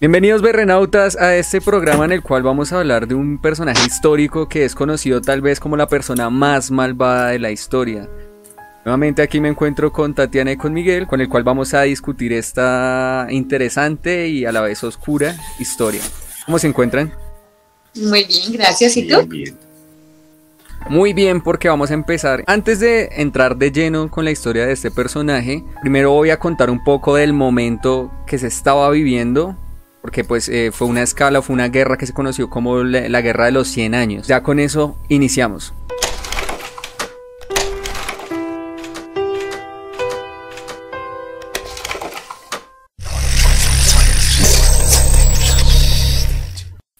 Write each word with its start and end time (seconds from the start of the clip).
Bienvenidos 0.00 0.42
berrenautas 0.42 1.16
a 1.16 1.34
este 1.34 1.60
programa 1.60 2.04
en 2.04 2.12
el 2.12 2.22
cual 2.22 2.44
vamos 2.44 2.72
a 2.72 2.78
hablar 2.78 3.08
de 3.08 3.16
un 3.16 3.42
personaje 3.42 3.84
histórico 3.84 4.48
que 4.48 4.64
es 4.64 4.76
conocido 4.76 5.20
tal 5.20 5.40
vez 5.40 5.58
como 5.58 5.76
la 5.76 5.88
persona 5.88 6.30
más 6.30 6.70
malvada 6.70 7.30
de 7.30 7.40
la 7.40 7.50
historia. 7.50 8.08
Nuevamente 8.84 9.22
aquí 9.22 9.40
me 9.40 9.48
encuentro 9.48 9.90
con 9.92 10.14
Tatiana 10.14 10.52
y 10.52 10.56
con 10.56 10.72
Miguel, 10.72 11.08
con 11.08 11.20
el 11.20 11.28
cual 11.28 11.42
vamos 11.42 11.74
a 11.74 11.82
discutir 11.82 12.32
esta 12.32 13.26
interesante 13.30 14.28
y 14.28 14.44
a 14.44 14.52
la 14.52 14.60
vez 14.60 14.84
oscura 14.84 15.34
historia. 15.58 16.02
¿Cómo 16.46 16.60
se 16.60 16.68
encuentran? 16.68 17.12
Muy 17.96 18.22
bien, 18.22 18.52
gracias. 18.52 18.96
¿Y 18.96 19.08
tú? 19.08 19.26
Bien. 19.26 19.58
Muy 20.88 21.12
bien, 21.12 21.40
porque 21.40 21.68
vamos 21.68 21.90
a 21.90 21.94
empezar. 21.94 22.44
Antes 22.46 22.78
de 22.78 23.08
entrar 23.16 23.56
de 23.56 23.72
lleno 23.72 24.12
con 24.12 24.24
la 24.24 24.30
historia 24.30 24.64
de 24.64 24.74
este 24.74 24.92
personaje, 24.92 25.64
primero 25.80 26.12
voy 26.12 26.30
a 26.30 26.38
contar 26.38 26.70
un 26.70 26.84
poco 26.84 27.16
del 27.16 27.32
momento 27.32 28.12
que 28.28 28.38
se 28.38 28.46
estaba 28.46 28.88
viviendo 28.90 29.56
porque 30.00 30.24
pues 30.24 30.48
eh, 30.48 30.70
fue 30.72 30.86
una 30.86 31.02
escala, 31.02 31.42
fue 31.42 31.54
una 31.54 31.68
guerra 31.68 31.96
que 31.96 32.06
se 32.06 32.12
conoció 32.12 32.50
como 32.50 32.82
la, 32.82 33.08
la 33.08 33.20
guerra 33.20 33.46
de 33.46 33.52
los 33.52 33.68
100 33.68 33.94
años. 33.94 34.26
Ya 34.26 34.42
con 34.42 34.60
eso 34.60 34.96
iniciamos. 35.08 35.74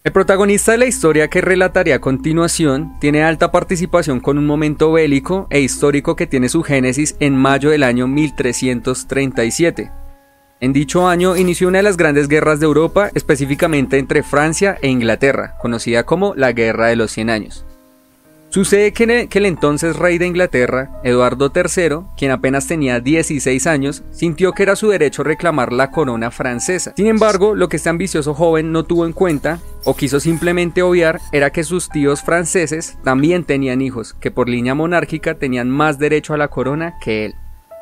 El 0.08 0.12
protagonista 0.12 0.72
de 0.72 0.78
la 0.78 0.86
historia 0.86 1.28
que 1.28 1.42
relataré 1.42 1.92
a 1.92 2.00
continuación 2.00 2.98
tiene 2.98 3.22
alta 3.22 3.52
participación 3.52 4.20
con 4.20 4.38
un 4.38 4.46
momento 4.46 4.90
bélico 4.90 5.46
e 5.50 5.60
histórico 5.60 6.16
que 6.16 6.26
tiene 6.26 6.48
su 6.48 6.62
génesis 6.62 7.14
en 7.20 7.36
mayo 7.36 7.68
del 7.68 7.82
año 7.82 8.08
1337. 8.08 10.07
En 10.60 10.72
dicho 10.72 11.06
año 11.06 11.36
inició 11.36 11.68
una 11.68 11.78
de 11.78 11.84
las 11.84 11.96
grandes 11.96 12.26
guerras 12.26 12.58
de 12.58 12.66
Europa, 12.66 13.10
específicamente 13.14 13.96
entre 13.98 14.24
Francia 14.24 14.76
e 14.82 14.88
Inglaterra, 14.88 15.54
conocida 15.60 16.02
como 16.02 16.34
la 16.34 16.50
Guerra 16.50 16.88
de 16.88 16.96
los 16.96 17.12
Cien 17.12 17.30
Años. 17.30 17.64
Sucede 18.50 18.92
que, 18.92 19.28
el 19.30 19.46
entonces 19.46 19.94
rey 19.94 20.18
de 20.18 20.26
Inglaterra, 20.26 20.90
Eduardo 21.04 21.52
III, 21.54 22.06
quien 22.16 22.32
apenas 22.32 22.66
tenía 22.66 22.98
16 22.98 23.66
años, 23.68 24.02
sintió 24.10 24.52
que 24.52 24.64
era 24.64 24.74
su 24.74 24.88
derecho 24.88 25.22
reclamar 25.22 25.72
la 25.72 25.92
corona 25.92 26.32
francesa. 26.32 26.92
Sin 26.96 27.06
embargo, 27.06 27.54
lo 27.54 27.68
que 27.68 27.76
este 27.76 27.90
ambicioso 27.90 28.34
joven 28.34 28.72
no 28.72 28.84
tuvo 28.84 29.06
en 29.06 29.12
cuenta, 29.12 29.60
o 29.84 29.94
quiso 29.94 30.18
simplemente 30.18 30.82
obviar, 30.82 31.20
era 31.30 31.50
que 31.50 31.62
sus 31.62 31.88
tíos 31.88 32.22
franceses 32.22 32.96
también 33.04 33.44
tenían 33.44 33.82
hijos, 33.82 34.14
que 34.14 34.30
por 34.32 34.48
línea 34.48 34.74
monárquica 34.74 35.34
tenían 35.34 35.70
más 35.70 35.98
derecho 35.98 36.34
a 36.34 36.38
la 36.38 36.48
corona 36.48 36.94
que 37.00 37.26
él. 37.26 37.34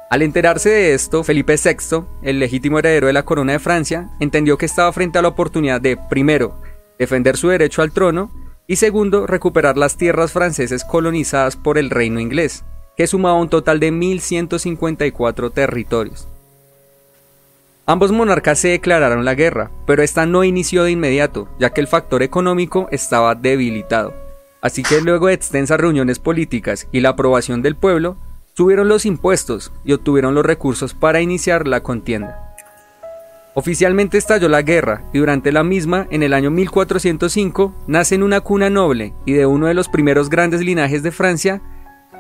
Al 0.09 0.23
enterarse 0.23 0.71
de 0.71 0.95
esto, 0.95 1.25
Felipe 1.25 1.57
VI, 1.57 2.05
el 2.23 2.39
legítimo 2.39 2.79
heredero 2.79 3.09
de 3.09 3.12
la 3.12 3.25
corona 3.25 3.55
de 3.55 3.59
Francia, 3.59 4.11
entendió 4.21 4.57
que 4.57 4.67
estaba 4.67 4.93
frente 4.93 5.19
a 5.19 5.23
la 5.23 5.29
oportunidad 5.29 5.81
de, 5.81 5.97
primero, 5.97 6.55
defender 6.97 7.37
su 7.37 7.49
derecho 7.49 7.83
al 7.83 7.91
trono, 7.91 8.31
y 8.69 8.77
segundo, 8.77 9.27
recuperar 9.27 9.77
las 9.77 9.97
tierras 9.97 10.33
francesas 10.33 10.84
colonizadas 10.84 11.57
por 11.57 11.77
el 11.77 11.91
reino 11.91 12.21
inglés, 12.21 12.65
que 12.97 13.07
sumaba 13.07 13.39
un 13.39 13.49
total 13.49 13.81
de 13.81 13.91
1154 13.91 15.51
territorios. 15.51 16.29
Ambos 17.84 18.11
monarcas 18.11 18.59
se 18.59 18.69
declararon 18.69 19.25
la 19.25 19.34
guerra, 19.34 19.71
pero 19.87 20.03
esta 20.03 20.25
no 20.27 20.45
inició 20.45 20.84
de 20.84 20.93
inmediato, 20.93 21.49
ya 21.59 21.71
que 21.71 21.81
el 21.81 21.87
factor 21.89 22.23
económico 22.23 22.89
estaba 22.91 23.34
debilitado. 23.34 24.15
Así 24.61 24.83
que 24.83 25.01
luego 25.01 25.29
de 25.29 25.34
extensas 25.34 25.79
reuniones 25.79 26.19
políticas 26.19 26.89
y 26.91 27.01
la 27.01 27.11
aprobación 27.11 27.62
del 27.62 27.77
pueblo, 27.77 28.17
subieron 28.57 28.89
los 28.89 29.05
impuestos 29.05 29.71
y 29.85 29.93
obtuvieron 29.93 30.35
los 30.35 30.47
recursos 30.47 30.95
para 30.95 31.21
iniciar 31.21 31.69
la 31.69 31.83
contienda. 31.83 32.55
Oficialmente 33.55 34.19
estalló 34.19 34.49
la 34.49 34.62
guerra 34.62 35.05
y 35.12 35.19
durante 35.19 35.53
la 35.53 35.62
misma, 35.62 36.07
en 36.11 36.23
el 36.23 36.33
año 36.33 36.51
1405, 36.51 37.75
nace 37.87 38.15
en 38.15 38.23
una 38.23 38.41
cuna 38.41 38.71
noble 38.71 39.15
y 39.27 39.33
de 39.33 39.47
uno 39.47 39.67
de 39.67 39.75
los 39.75 39.89
primeros 39.89 40.31
grandes 40.31 40.62
linajes 40.62 41.03
de 41.03 41.12
Francia, 41.12 41.62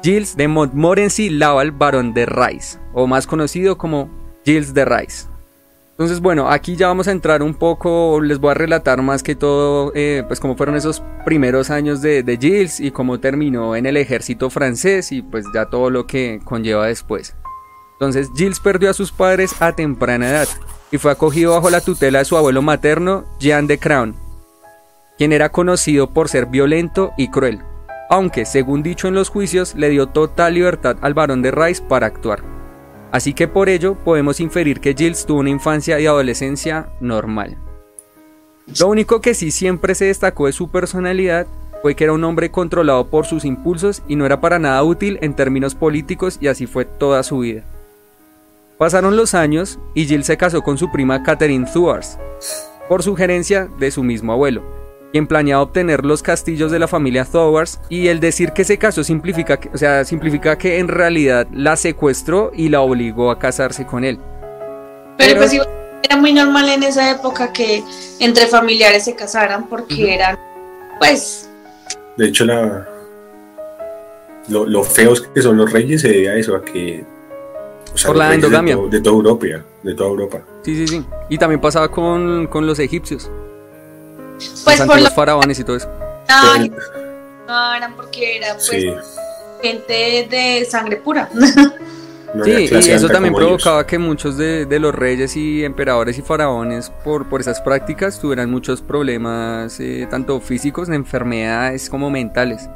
Gilles 0.02 0.36
de 0.36 0.48
Montmorency 0.48 1.30
Laval 1.30 1.72
Barón 1.72 2.12
de 2.12 2.26
Rais, 2.26 2.80
o 2.92 3.06
más 3.06 3.26
conocido 3.26 3.78
como 3.78 4.10
Gilles 4.44 4.74
de 4.74 4.84
Rais. 4.84 5.30
Entonces, 5.96 6.20
bueno, 6.20 6.50
aquí 6.50 6.76
ya 6.76 6.88
vamos 6.88 7.08
a 7.08 7.10
entrar 7.10 7.42
un 7.42 7.54
poco, 7.54 8.20
les 8.20 8.38
voy 8.38 8.50
a 8.50 8.54
relatar 8.54 9.00
más 9.00 9.22
que 9.22 9.34
todo, 9.34 9.92
eh, 9.94 10.24
pues 10.26 10.40
cómo 10.40 10.54
fueron 10.54 10.76
esos 10.76 11.02
primeros 11.24 11.70
años 11.70 12.02
de, 12.02 12.22
de 12.22 12.36
Gilles 12.36 12.80
y 12.80 12.90
cómo 12.90 13.18
terminó 13.18 13.74
en 13.74 13.86
el 13.86 13.96
ejército 13.96 14.50
francés 14.50 15.10
y 15.10 15.22
pues 15.22 15.46
ya 15.54 15.70
todo 15.70 15.88
lo 15.88 16.06
que 16.06 16.38
conlleva 16.44 16.88
después. 16.88 17.34
Entonces, 17.92 18.28
Gilles 18.36 18.60
perdió 18.60 18.90
a 18.90 18.92
sus 18.92 19.10
padres 19.10 19.54
a 19.62 19.72
temprana 19.72 20.28
edad 20.28 20.48
y 20.90 20.98
fue 20.98 21.12
acogido 21.12 21.52
bajo 21.52 21.70
la 21.70 21.80
tutela 21.80 22.18
de 22.18 22.26
su 22.26 22.36
abuelo 22.36 22.60
materno, 22.60 23.24
Jean 23.38 23.66
de 23.66 23.78
Crown, 23.78 24.14
quien 25.16 25.32
era 25.32 25.48
conocido 25.48 26.12
por 26.12 26.28
ser 26.28 26.44
violento 26.44 27.12
y 27.16 27.30
cruel, 27.30 27.62
aunque, 28.10 28.44
según 28.44 28.82
dicho 28.82 29.08
en 29.08 29.14
los 29.14 29.30
juicios, 29.30 29.74
le 29.74 29.88
dio 29.88 30.08
total 30.08 30.52
libertad 30.52 30.98
al 31.00 31.14
barón 31.14 31.40
de 31.40 31.52
Rice 31.52 31.82
para 31.88 32.06
actuar. 32.06 32.55
Así 33.16 33.32
que 33.32 33.48
por 33.48 33.70
ello 33.70 33.94
podemos 33.94 34.40
inferir 34.40 34.78
que 34.78 34.92
Gilles 34.92 35.24
tuvo 35.24 35.40
una 35.40 35.48
infancia 35.48 35.98
y 35.98 36.04
adolescencia 36.04 36.90
normal. 37.00 37.56
Lo 38.78 38.88
único 38.88 39.22
que 39.22 39.32
sí 39.32 39.50
siempre 39.50 39.94
se 39.94 40.04
destacó 40.04 40.44
de 40.44 40.52
su 40.52 40.68
personalidad 40.68 41.46
fue 41.80 41.94
que 41.94 42.04
era 42.04 42.12
un 42.12 42.22
hombre 42.24 42.50
controlado 42.50 43.08
por 43.08 43.24
sus 43.24 43.46
impulsos 43.46 44.02
y 44.06 44.16
no 44.16 44.26
era 44.26 44.42
para 44.42 44.58
nada 44.58 44.82
útil 44.82 45.18
en 45.22 45.32
términos 45.32 45.74
políticos 45.74 46.36
y 46.42 46.48
así 46.48 46.66
fue 46.66 46.84
toda 46.84 47.22
su 47.22 47.38
vida. 47.38 47.64
Pasaron 48.76 49.16
los 49.16 49.32
años 49.32 49.78
y 49.94 50.04
Jill 50.04 50.22
se 50.22 50.36
casó 50.36 50.60
con 50.60 50.76
su 50.76 50.92
prima 50.92 51.22
Catherine 51.22 51.66
Thouars, 51.72 52.18
por 52.86 53.02
sugerencia 53.02 53.66
de 53.78 53.92
su 53.92 54.02
mismo 54.02 54.34
abuelo, 54.34 54.62
quien 55.12 55.26
planeaba 55.26 55.62
obtener 55.62 56.04
los 56.04 56.22
castillos 56.22 56.70
de 56.70 56.78
la 56.78 56.88
familia 56.88 57.24
Thouars 57.24 57.80
y 57.88 58.08
el 58.08 58.20
decir 58.20 58.52
que 58.52 58.64
se 58.64 58.76
casó 58.78 59.02
simplifica, 59.04 59.58
o 59.72 59.78
sea, 59.78 60.04
simplifica 60.04 60.58
que 60.58 60.78
en 60.78 60.88
realidad 60.88 61.46
la 61.52 61.76
secuestró 61.76 62.50
y 62.54 62.68
la 62.68 62.80
obligó 62.80 63.30
a 63.30 63.38
casarse 63.38 63.86
con 63.86 64.04
él. 64.04 64.18
Pero, 65.16 65.36
pues 65.40 65.58
era 66.02 66.16
muy 66.16 66.32
normal 66.32 66.68
en 66.68 66.82
esa 66.82 67.10
época 67.10 67.52
que 67.52 67.82
entre 68.20 68.46
familiares 68.46 69.04
se 69.04 69.14
casaran 69.14 69.66
porque 69.68 70.14
eran, 70.14 70.38
pues... 70.98 71.48
De 72.16 72.26
hecho, 72.28 72.44
la, 72.44 72.86
lo, 74.48 74.66
lo 74.66 74.82
feos 74.84 75.22
que 75.22 75.42
son 75.42 75.56
los 75.56 75.72
reyes 75.72 76.02
se 76.02 76.08
debe 76.08 76.30
a 76.30 76.34
eso, 76.36 76.54
a 76.54 76.62
que 76.64 77.04
o 77.92 77.98
sea, 77.98 78.08
Por 78.08 78.16
la 78.16 78.34
endogamia. 78.34 78.76
De, 78.76 78.82
to- 78.82 78.88
de 78.88 79.00
toda 79.00 79.16
Europa, 79.16 79.46
de 79.82 79.94
toda 79.94 80.10
Europa. 80.10 80.42
Sí, 80.62 80.76
sí, 80.76 80.86
sí. 80.86 81.04
Y 81.30 81.38
también 81.38 81.60
pasaba 81.60 81.90
con, 81.90 82.46
con 82.46 82.66
los 82.66 82.78
egipcios, 82.78 83.30
Pues 84.38 84.50
los 84.50 84.62
por 84.62 84.80
antiguos 84.82 85.02
lo 85.02 85.10
faraones 85.10 85.58
y 85.58 85.64
todo 85.64 85.76
eso. 85.76 85.88
Ay, 86.28 86.72
no, 87.46 87.74
eran 87.74 87.94
porque 87.94 88.38
era 88.38 88.54
pues 88.54 88.66
Sí, 88.66 88.86
gente 89.62 90.26
de 90.30 90.66
sangre 90.68 90.96
pura. 90.96 91.28
no 92.34 92.44
Sí, 92.44 92.68
y 92.70 92.74
eso 92.90 93.08
también 93.08 93.34
ellos. 93.34 93.46
provocaba 93.46 93.86
que 93.86 93.98
muchos 93.98 94.36
de, 94.36 94.66
de 94.66 94.78
los 94.78 94.94
reyes 94.94 95.36
y 95.36 95.64
emperadores 95.64 96.18
y 96.18 96.22
faraones 96.22 96.90
por, 97.04 97.28
por 97.28 97.40
esas 97.40 97.60
prácticas 97.60 98.20
tuvieran 98.20 98.50
muchos 98.50 98.82
problemas, 98.82 99.78
eh, 99.80 100.06
tanto 100.10 100.40
físicos, 100.40 100.88
de 100.88 100.96
enfermedades 100.96 101.88
como 101.88 102.10
mentales. 102.10 102.68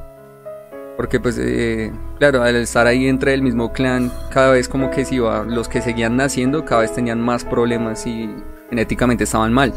Porque 0.97 1.19
pues, 1.19 1.39
eh, 1.39 1.93
claro, 2.19 2.43
al 2.43 2.57
estar 2.57 2.87
ahí 2.87 3.07
entre 3.09 3.33
el 3.33 3.43
mismo 3.43 3.73
clan, 3.73 4.13
cada 4.31 4.53
vez 4.53 4.69
como 4.69 4.91
que 4.91 5.05
se 5.05 5.17
iba, 5.17 5.45
los 5.45 5.67
que 5.69 5.81
seguían 5.81 6.17
naciendo, 6.17 6.65
cada 6.65 6.83
vez 6.83 6.93
tenían 6.95 7.21
más 7.21 7.45
problemas 7.45 8.07
y 8.07 8.29
genéticamente 8.69 9.25
estaban 9.25 9.53
mal. 9.53 9.73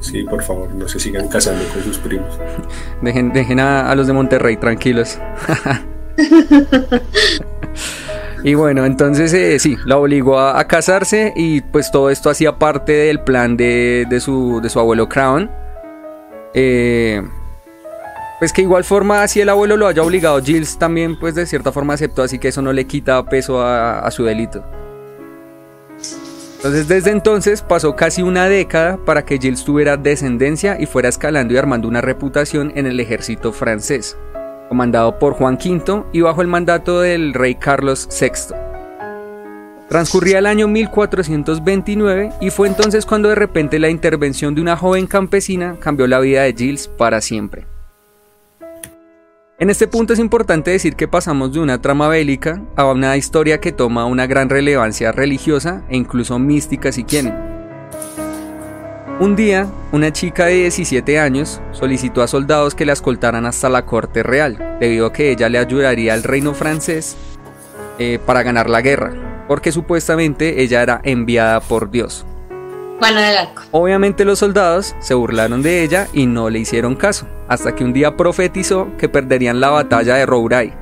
Sí, 0.00 0.22
por 0.22 0.42
favor, 0.42 0.72
no 0.74 0.88
se 0.88 1.00
sigan 1.00 1.28
casando 1.28 1.64
con 1.72 1.82
sus 1.82 1.98
primos. 1.98 2.38
Dejen, 3.02 3.32
dejen 3.32 3.60
a, 3.60 3.94
los 3.94 4.06
de 4.06 4.12
Monterrey 4.12 4.56
tranquilos. 4.56 5.18
y 8.44 8.54
bueno, 8.54 8.84
entonces 8.84 9.32
eh, 9.32 9.58
sí, 9.58 9.76
la 9.86 9.98
obligó 9.98 10.38
a, 10.38 10.62
casarse 10.66 11.32
y 11.36 11.60
pues 11.60 11.90
todo 11.90 12.10
esto 12.10 12.30
hacía 12.30 12.58
parte 12.58 12.92
del 12.92 13.20
plan 13.20 13.56
de, 13.56 14.06
su, 14.20 14.60
de 14.62 14.68
su 14.68 14.78
abuelo 14.78 15.08
Crown. 15.08 15.50
Eh, 16.54 17.22
pues 18.38 18.52
que 18.52 18.62
igual 18.62 18.84
forma, 18.84 19.26
si 19.26 19.40
el 19.40 19.48
abuelo 19.48 19.76
lo 19.76 19.88
haya 19.88 20.02
obligado, 20.02 20.40
Gilles 20.40 20.78
también 20.78 21.18
pues 21.18 21.34
de 21.34 21.44
cierta 21.44 21.72
forma 21.72 21.94
aceptó, 21.94 22.22
así 22.22 22.38
que 22.38 22.48
eso 22.48 22.62
no 22.62 22.72
le 22.72 22.86
quita 22.86 23.24
peso 23.24 23.60
a 23.60 24.08
su 24.12 24.24
delito. 24.24 24.64
Entonces 26.58 26.88
desde 26.88 27.12
entonces 27.12 27.62
pasó 27.62 27.94
casi 27.94 28.22
una 28.22 28.48
década 28.48 28.96
para 29.04 29.24
que 29.24 29.38
Gilles 29.38 29.64
tuviera 29.64 29.96
descendencia 29.96 30.76
y 30.80 30.86
fuera 30.86 31.08
escalando 31.08 31.54
y 31.54 31.56
armando 31.56 31.86
una 31.86 32.00
reputación 32.00 32.72
en 32.74 32.86
el 32.86 32.98
ejército 32.98 33.52
francés, 33.52 34.18
comandado 34.68 35.20
por 35.20 35.34
Juan 35.34 35.54
V 35.54 36.02
y 36.12 36.20
bajo 36.20 36.42
el 36.42 36.48
mandato 36.48 37.00
del 37.00 37.32
rey 37.32 37.54
Carlos 37.54 38.08
VI. 38.10 38.56
Transcurría 39.88 40.40
el 40.40 40.46
año 40.46 40.66
1429 40.66 42.32
y 42.40 42.50
fue 42.50 42.66
entonces 42.66 43.06
cuando 43.06 43.28
de 43.28 43.36
repente 43.36 43.78
la 43.78 43.88
intervención 43.88 44.56
de 44.56 44.60
una 44.60 44.76
joven 44.76 45.06
campesina 45.06 45.76
cambió 45.78 46.08
la 46.08 46.18
vida 46.18 46.42
de 46.42 46.54
Gilles 46.54 46.88
para 46.88 47.20
siempre. 47.20 47.77
En 49.60 49.70
este 49.70 49.88
punto 49.88 50.12
es 50.12 50.20
importante 50.20 50.70
decir 50.70 50.94
que 50.94 51.08
pasamos 51.08 51.52
de 51.52 51.58
una 51.58 51.82
trama 51.82 52.06
bélica 52.06 52.62
a 52.76 52.84
una 52.84 53.16
historia 53.16 53.58
que 53.58 53.72
toma 53.72 54.06
una 54.06 54.28
gran 54.28 54.48
relevancia 54.48 55.10
religiosa 55.10 55.82
e 55.88 55.96
incluso 55.96 56.38
mística 56.38 56.92
si 56.92 57.02
quieren. 57.02 57.34
Un 59.18 59.34
día, 59.34 59.68
una 59.90 60.12
chica 60.12 60.46
de 60.46 60.54
17 60.54 61.18
años 61.18 61.60
solicitó 61.72 62.22
a 62.22 62.28
soldados 62.28 62.76
que 62.76 62.86
la 62.86 62.92
escoltaran 62.92 63.46
hasta 63.46 63.68
la 63.68 63.84
corte 63.84 64.22
real, 64.22 64.76
debido 64.78 65.06
a 65.06 65.12
que 65.12 65.32
ella 65.32 65.48
le 65.48 65.58
ayudaría 65.58 66.14
al 66.14 66.22
reino 66.22 66.54
francés 66.54 67.16
eh, 67.98 68.20
para 68.24 68.44
ganar 68.44 68.70
la 68.70 68.80
guerra, 68.80 69.44
porque 69.48 69.72
supuestamente 69.72 70.62
ella 70.62 70.84
era 70.84 71.00
enviada 71.02 71.58
por 71.58 71.90
Dios. 71.90 72.24
Arco. 73.00 73.62
Obviamente 73.70 74.24
los 74.24 74.40
soldados 74.40 74.94
se 75.00 75.14
burlaron 75.14 75.62
de 75.62 75.82
ella 75.82 76.08
y 76.12 76.26
no 76.26 76.50
le 76.50 76.58
hicieron 76.58 76.96
caso, 76.96 77.28
hasta 77.48 77.74
que 77.74 77.84
un 77.84 77.92
día 77.92 78.16
profetizó 78.16 78.88
que 78.98 79.08
perderían 79.08 79.60
la 79.60 79.70
batalla 79.70 80.16
de 80.16 80.26
Rouray, 80.26 80.72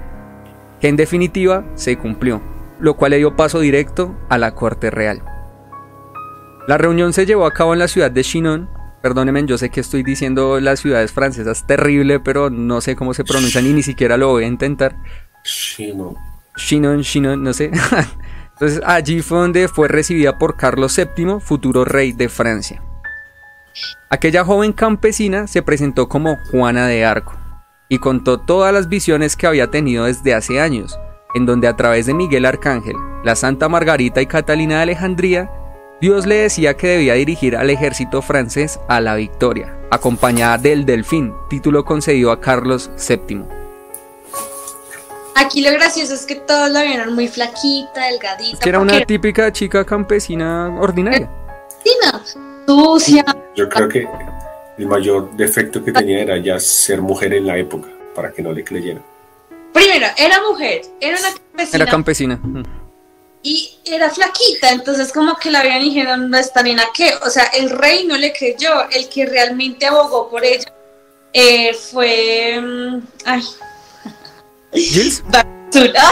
que 0.81 0.89
en 0.89 0.97
definitiva 0.97 1.65
se 1.75 1.99
cumplió, 1.99 2.41
lo 2.81 2.95
cual 2.95 3.11
le 3.11 3.19
dio 3.19 3.37
paso 3.37 3.61
directo 3.61 4.15
a 4.29 4.39
la 4.39 4.55
corte 4.55 4.91
real. 4.91 5.23
La 6.67 6.79
reunión 6.79 7.13
se 7.13 7.27
llevó 7.27 7.47
a 7.47 7.53
cabo 7.53 7.75
en 7.75 7.79
la 7.79 7.89
ciudad 7.89 8.11
de 8.11 8.25
Chinon. 8.25 8.69
Perdónenme, 9.01 9.47
yo 9.47 9.57
sé 9.57 9.71
que 9.71 9.79
estoy 9.79 10.03
diciendo 10.03 10.59
las 10.59 10.81
ciudades 10.81 11.13
francesas 11.13 11.65
terrible, 11.65 12.19
pero 12.19 12.51
no 12.51 12.81
sé 12.81 12.97
cómo 12.97 13.15
se 13.15 13.23
pronuncian 13.23 13.67
y 13.67 13.73
ni 13.73 13.85
siquiera 13.85 14.17
lo 14.17 14.31
voy 14.31 14.45
a 14.45 14.49
intentar. 14.49 14.97
Chinon. 15.45 16.17
Chinon, 16.57 17.03
Chinon, 17.03 17.43
no 17.43 17.53
sé. 17.53 17.71
Entonces 18.57 18.81
allí 18.87 19.21
fue 19.21 19.39
donde 19.39 19.69
fue 19.69 19.87
recibida 19.87 20.39
por 20.39 20.57
Carlos 20.57 20.97
VII, 20.97 21.41
futuro 21.41 21.85
rey 21.85 22.13
de 22.13 22.31
Francia. 22.31 22.83
Aquella 24.09 24.45
joven 24.45 24.73
campesina 24.73 25.47
se 25.47 25.61
presentó 25.61 26.09
como 26.09 26.39
Juana 26.51 26.87
de 26.87 27.05
Arco 27.05 27.35
y 27.91 27.99
contó 27.99 28.41
todas 28.41 28.73
las 28.73 28.89
visiones 28.89 29.37
que 29.37 29.47
había 29.47 29.71
tenido 29.71 30.07
desde 30.07 30.33
hace 30.33 30.59
años, 30.59 30.99
en 31.35 31.45
donde 31.45 31.69
a 31.69 31.77
través 31.77 32.07
de 32.07 32.15
Miguel 32.15 32.47
Arcángel, 32.47 32.97
la 33.25 33.37
Santa 33.37 33.69
Margarita 33.69 34.23
y 34.23 34.27
Catalina 34.27 34.77
de 34.77 34.83
Alejandría, 34.85 35.51
Dios 36.01 36.25
le 36.27 36.37
decía 36.37 36.79
que 36.79 36.89
debía 36.89 37.13
dirigir 37.13 37.57
al 37.57 37.69
ejército 37.69 38.23
francés 38.23 38.81
a 38.89 39.03
la 39.03 39.17
victoria, 39.17 39.77
acompañada 39.91 40.57
del 40.57 40.87
Delfín, 40.87 41.35
título 41.51 41.85
concedido 41.85 42.33
a 42.33 42.41
Carlos 42.41 42.91
VII. 43.07 43.66
Aquí 45.37 45.61
lo 45.61 45.71
gracioso 45.73 46.15
es 46.15 46.25
que 46.25 46.37
todos 46.37 46.71
la 46.71 46.83
vieron 46.83 47.15
muy 47.15 47.29
flaquita, 47.29 48.07
delgadita. 48.07 48.59
que 48.59 48.69
era 48.69 48.81
una 48.81 49.05
típica 49.05 49.53
chica 49.53 49.85
campesina 49.85 50.75
ordinaria. 50.81 51.31
sucia. 52.67 53.25
Yo 53.55 53.69
creo 53.69 53.89
que 53.89 54.09
el 54.79 54.87
mayor 54.87 55.31
defecto 55.37 55.85
que 55.85 55.93
tenía 55.93 56.23
era 56.23 56.39
ya 56.39 56.59
ser 56.59 57.01
mujer 57.01 57.35
en 57.35 57.47
la 57.47 57.57
época, 57.59 57.89
para 58.15 58.33
que 58.33 58.43
no 58.43 58.53
le 58.53 58.65
creyeran. 58.65 59.03
Primero, 59.73 60.07
era 60.17 60.41
mujer, 60.51 60.83
era 61.01 61.19
una 61.19 61.29
campesina. 61.29 61.83
Era 61.83 61.91
campesina. 61.91 62.41
Mm 62.43 62.63
y 63.47 63.79
era 63.85 64.11
flaquita, 64.11 64.73
entonces 64.73 65.13
como 65.13 65.37
que 65.37 65.53
la 65.53 65.61
habían 65.61 65.81
y 65.83 65.91
dijeron, 65.91 66.29
no 66.29 66.37
está 66.37 66.65
nena 66.65 66.83
qué, 66.93 67.13
o 67.25 67.31
sea, 67.31 67.45
el 67.55 67.71
rey 67.71 68.05
no 68.05 68.17
le 68.17 68.33
creyó, 68.33 68.91
el 68.91 69.09
que 69.09 69.25
realmente 69.25 69.87
abogó 69.87 70.29
por 70.29 70.45
ella 70.45 70.67
eh, 71.33 71.73
fue, 71.73 72.61
mm, 72.61 73.01
ay, 73.25 73.43
Gilles. 74.73 75.25
Basura. 75.31 76.03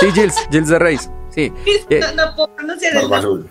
Sí, 0.00 0.10
Gilles, 0.12 0.34
Gilles 0.50 0.68
de 0.68 0.78
Reis, 0.78 1.10
sí. 1.30 1.52
No, 1.90 2.12
no 2.12 2.34
puedo 2.36 2.54
pronunciar 2.54 2.96
el 2.96 3.08
nombre. 3.08 3.50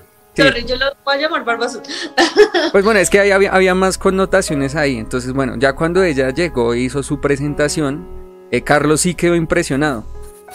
yo 0.66 0.76
lo 0.76 0.86
voy 1.04 1.16
a 1.16 1.18
llamar 1.18 1.44
Barbazul. 1.44 1.82
Pues 2.72 2.84
bueno, 2.84 3.00
es 3.00 3.10
que 3.10 3.20
ahí 3.20 3.32
había, 3.32 3.52
había, 3.52 3.74
más 3.76 3.98
connotaciones 3.98 4.76
ahí. 4.76 4.98
Entonces, 4.98 5.34
bueno, 5.34 5.56
ya 5.58 5.74
cuando 5.74 6.04
ella 6.04 6.30
llegó 6.32 6.74
e 6.74 6.80
hizo 6.80 7.02
su 7.02 7.20
presentación, 7.20 8.08
eh, 8.52 8.62
Carlos 8.62 9.02
sí 9.02 9.16
quedó 9.16 9.36
impresionado. 9.36 10.06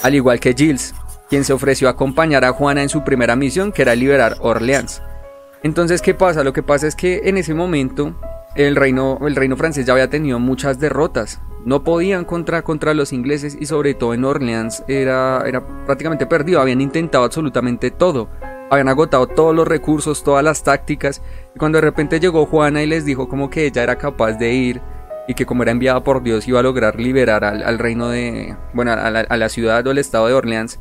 Al 0.03 0.15
igual 0.15 0.41
que 0.41 0.55
Gilles 0.55 0.95
quien 1.33 1.45
se 1.47 1.55
ofreció 1.55 1.89
a 1.89 1.93
acompañar 1.93 2.45
a 2.45 2.53
Juana 2.53 2.83
en 2.83 2.91
su 2.91 3.05
primera 3.05 3.37
misión, 3.37 3.73
que 3.73 3.81
era 3.81 3.95
liberar 3.95 4.37
Orleans. 4.41 5.01
Entonces, 5.63 6.03
¿qué 6.03 6.13
pasa? 6.13 6.45
Lo 6.45 6.53
que 6.53 6.63
pasa 6.63 6.87
es 6.87 6.95
que 6.95 7.23
en 7.25 7.39
ese 7.39 7.55
momento 7.55 8.15
el 8.55 8.77
reino, 8.77 9.19
el 9.27 9.37
reino 9.37 9.57
francés 9.57 9.87
ya 9.87 9.93
había 9.93 10.11
tenido 10.11 10.39
muchas 10.39 10.79
derrotas. 10.79 11.41
No 11.65 11.85
podían 11.85 12.25
contra, 12.25 12.63
contra 12.63 12.93
los 12.93 13.13
ingleses 13.13 13.57
y 13.59 13.67
sobre 13.67 13.95
todo 13.95 14.15
en 14.15 14.25
Orleans 14.25 14.83
era, 14.89 15.43
era 15.47 15.65
prácticamente 15.87 16.27
perdido. 16.27 16.61
Habían 16.61 16.81
intentado 16.81 17.25
absolutamente 17.25 17.91
todo. 17.91 18.29
Habían 18.71 18.89
agotado 18.89 19.27
todos 19.27 19.55
los 19.55 19.69
recursos, 19.69 20.25
todas 20.25 20.43
las 20.43 20.65
tácticas. 20.65 21.23
Y 21.55 21.59
cuando 21.59 21.77
de 21.77 21.83
repente 21.83 22.19
llegó 22.19 22.47
Juana 22.47 22.83
y 22.83 22.87
les 22.87 23.05
dijo 23.05 23.29
como 23.29 23.49
que 23.49 23.67
ella 23.67 23.83
era 23.83 23.97
capaz 23.97 24.33
de 24.33 24.53
ir 24.53 24.81
y 25.29 25.35
que 25.35 25.47
como 25.47 25.63
era 25.63 25.71
enviada 25.71 26.03
por 26.03 26.23
Dios 26.23 26.49
iba 26.49 26.59
a 26.59 26.65
lograr 26.65 26.99
liberar 26.99 27.45
al, 27.45 27.79
reino 27.79 28.09
de, 28.09 28.57
bueno, 28.75 28.93
a 28.93 29.11
la, 29.11 29.21
a 29.21 29.37
la 29.37 29.49
ciudad 29.49 29.87
o 29.87 29.93
el 29.93 29.99
estado 29.99 30.27
de 30.27 30.35
Orleans, 30.35 30.81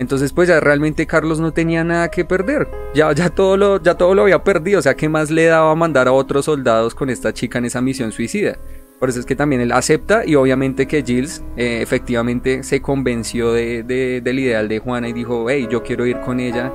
entonces 0.00 0.32
pues 0.32 0.48
ya 0.48 0.58
realmente 0.60 1.06
Carlos 1.06 1.40
no 1.40 1.52
tenía 1.52 1.84
nada 1.84 2.10
que 2.10 2.24
perder. 2.24 2.66
Ya, 2.94 3.12
ya, 3.12 3.28
todo 3.28 3.58
lo, 3.58 3.82
ya 3.82 3.94
todo 3.94 4.14
lo 4.14 4.22
había 4.22 4.42
perdido. 4.42 4.78
O 4.78 4.82
sea, 4.82 4.94
¿qué 4.94 5.10
más 5.10 5.30
le 5.30 5.44
daba 5.44 5.74
mandar 5.74 6.08
a 6.08 6.12
otros 6.12 6.46
soldados 6.46 6.94
con 6.94 7.10
esta 7.10 7.34
chica 7.34 7.58
en 7.58 7.66
esa 7.66 7.82
misión 7.82 8.10
suicida? 8.10 8.56
Por 8.98 9.10
eso 9.10 9.20
es 9.20 9.26
que 9.26 9.36
también 9.36 9.60
él 9.60 9.72
acepta 9.72 10.24
y 10.24 10.36
obviamente 10.36 10.88
que 10.88 11.02
Gilles 11.02 11.44
eh, 11.58 11.80
efectivamente 11.82 12.62
se 12.62 12.80
convenció 12.80 13.52
de, 13.52 13.82
del 13.84 14.38
ideal 14.38 14.68
de 14.68 14.78
Juana 14.78 15.06
y 15.06 15.12
dijo, 15.12 15.50
hey, 15.50 15.68
yo 15.70 15.82
quiero 15.82 16.06
ir 16.06 16.18
con 16.20 16.40
ella 16.40 16.72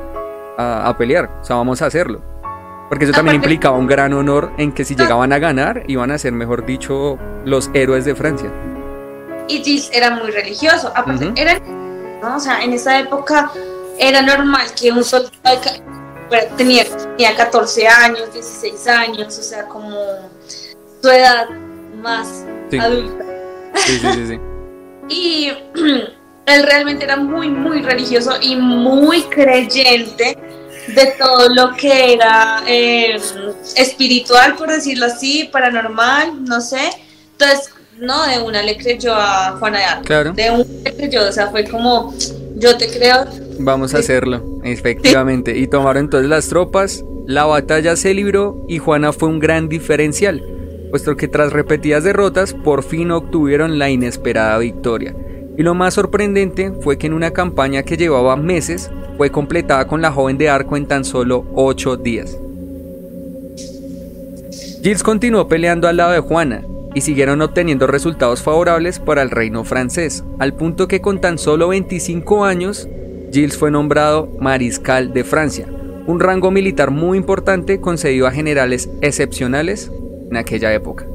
a, 0.59 0.95
pelear. 0.95 1.39
O 1.41 1.43
sea, 1.43 1.55
vamos 1.55 1.81
a 1.81 1.87
hacerlo. 1.87 2.21
Porque 2.89 3.05
eso 3.05 3.13
también 3.13 3.37
implicaba 3.37 3.75
un 3.75 3.87
gran 3.87 4.13
honor 4.13 4.51
en 4.59 4.71
que 4.71 4.85
si 4.85 4.95
llegaban 4.95 5.33
a 5.33 5.39
ganar, 5.39 5.83
iban 5.87 6.11
a 6.11 6.19
ser, 6.19 6.31
mejor 6.31 6.63
dicho, 6.63 7.17
los 7.43 7.71
héroes 7.73 8.05
de 8.05 8.13
Francia. 8.13 8.51
Y 9.47 9.63
Gilles 9.63 9.89
era 9.91 10.11
muy 10.11 10.29
religioso. 10.29 10.91
Aparte, 10.95 11.33
o 12.33 12.39
sea, 12.39 12.63
en 12.63 12.73
esa 12.73 12.99
época 12.99 13.51
era 13.97 14.21
normal 14.21 14.67
que 14.79 14.91
un 14.91 15.03
soldado 15.03 15.31
tenía, 16.57 16.85
tenía 17.17 17.35
14 17.35 17.87
años, 17.87 18.33
16 18.33 18.87
años, 18.87 19.37
o 19.37 19.43
sea, 19.43 19.65
como 19.67 19.95
su 21.01 21.09
edad 21.09 21.49
más 22.01 22.45
adulta. 22.79 23.25
Sí, 23.75 23.99
sí, 23.99 24.27
sí, 24.27 24.39
y 25.09 25.49
él 26.45 26.63
realmente 26.63 27.05
era 27.05 27.17
muy, 27.17 27.49
muy 27.49 27.81
religioso 27.81 28.33
y 28.41 28.55
muy 28.55 29.23
creyente 29.23 30.37
de 30.87 31.05
todo 31.17 31.49
lo 31.49 31.75
que 31.75 32.13
era 32.13 32.63
eh, 32.67 33.19
espiritual, 33.75 34.55
por 34.55 34.69
decirlo 34.69 35.07
así, 35.07 35.49
paranormal, 35.51 36.43
no 36.45 36.61
sé. 36.61 36.91
Entonces, 37.31 37.73
no, 37.99 38.27
de 38.27 38.39
una 38.39 38.61
le 38.61 38.77
creyó 38.77 39.13
a 39.13 39.57
Juana 39.59 39.79
de 39.79 39.85
Arco. 39.85 40.03
Claro. 40.03 40.33
De 40.33 40.51
una 40.51 40.63
le 40.83 40.95
creyó, 40.95 41.27
o 41.27 41.31
sea, 41.31 41.47
fue 41.47 41.63
como, 41.65 42.13
yo 42.55 42.77
te 42.77 42.87
creo. 42.89 43.25
Vamos 43.59 43.93
a 43.93 43.99
hacerlo, 43.99 44.59
efectivamente. 44.63 45.57
Y 45.57 45.67
tomaron 45.67 46.05
entonces 46.05 46.29
las 46.29 46.47
tropas, 46.47 47.03
la 47.25 47.45
batalla 47.45 47.95
se 47.95 48.13
libró 48.13 48.65
y 48.67 48.79
Juana 48.79 49.13
fue 49.13 49.29
un 49.29 49.39
gran 49.39 49.69
diferencial, 49.69 50.43
puesto 50.91 51.15
que 51.15 51.27
tras 51.27 51.53
repetidas 51.53 52.03
derrotas 52.03 52.53
por 52.53 52.83
fin 52.83 53.11
obtuvieron 53.11 53.79
la 53.79 53.89
inesperada 53.89 54.57
victoria. 54.57 55.15
Y 55.57 55.63
lo 55.63 55.73
más 55.73 55.93
sorprendente 55.93 56.71
fue 56.81 56.97
que 56.97 57.07
en 57.07 57.13
una 57.13 57.31
campaña 57.31 57.83
que 57.83 57.95
llevaba 57.95 58.35
meses 58.35 58.91
fue 59.15 59.31
completada 59.31 59.87
con 59.87 60.01
la 60.01 60.11
joven 60.11 60.37
de 60.37 60.49
Arco 60.49 60.75
en 60.75 60.85
tan 60.85 61.05
solo 61.05 61.45
8 61.55 61.95
días. 61.97 62.37
Gilles 64.83 65.01
continuó 65.01 65.47
peleando 65.47 65.87
al 65.87 65.97
lado 65.97 66.11
de 66.11 66.19
Juana, 66.19 66.61
y 66.95 67.01
siguieron 67.01 67.41
obteniendo 67.41 67.85
resultados 67.85 68.41
favorables 68.41 68.99
para 68.99 69.21
el 69.21 69.29
reino 69.29 69.63
francés, 69.65 70.23
al 70.39 70.53
punto 70.53 70.87
que 70.87 71.01
con 71.01 71.19
tan 71.21 71.37
solo 71.37 71.67
25 71.67 72.45
años, 72.45 72.87
Gilles 73.31 73.57
fue 73.57 73.69
nombrado 73.69 74.31
mariscal 74.39 75.13
de 75.13 75.25
Francia, 75.25 75.67
un 76.07 76.21
rango 76.21 76.51
militar 76.51 76.91
muy 76.91 77.17
importante 77.17 77.81
concedido 77.81 78.27
a 78.27 78.31
generales 78.31 78.89
excepcionales 79.01 79.91
en 80.31 80.37
aquella 80.37 80.73
época. 80.73 81.05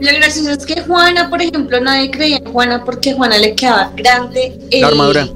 Lo 0.00 0.18
gracioso 0.18 0.50
es 0.50 0.64
que 0.64 0.80
Juana, 0.82 1.28
por 1.28 1.42
ejemplo, 1.42 1.80
nadie 1.80 2.10
creía 2.10 2.36
en 2.36 2.44
Juana 2.44 2.84
porque 2.84 3.12
Juana 3.14 3.38
le 3.38 3.54
quedaba 3.54 3.92
grande. 3.96 4.56
la 4.70 4.86
armadura. 4.86 5.28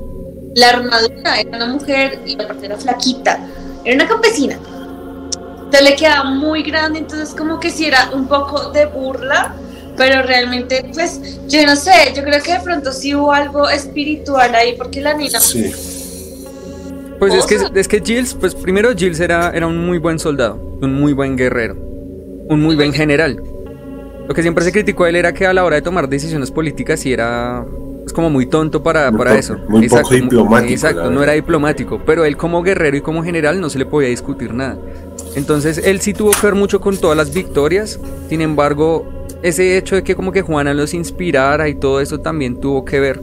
La 0.55 0.69
armadura 0.71 1.41
era 1.41 1.57
una 1.57 1.67
mujer 1.67 2.21
y 2.25 2.35
aparte 2.35 2.67
era 2.67 2.77
flaquita, 2.77 3.41
era 3.85 3.97
una 3.97 4.09
campesina 4.09 4.59
te 5.71 5.83
le 5.83 5.97
queda 5.97 6.25
muy 6.25 6.63
grande, 6.63 7.01
entonces 7.01 7.35
como 7.35 7.59
que 7.61 7.71
si 7.71 7.87
era 7.87 8.11
un 8.13 8.27
poco 8.29 8.71
de 8.71 8.87
burla, 8.87 9.55
pero 9.97 10.23
realmente, 10.23 10.91
pues, 10.93 11.41
yo 11.49 11.65
no 11.67 11.75
sé, 11.75 12.13
yo 12.15 12.23
creo 12.23 12.43
que 12.43 12.53
de 12.53 12.61
pronto 12.61 12.93
sí 12.93 13.15
hubo 13.15 13.33
algo 13.33 13.69
espiritual 13.69 14.55
ahí, 14.55 14.75
porque 14.77 15.01
la 15.01 15.15
niña... 15.15 15.41
Sí. 15.41 15.73
Pues 17.19 17.33
es 17.33 17.47
que, 17.47 17.81
es 17.81 17.89
que 17.89 18.03
Gilles, 18.05 18.35
pues 18.35 18.55
primero 18.55 18.91
Gilles 18.95 19.21
era, 19.21 19.51
era 19.55 19.67
un 19.67 19.87
muy 19.87 19.97
buen 19.97 20.19
soldado, 20.19 20.57
un 20.83 20.95
muy 20.95 21.15
buen 21.15 21.35
guerrero, 21.35 21.75
un 21.75 22.61
muy 22.61 22.77
buen 22.77 22.93
general. 22.93 23.43
Lo 24.29 24.35
que 24.35 24.43
siempre 24.43 24.65
se 24.65 24.73
criticó 24.73 25.05
a 25.05 25.09
él 25.09 25.17
era 25.17 25.33
que 25.33 25.47
a 25.47 25.55
la 25.55 25.65
hora 25.65 25.77
de 25.77 25.83
tomar 25.83 26.11
decisiones 26.11 26.51
políticas 26.51 27.01
sí 27.01 27.15
era 27.15 27.65
es 28.07 28.13
como 28.13 28.31
muy 28.31 28.47
tonto 28.47 28.83
para, 28.83 29.11
para 29.11 29.37
eso. 29.37 29.57
Muy 29.69 29.89
poco 29.89 30.15
diplomático. 30.15 30.73
Exacto, 30.73 31.11
no 31.11 31.23
era 31.23 31.33
diplomático, 31.33 32.01
pero 32.07 32.25
él 32.25 32.37
como 32.37 32.63
guerrero 32.63 32.97
y 32.97 33.01
como 33.01 33.25
general 33.25 33.61
no 33.61 33.69
se 33.69 33.79
le 33.79 33.87
podía 33.87 34.09
discutir 34.09 34.55
nada. 34.55 34.79
Entonces 35.37 35.79
él 35.85 36.01
sí 36.01 36.15
tuvo 36.15 36.31
que 36.31 36.41
ver 36.43 36.55
mucho 36.55 36.81
con 36.81 36.97
todas 36.97 37.17
las 37.17 37.33
victorias, 37.33 38.01
sin 38.31 38.41
embargo, 38.41 39.07
ese 39.43 39.77
hecho 39.77 39.95
de 39.95 40.03
que 40.03 40.17
como 40.17 40.33
que 40.33 40.41
Juana 40.41 40.73
los 40.73 40.95
inspirara 40.95 41.69
y 41.69 41.75
todo 41.75 42.01
eso 42.01 42.19
también 42.19 42.59
tuvo 42.59 42.87
que 42.87 42.99
ver. 42.99 43.21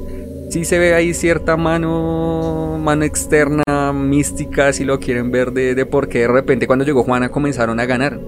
Sí 0.52 0.64
se 0.64 0.78
ve 0.78 0.94
ahí 0.94 1.16
cierta 1.16 1.58
mano, 1.58 2.78
mano 2.80 3.04
externa, 3.04 3.64
mística, 3.94 4.72
si 4.74 4.86
lo 4.86 5.00
quieren 5.00 5.32
ver, 5.32 5.54
de, 5.54 5.74
de 5.74 5.86
por 5.88 6.08
qué 6.08 6.20
de 6.20 6.28
repente 6.28 6.68
cuando 6.68 6.86
llegó 6.86 7.04
Juana 7.04 7.30
comenzaron 7.30 7.80
a 7.80 7.86
ganar. 7.88 8.20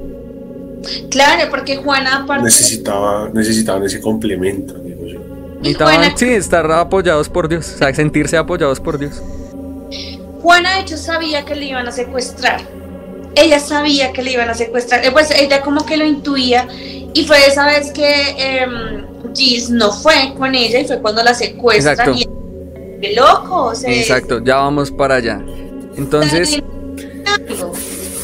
Claro, 1.11 1.43
porque 1.51 1.77
Juana 1.77 2.23
aparte... 2.23 2.43
Necesitaba, 2.43 3.29
necesitaban 3.33 3.83
ese 3.83 4.01
complemento, 4.01 4.73
digo 4.79 5.05
yo. 5.05 5.19
Necesitaban, 5.59 6.17
sí, 6.17 6.29
estar 6.29 6.71
apoyados 6.71 7.29
por 7.29 7.47
Dios, 7.47 7.71
o 7.75 7.77
sea, 7.77 7.93
sentirse 7.93 8.35
apoyados 8.35 8.79
por 8.79 8.97
Dios. 8.97 9.21
Juana 10.41 10.75
de 10.75 10.81
hecho 10.81 10.97
sabía 10.97 11.45
que 11.45 11.53
le 11.53 11.65
iban 11.65 11.87
a 11.87 11.91
secuestrar. 11.91 12.74
Ella 13.35 13.59
sabía 13.59 14.13
que 14.13 14.23
le 14.23 14.31
iban 14.31 14.49
a 14.49 14.53
secuestrar. 14.53 15.05
Eh, 15.05 15.11
pues 15.11 15.31
ella 15.31 15.61
como 15.61 15.85
que 15.85 15.97
lo 15.97 16.05
intuía 16.05 16.67
y 17.13 17.25
fue 17.25 17.45
esa 17.47 17.65
vez 17.65 17.91
que 17.91 18.35
eh, 18.37 18.65
Gis 19.33 19.69
no 19.69 19.91
fue 19.91 20.33
con 20.37 20.55
ella 20.55 20.79
y 20.79 20.85
fue 20.85 21.01
cuando 21.01 21.23
la 21.23 21.33
secuestran. 21.33 22.09
Exacto. 22.09 22.19
Y 22.19 23.01
qué 23.01 23.13
loco. 23.13 23.65
o 23.67 23.75
sea, 23.75 23.91
Exacto, 23.93 24.43
ya 24.43 24.57
vamos 24.57 24.91
para 24.91 25.15
allá. 25.15 25.41
Entonces, 25.97 26.61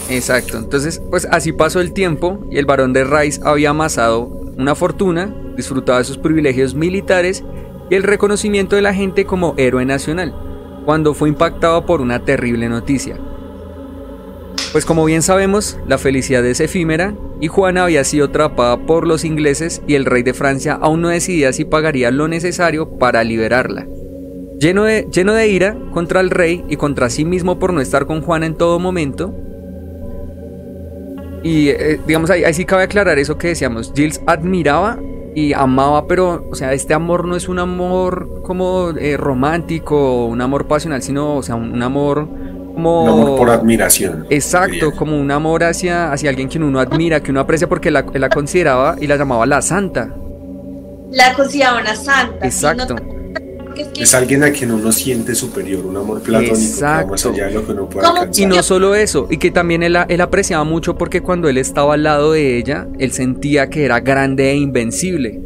exacto. 0.10 0.58
Entonces, 0.58 1.02
pues 1.10 1.28
así 1.32 1.52
pasó 1.54 1.80
el 1.82 1.94
tiempo 1.94 2.40
y 2.50 2.58
el 2.58 2.66
barón 2.66 2.94
de 2.94 3.04
Rice 3.04 3.42
había 3.44 3.70
amasado 3.70 4.24
una 4.58 4.76
fortuna, 4.76 5.34
disfrutaba 5.56 6.00
de 6.00 6.06
sus 6.06 6.18
privilegios 6.18 6.76
militares 6.76 7.44
y 7.90 7.96
el 7.96 8.04
reconocimiento 8.04 8.76
de 8.76 8.82
la 8.82 8.94
gente 8.94 9.26
como 9.26 9.54
héroe 9.58 9.86
nacional, 9.86 10.36
cuando 10.86 11.14
fue 11.14 11.30
impactado 11.30 11.86
por 11.86 12.02
una 12.02 12.24
terrible 12.24 12.70
noticia. 12.70 13.18
Pues 14.72 14.86
como 14.86 15.04
bien 15.04 15.22
sabemos, 15.22 15.78
la 15.86 15.98
felicidad 15.98 16.46
es 16.46 16.62
efímera 16.62 17.14
y 17.42 17.48
Juana 17.48 17.84
había 17.84 18.06
sido 18.06 18.28
atrapada 18.28 18.78
por 18.86 19.06
los 19.06 19.26
ingleses 19.26 19.82
y 19.86 19.96
el 19.96 20.06
rey 20.06 20.24
de 20.24 20.34
Francia 20.34 20.80
aún 20.82 21.02
no 21.02 21.10
decidía 21.10 21.52
si 21.52 21.66
pagaría 21.66 22.10
lo 22.10 22.30
necesario 22.30 22.98
para 22.98 23.24
liberarla. 23.26 23.86
Lleno 24.60 24.86
de, 24.86 25.08
lleno 25.12 25.34
de 25.34 25.50
ira 25.50 25.76
contra 25.92 26.22
el 26.22 26.30
rey 26.30 26.64
y 26.70 26.78
contra 26.78 27.10
sí 27.10 27.26
mismo 27.26 27.60
por 27.60 27.74
no 27.74 27.82
estar 27.82 28.06
con 28.06 28.22
Juana 28.22 28.46
en 28.46 28.56
todo 28.56 28.80
momento, 28.80 29.36
y 31.44 31.70
eh, 31.70 32.00
digamos 32.06 32.30
ahí, 32.30 32.44
ahí 32.44 32.54
sí 32.54 32.66
cabe 32.66 32.84
aclarar 32.84 33.18
eso 33.20 33.38
que 33.38 33.50
decíamos, 33.50 33.92
Gilles 33.94 34.22
admiraba 34.28 35.00
y 35.34 35.54
amaba, 35.54 36.08
pero, 36.08 36.48
o 36.50 36.56
sea, 36.56 36.74
este 36.74 36.94
amor 36.94 37.26
no 37.26 37.36
es 37.36 37.50
un 37.50 37.58
amor 37.60 38.42
como 38.44 38.92
eh, 38.92 39.18
romántico, 39.18 40.28
un 40.28 40.42
amor 40.42 40.68
pasional, 40.68 41.02
sino, 41.02 41.38
o 41.38 41.44
sea, 41.44 41.56
un, 41.56 41.72
un 41.72 41.82
amor 41.82 42.28
como... 42.74 43.04
Un 43.04 43.10
amor 43.10 43.38
por 43.38 43.50
admiración. 43.50 44.26
Exacto, 44.30 44.74
diría. 44.74 44.92
como 44.92 45.20
un 45.20 45.32
amor 45.32 45.64
hacia, 45.64 46.12
hacia 46.12 46.30
alguien 46.30 46.50
que 46.50 46.58
uno 46.58 46.80
admira, 46.80 47.22
que 47.22 47.32
uno 47.32 47.40
aprecia 47.40 47.68
porque 47.68 47.92
la, 47.92 48.06
él 48.14 48.22
la 48.22 48.30
consideraba 48.30 48.96
y 49.00 49.08
la 49.08 49.18
llamaba 49.18 49.46
la 49.46 49.62
santa. 49.62 50.14
La 51.12 51.34
consideraba 51.34 51.82
una 51.82 51.96
santa. 51.96 52.46
Exacto. 52.46 52.96
Es 53.78 53.88
que- 53.88 54.04
Es 54.04 54.14
alguien 54.14 54.44
a 54.44 54.52
quien 54.52 54.72
uno 54.72 54.92
siente 54.92 55.34
superior, 55.34 55.86
un 55.86 55.96
amor 55.98 56.22
platónico 56.22 56.54
más 56.56 56.64
Exacto. 56.72 57.30
allá 57.32 57.46
de 57.48 57.52
lo 57.54 57.66
que 57.66 57.72
uno 57.72 57.90
puede 57.90 58.06
¿Cómo? 58.06 58.20
alcanzar. 58.20 58.44
Y 58.44 58.46
no 58.46 58.62
solo 58.64 58.96
eso, 58.96 59.28
y 59.30 59.38
que 59.38 59.50
también 59.52 59.82
él, 59.84 59.98
él 60.08 60.22
apreciaba 60.22 60.64
mucho 60.64 60.98
porque 60.98 61.22
cuando 61.22 61.48
él 61.50 61.58
estaba 61.58 61.94
al 61.96 62.04
lado 62.04 62.34
de 62.34 62.58
ella, 62.58 62.88
él 63.00 63.12
sentía 63.12 63.70
que 63.70 63.86
era 63.86 64.00
grande 64.02 64.52
e 64.52 64.56
invencible. 64.56 65.40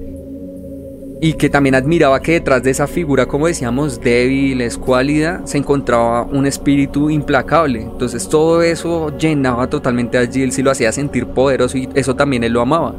Y 1.22 1.34
que 1.34 1.50
también 1.50 1.76
admiraba 1.76 2.22
que 2.22 2.34
detrás 2.34 2.62
de 2.64 2.72
esa 2.72 2.88
figura, 2.88 3.26
como 3.26 3.48
decíamos, 3.48 4.02
débil, 4.02 4.62
escuálida, 4.62 5.42
se 5.46 5.58
encontraba 5.58 6.24
un 6.24 6.46
espíritu 6.46 7.10
implacable. 7.10 7.82
Entonces 7.82 8.28
todo 8.28 8.62
eso 8.62 9.16
llenaba 9.18 9.70
totalmente 9.70 10.18
a 10.18 10.28
Gilles 10.28 10.58
y 10.60 10.64
lo 10.64 10.72
hacía 10.72 10.92
sentir 10.92 11.26
poderoso 11.28 11.78
y 11.78 11.90
eso 11.96 12.16
también 12.16 12.44
él 12.44 12.52
lo 12.52 12.62
amaba. 12.62 12.94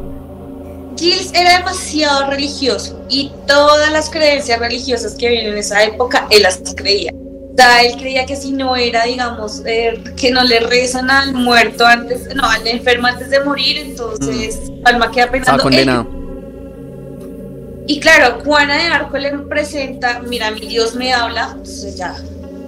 Gilles 0.97 1.31
era 1.35 1.59
demasiado 1.59 2.31
religioso 2.31 3.05
y 3.09 3.31
todas 3.47 3.93
las 3.93 4.09
creencias 4.09 4.59
religiosas 4.59 5.15
que 5.15 5.27
había 5.27 5.43
en 5.43 5.59
esa 5.59 5.85
época, 5.85 6.27
él 6.31 6.43
las 6.43 6.61
creía. 6.75 7.13
O 7.13 7.57
sea, 7.57 7.83
él 7.85 7.97
creía 7.99 8.27
que 8.27 8.37
si 8.37 8.53
no 8.53 8.77
era, 8.77 9.05
digamos, 9.05 9.63
eh, 9.65 10.03
que 10.17 10.31
no 10.31 10.43
le 10.45 10.61
rezan 10.61 11.11
al 11.11 11.35
muerto 11.35 11.87
antes, 11.87 12.35
no, 12.35 12.49
al 12.49 12.67
enfermo 12.67 13.07
antes 13.07 13.31
de 13.31 13.41
morir, 13.45 13.79
entonces 13.79 14.61
su 14.67 14.81
alma 14.85 15.11
queda 15.11 15.31
pensando. 15.31 15.63
condenado. 15.63 16.16
Y 17.87 18.01
claro, 18.01 18.41
Juana 18.45 18.75
de 18.75 18.83
Arco 18.89 19.17
le 19.19 19.31
presenta, 19.39 20.21
mira, 20.21 20.51
mi 20.51 20.61
Dios 20.61 20.95
me 20.97 21.13
habla, 21.13 21.51
entonces 21.53 21.97
ya, 21.97 22.17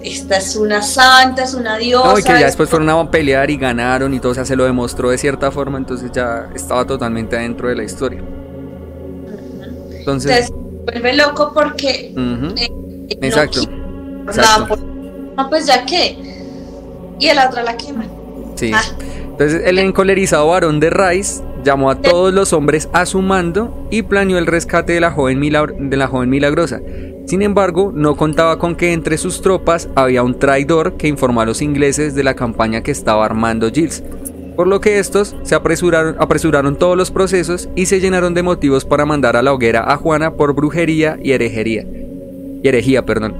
esta 0.01 0.37
es 0.37 0.55
una 0.55 0.81
santa, 0.81 1.43
es 1.43 1.53
una 1.53 1.77
diosa. 1.77 2.13
No, 2.13 2.19
y 2.19 2.23
que 2.23 2.29
ya 2.29 2.39
es- 2.39 2.45
después 2.45 2.69
fueron 2.69 2.89
a 2.89 3.11
pelear 3.11 3.49
y 3.49 3.57
ganaron 3.57 4.13
y 4.13 4.19
todo, 4.19 4.31
o 4.31 4.35
sea, 4.35 4.45
se 4.45 4.55
lo 4.55 4.63
demostró 4.63 5.09
de 5.09 5.17
cierta 5.17 5.51
forma, 5.51 5.77
entonces 5.77 6.11
ya 6.13 6.49
estaba 6.55 6.85
totalmente 6.85 7.35
adentro 7.35 7.67
de 7.67 7.75
la 7.75 7.83
historia. 7.83 8.21
Entonces, 9.91 10.49
Entonces, 10.49 10.51
vuelve 10.85 11.13
loco 11.15 11.51
porque 11.53 12.13
ujú, 12.13 12.55
eh, 12.57 12.69
no 13.19 13.27
exacto. 13.27 13.61
exacto. 14.27 14.67
por- 14.67 14.79
No, 14.79 15.49
pues 15.49 15.65
ya 15.67 15.85
que. 15.85 16.17
Y 17.19 17.27
el 17.27 17.37
otra 17.39 17.63
la 17.63 17.75
quema. 17.77 18.05
Sí. 18.55 18.71
Ah. 18.73 18.81
Entonces 19.31 19.61
el 19.65 19.79
encolerizado 19.79 20.47
varón 20.47 20.79
de 20.79 20.89
Rice 20.89 21.41
llamó 21.63 21.89
a 21.91 21.95
todos 22.01 22.33
los 22.33 22.53
hombres 22.53 22.89
a 22.93 23.05
su 23.05 23.21
mando 23.21 23.87
y 23.91 24.01
planeó 24.03 24.37
el 24.37 24.45
rescate 24.47 24.93
de 24.93 24.99
la 25.01 25.11
joven, 25.11 25.39
milagro- 25.39 25.75
de 25.79 25.97
la 25.97 26.07
joven 26.07 26.29
milagrosa. 26.29 26.81
Sin 27.25 27.41
embargo, 27.41 27.91
no 27.93 28.15
contaba 28.15 28.57
con 28.57 28.75
que 28.75 28.91
entre 28.93 29.17
sus 29.17 29.41
tropas 29.41 29.89
había 29.95 30.23
un 30.23 30.39
traidor 30.39 30.93
que 30.97 31.07
informó 31.07 31.41
a 31.41 31.45
los 31.45 31.61
ingleses 31.61 32.15
de 32.15 32.23
la 32.23 32.33
campaña 32.35 32.81
que 32.81 32.91
estaba 32.91 33.25
armando 33.25 33.69
Gilles. 33.71 34.03
Por 34.55 34.67
lo 34.67 34.81
que 34.81 34.99
estos 34.99 35.35
se 35.43 35.55
apresuraron, 35.55 36.15
apresuraron 36.19 36.75
todos 36.75 36.97
los 36.97 37.11
procesos 37.11 37.69
y 37.75 37.85
se 37.85 37.99
llenaron 37.99 38.33
de 38.33 38.43
motivos 38.43 38.83
para 38.83 39.05
mandar 39.05 39.35
a 39.37 39.41
la 39.41 39.53
hoguera 39.53 39.91
a 39.91 39.95
Juana 39.95 40.33
por 40.33 40.53
brujería 40.53 41.17
y 41.21 41.31
herejería. 41.31 41.85
Y 42.61 42.67
herejía, 42.67 43.05
perdón. 43.05 43.35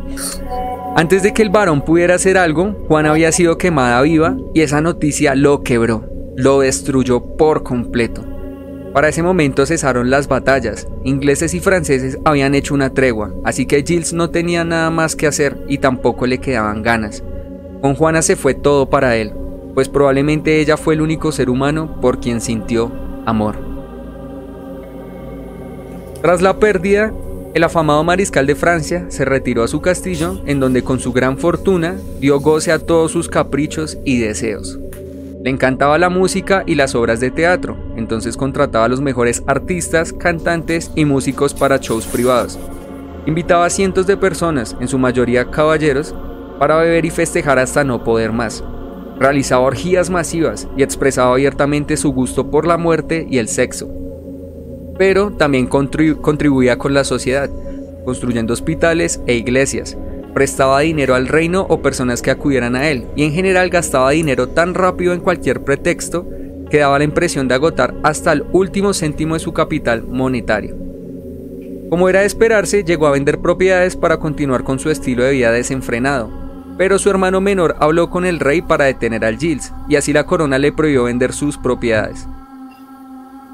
Antes 0.95 1.21
de 1.23 1.33
que 1.33 1.41
el 1.41 1.49
varón 1.49 1.81
pudiera 1.81 2.15
hacer 2.15 2.37
algo, 2.37 2.73
Juana 2.87 3.11
había 3.11 3.31
sido 3.31 3.57
quemada 3.57 4.01
viva 4.01 4.37
y 4.53 4.61
esa 4.61 4.81
noticia 4.81 5.35
lo 5.35 5.61
quebró, 5.61 6.03
lo 6.39 6.61
destruyó 6.61 7.19
por 7.35 7.63
completo. 7.63 8.25
Para 8.93 9.09
ese 9.09 9.21
momento 9.21 9.65
cesaron 9.65 10.09
las 10.09 10.29
batallas, 10.29 10.87
ingleses 11.03 11.53
y 11.53 11.59
franceses 11.59 12.17
habían 12.23 12.55
hecho 12.55 12.73
una 12.73 12.93
tregua, 12.93 13.33
así 13.43 13.65
que 13.65 13.83
Gilles 13.83 14.13
no 14.13 14.29
tenía 14.29 14.63
nada 14.63 14.89
más 14.89 15.17
que 15.17 15.27
hacer 15.27 15.57
y 15.67 15.79
tampoco 15.79 16.25
le 16.27 16.37
quedaban 16.37 16.81
ganas. 16.81 17.23
Con 17.81 17.93
Juana 17.93 18.21
se 18.21 18.37
fue 18.37 18.53
todo 18.53 18.89
para 18.89 19.17
él, 19.17 19.33
pues 19.73 19.89
probablemente 19.89 20.61
ella 20.61 20.77
fue 20.77 20.93
el 20.93 21.01
único 21.01 21.33
ser 21.33 21.49
humano 21.49 21.99
por 21.99 22.21
quien 22.21 22.39
sintió 22.39 22.89
amor. 23.25 23.57
Tras 26.21 26.41
la 26.41 26.57
pérdida, 26.57 27.11
el 27.53 27.65
afamado 27.65 28.01
mariscal 28.05 28.47
de 28.47 28.55
Francia 28.55 29.07
se 29.09 29.25
retiró 29.25 29.61
a 29.61 29.67
su 29.67 29.81
castillo, 29.81 30.41
en 30.45 30.61
donde 30.61 30.83
con 30.83 31.01
su 31.01 31.11
gran 31.11 31.37
fortuna 31.37 31.97
dio 32.21 32.39
goce 32.39 32.71
a 32.71 32.79
todos 32.79 33.11
sus 33.11 33.27
caprichos 33.27 33.97
y 34.05 34.19
deseos. 34.19 34.79
Le 35.43 35.49
encantaba 35.49 35.97
la 35.97 36.09
música 36.09 36.63
y 36.65 36.75
las 36.75 36.95
obras 36.95 37.19
de 37.19 37.31
teatro, 37.31 37.77
entonces 37.95 38.35
contrataba 38.35 38.85
a 38.85 38.89
los 38.89 39.01
mejores 39.01 39.43
artistas, 39.47 40.11
cantantes 40.11 40.91
y 40.95 41.05
músicos 41.05 41.53
para 41.53 41.77
shows 41.77 42.05
privados. 42.07 42.59
Invitaba 43.25 43.65
a 43.65 43.69
cientos 43.69 44.05
de 44.07 44.17
personas, 44.17 44.75
en 44.79 44.87
su 44.87 44.97
mayoría 44.97 45.49
caballeros, 45.49 46.13
para 46.59 46.77
beber 46.77 47.05
y 47.05 47.09
festejar 47.09 47.59
hasta 47.59 47.83
no 47.83 48.03
poder 48.03 48.33
más. 48.33 48.63
Realizaba 49.17 49.61
orgías 49.65 50.09
masivas 50.09 50.67
y 50.75 50.83
expresaba 50.83 51.33
abiertamente 51.33 51.95
su 51.95 52.11
gusto 52.11 52.49
por 52.49 52.67
la 52.67 52.77
muerte 52.77 53.25
y 53.29 53.37
el 53.37 53.47
sexo 53.47 53.99
pero 54.99 55.31
también 55.31 55.69
contribu- 55.69 56.19
contribuía 56.19 56.77
con 56.77 56.93
la 56.93 57.05
sociedad, 57.05 57.49
construyendo 58.03 58.51
hospitales 58.53 59.21
e 59.27 59.35
iglesias. 59.35 59.97
Prestaba 60.33 60.81
dinero 60.81 61.15
al 61.15 61.27
reino 61.27 61.65
o 61.69 61.81
personas 61.81 62.21
que 62.21 62.31
acudieran 62.31 62.75
a 62.75 62.89
él, 62.89 63.05
y 63.15 63.23
en 63.23 63.33
general 63.33 63.69
gastaba 63.69 64.11
dinero 64.11 64.49
tan 64.49 64.73
rápido 64.73 65.13
en 65.13 65.19
cualquier 65.21 65.63
pretexto 65.63 66.27
que 66.69 66.79
daba 66.79 66.99
la 66.99 67.03
impresión 67.03 67.47
de 67.47 67.55
agotar 67.55 67.95
hasta 68.03 68.31
el 68.31 68.45
último 68.51 68.93
céntimo 68.93 69.33
de 69.33 69.39
su 69.39 69.53
capital 69.53 70.03
monetario. 70.03 70.77
Como 71.89 72.07
era 72.07 72.19
de 72.19 72.27
esperarse, 72.27 72.83
llegó 72.83 73.07
a 73.07 73.11
vender 73.11 73.39
propiedades 73.39 73.95
para 73.95 74.17
continuar 74.17 74.63
con 74.63 74.77
su 74.77 74.91
estilo 74.91 75.23
de 75.23 75.31
vida 75.31 75.51
desenfrenado, 75.51 76.29
pero 76.77 76.99
su 76.99 77.09
hermano 77.09 77.41
menor 77.41 77.75
habló 77.79 78.11
con 78.11 78.25
el 78.25 78.39
rey 78.39 78.61
para 78.61 78.85
detener 78.85 79.25
al 79.25 79.39
Gilles, 79.39 79.73
y 79.87 79.95
así 79.95 80.13
la 80.13 80.25
corona 80.25 80.59
le 80.59 80.71
prohibió 80.71 81.05
vender 81.05 81.33
sus 81.33 81.57
propiedades. 81.57 82.27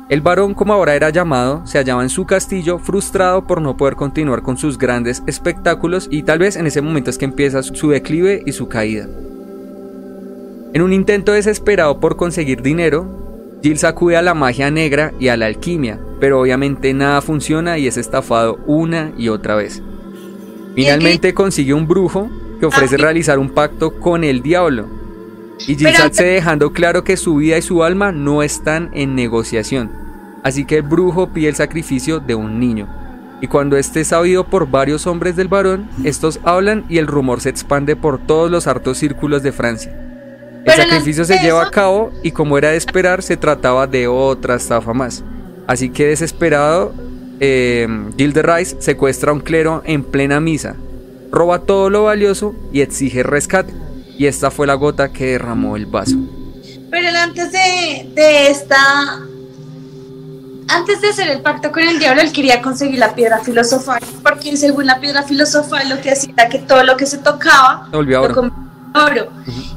El 0.07 0.21
varón, 0.21 0.53
como 0.53 0.73
ahora 0.73 0.93
era 0.95 1.09
llamado, 1.09 1.65
se 1.65 1.79
hallaba 1.79 2.03
en 2.03 2.09
su 2.09 2.25
castillo 2.25 2.77
frustrado 2.77 3.45
por 3.47 3.59
no 3.61 3.75
poder 3.75 3.95
continuar 3.95 4.43
con 4.43 4.55
sus 4.55 4.77
grandes 4.77 5.23
espectáculos 5.25 6.07
y 6.11 6.21
tal 6.23 6.37
vez 6.39 6.55
en 6.57 6.67
ese 6.67 6.81
momento 6.81 7.09
es 7.09 7.17
que 7.17 7.25
empieza 7.25 7.63
su 7.63 7.89
declive 7.89 8.43
y 8.45 8.51
su 8.51 8.67
caída. 8.67 9.07
En 10.73 10.81
un 10.83 10.93
intento 10.93 11.31
desesperado 11.31 11.99
por 11.99 12.17
conseguir 12.17 12.61
dinero, 12.61 13.07
Gilles 13.63 13.83
acude 13.83 14.15
a 14.17 14.21
la 14.21 14.35
magia 14.35 14.69
negra 14.69 15.11
y 15.19 15.29
a 15.29 15.37
la 15.37 15.47
alquimia, 15.47 15.99
pero 16.19 16.39
obviamente 16.39 16.93
nada 16.93 17.21
funciona 17.21 17.79
y 17.79 17.87
es 17.87 17.97
estafado 17.97 18.59
una 18.67 19.11
y 19.17 19.29
otra 19.29 19.55
vez. 19.55 19.81
Finalmente 20.75 21.33
consigue 21.33 21.73
un 21.73 21.87
brujo 21.87 22.29
que 22.59 22.67
ofrece 22.67 22.95
Ah, 22.95 22.97
sí. 22.99 23.03
realizar 23.03 23.39
un 23.39 23.49
pacto 23.49 23.99
con 23.99 24.23
el 24.23 24.43
diablo. 24.43 24.85
Y 25.59 25.85
hace 25.85 26.25
dejando 26.25 26.73
claro 26.73 27.03
que 27.03 27.17
su 27.17 27.35
vida 27.35 27.57
y 27.57 27.61
su 27.61 27.83
alma 27.83 28.11
no 28.11 28.43
están 28.43 28.89
en 28.93 29.15
negociación. 29.15 29.91
Así 30.43 30.65
que 30.65 30.77
el 30.77 30.81
brujo 30.83 31.29
pide 31.29 31.49
el 31.49 31.55
sacrificio 31.55 32.19
de 32.19 32.35
un 32.35 32.59
niño. 32.59 32.87
Y 33.41 33.47
cuando 33.47 33.77
este 33.77 34.01
es 34.01 34.09
sabido 34.09 34.45
por 34.45 34.69
varios 34.69 35.07
hombres 35.07 35.35
del 35.35 35.47
varón, 35.47 35.89
estos 36.03 36.39
hablan 36.43 36.85
y 36.87 36.97
el 36.99 37.07
rumor 37.07 37.41
se 37.41 37.49
expande 37.49 37.95
por 37.95 38.19
todos 38.19 38.49
los 38.49 38.67
hartos 38.67 38.97
círculos 38.97 39.43
de 39.43 39.51
Francia. 39.51 39.93
El 40.65 40.73
sacrificio 40.73 41.25
se 41.25 41.37
lleva 41.39 41.63
a 41.63 41.69
cabo 41.71 42.11
y 42.23 42.31
como 42.31 42.57
era 42.57 42.71
de 42.71 42.77
esperar, 42.77 43.21
se 43.21 43.37
trataba 43.37 43.87
de 43.87 44.07
otra 44.07 44.55
estafa 44.55 44.93
más. 44.93 45.23
Así 45.67 45.89
que 45.89 46.07
desesperado, 46.07 46.93
eh, 47.39 47.87
Rice 48.17 48.77
secuestra 48.79 49.31
a 49.31 49.33
un 49.33 49.41
clero 49.41 49.83
en 49.85 50.03
plena 50.03 50.39
misa, 50.39 50.75
roba 51.31 51.59
todo 51.59 51.89
lo 51.89 52.03
valioso 52.03 52.55
y 52.71 52.81
exige 52.81 53.23
rescate. 53.23 53.73
Y 54.17 54.25
esta 54.27 54.49
fue 54.51 54.67
la 54.67 54.75
gota 54.75 55.11
que 55.11 55.31
derramó 55.31 55.75
el 55.75 55.85
vaso. 55.85 56.15
Pero 56.89 57.09
antes 57.17 57.51
de, 57.51 58.09
de 58.13 58.49
esta 58.49 59.19
antes 60.67 61.01
de 61.01 61.09
hacer 61.09 61.29
el 61.29 61.41
pacto 61.41 61.71
con 61.71 61.83
el 61.83 61.99
diablo, 61.99 62.21
él 62.21 62.31
quería 62.31 62.61
conseguir 62.61 62.97
la 62.97 63.13
piedra 63.13 63.39
filosofal, 63.39 64.01
porque 64.23 64.57
según 64.57 64.87
la 64.87 64.99
piedra 64.99 65.23
filosofal 65.23 65.89
lo 65.89 66.01
que 66.01 66.11
hacía 66.11 66.33
era 66.35 66.49
que 66.49 66.59
todo 66.59 66.83
lo 66.83 66.97
que 66.97 67.05
se 67.05 67.19
tocaba 67.19 67.87
volvía 67.91 68.21
oro. 68.21 68.51
oro. 68.95 69.27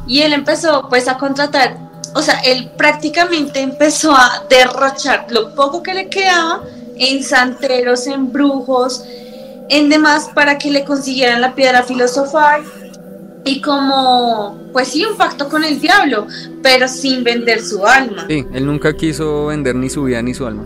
Y 0.06 0.22
él 0.22 0.32
empezó 0.32 0.88
pues 0.88 1.08
a 1.08 1.18
contratar, 1.18 1.76
o 2.14 2.22
sea, 2.22 2.40
él 2.40 2.70
prácticamente 2.76 3.60
empezó 3.60 4.12
a 4.14 4.44
derrochar 4.48 5.26
lo 5.30 5.54
poco 5.54 5.82
que 5.82 5.92
le 5.92 6.08
quedaba 6.08 6.62
en 6.96 7.22
santeros, 7.22 8.06
en 8.06 8.32
brujos, 8.32 9.04
en 9.68 9.90
demás 9.90 10.30
para 10.34 10.56
que 10.56 10.70
le 10.70 10.84
consiguieran 10.84 11.42
la 11.42 11.54
piedra 11.54 11.82
filosofal 11.82 12.64
y 13.44 13.60
como, 13.60 14.58
pues 14.72 14.88
sí, 14.88 15.04
un 15.04 15.16
pacto 15.16 15.48
con 15.48 15.64
el 15.64 15.80
diablo, 15.80 16.26
pero 16.62 16.88
sin 16.88 17.24
vender 17.24 17.62
su 17.62 17.86
alma. 17.86 18.26
Sí, 18.28 18.44
él 18.52 18.66
nunca 18.66 18.92
quiso 18.94 19.46
vender 19.46 19.74
ni 19.74 19.88
su 19.88 20.04
vida 20.04 20.20
ni 20.22 20.34
su 20.34 20.46
alma. 20.46 20.64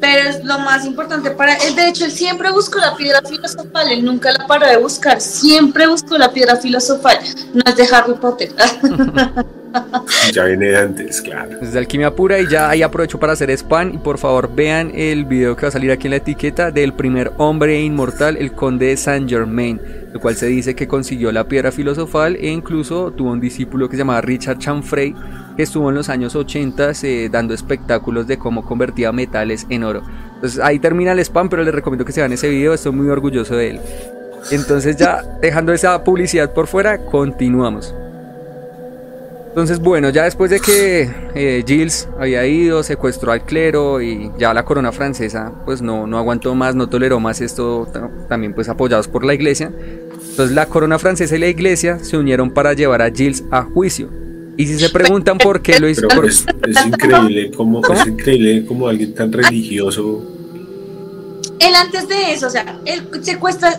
Pero 0.00 0.30
es 0.30 0.44
lo 0.44 0.58
más 0.60 0.86
importante 0.86 1.30
para 1.30 1.54
él. 1.56 1.74
De 1.76 1.88
hecho, 1.88 2.06
él 2.06 2.10
siempre 2.10 2.50
buscó 2.50 2.78
la 2.78 2.96
piedra 2.96 3.20
filosofal, 3.22 3.90
él 3.90 4.04
nunca 4.04 4.32
la 4.32 4.46
paró 4.46 4.66
de 4.66 4.78
buscar, 4.78 5.20
siempre 5.20 5.86
buscó 5.86 6.16
la 6.16 6.32
piedra 6.32 6.56
filosofal. 6.56 7.18
No 7.52 7.62
es 7.66 7.76
de 7.76 7.86
Harry 7.94 8.14
Potter. 8.14 8.50
ya 10.32 10.44
viene 10.44 10.66
de 10.66 10.76
antes, 10.78 11.20
claro. 11.20 11.60
Es 11.60 11.72
de 11.72 11.78
alquimia 11.78 12.14
pura 12.14 12.38
y 12.40 12.48
ya 12.48 12.70
ahí 12.70 12.82
aprovecho 12.82 13.18
para 13.18 13.34
hacer 13.34 13.50
spam 13.50 13.94
y 13.94 13.98
por 13.98 14.18
favor 14.18 14.50
vean 14.54 14.90
el 14.94 15.24
video 15.24 15.56
que 15.56 15.62
va 15.62 15.68
a 15.68 15.72
salir 15.72 15.90
aquí 15.90 16.06
en 16.06 16.12
la 16.12 16.16
etiqueta 16.16 16.70
del 16.70 16.92
primer 16.92 17.32
hombre 17.36 17.80
inmortal, 17.80 18.36
el 18.36 18.52
conde 18.52 18.86
de 18.86 18.96
Saint 18.96 19.28
Germain, 19.28 19.80
el 20.12 20.20
cual 20.20 20.34
se 20.34 20.46
dice 20.46 20.74
que 20.74 20.88
consiguió 20.88 21.30
la 21.32 21.46
piedra 21.46 21.70
filosofal 21.70 22.36
e 22.36 22.48
incluso 22.48 23.12
tuvo 23.12 23.30
un 23.30 23.40
discípulo 23.40 23.88
que 23.88 23.96
se 23.96 24.00
llamaba 24.00 24.20
Richard 24.20 24.58
Chanfrey 24.58 25.14
que 25.56 25.62
estuvo 25.62 25.88
en 25.88 25.94
los 25.94 26.08
años 26.08 26.34
80 26.34 26.92
eh, 27.02 27.28
dando 27.30 27.54
espectáculos 27.54 28.26
de 28.26 28.38
cómo 28.38 28.64
convertía 28.64 29.12
metales 29.12 29.66
en 29.68 29.84
oro. 29.84 30.02
Entonces 30.34 30.60
ahí 30.60 30.78
termina 30.78 31.12
el 31.12 31.20
spam, 31.20 31.48
pero 31.48 31.62
les 31.62 31.74
recomiendo 31.74 32.04
que 32.04 32.12
se 32.12 32.20
vean 32.20 32.32
ese 32.32 32.48
video, 32.48 32.74
estoy 32.74 32.92
muy 32.92 33.08
orgulloso 33.08 33.54
de 33.56 33.70
él. 33.70 33.80
Entonces 34.50 34.96
ya 34.96 35.22
dejando 35.40 35.72
esa 35.72 36.02
publicidad 36.02 36.52
por 36.52 36.66
fuera, 36.66 36.98
continuamos. 37.04 37.94
Entonces, 39.50 39.80
bueno, 39.80 40.10
ya 40.10 40.22
después 40.22 40.48
de 40.48 40.60
que 40.60 41.10
eh, 41.34 41.64
Gilles 41.66 42.08
había 42.20 42.46
ido, 42.46 42.84
secuestró 42.84 43.32
al 43.32 43.44
clero 43.44 44.00
y 44.00 44.30
ya 44.38 44.54
la 44.54 44.64
corona 44.64 44.92
francesa 44.92 45.52
pues 45.64 45.82
no, 45.82 46.06
no 46.06 46.18
aguantó 46.18 46.54
más, 46.54 46.76
no 46.76 46.88
toleró 46.88 47.18
más 47.18 47.40
esto, 47.40 47.88
también 48.28 48.54
pues 48.54 48.68
apoyados 48.68 49.08
por 49.08 49.24
la 49.24 49.34
iglesia. 49.34 49.72
Entonces 50.30 50.54
la 50.54 50.66
corona 50.66 51.00
francesa 51.00 51.34
y 51.34 51.40
la 51.40 51.48
iglesia 51.48 51.98
se 51.98 52.16
unieron 52.16 52.52
para 52.52 52.74
llevar 52.74 53.02
a 53.02 53.10
Gilles 53.10 53.42
a 53.50 53.62
juicio. 53.64 54.08
Y 54.56 54.68
si 54.68 54.78
se 54.78 54.88
preguntan 54.88 55.36
por 55.36 55.62
qué 55.62 55.80
lo 55.80 55.88
hizo... 55.88 56.06
es, 56.22 56.46
increíble 56.86 57.50
como 57.50 57.84
es 57.84 58.06
increíble 58.06 58.64
como 58.66 58.86
alguien 58.86 59.14
tan 59.14 59.32
religioso... 59.32 60.36
Él 61.58 61.74
antes 61.74 62.06
de 62.06 62.32
eso, 62.32 62.46
o 62.46 62.50
sea, 62.50 62.78
él 62.84 63.08
secuestra... 63.22 63.76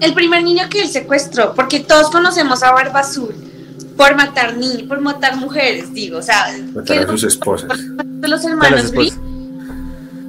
El 0.00 0.12
primer 0.12 0.44
niño 0.44 0.64
que 0.68 0.82
él 0.82 0.88
secuestró, 0.88 1.54
porque 1.54 1.80
todos 1.80 2.10
conocemos 2.10 2.62
a 2.62 2.72
Barba 2.72 3.00
Azul 3.00 3.34
por 3.96 4.16
matar 4.16 4.56
niños, 4.56 4.82
por 4.82 5.00
matar 5.00 5.36
mujeres, 5.36 5.92
digo, 5.92 6.18
o 6.18 6.22
sea, 6.22 6.46
matar 6.74 6.98
a 6.98 7.06
sus 7.06 7.24
esposas. 7.24 7.78
los 8.22 8.44
hermanos 8.44 8.92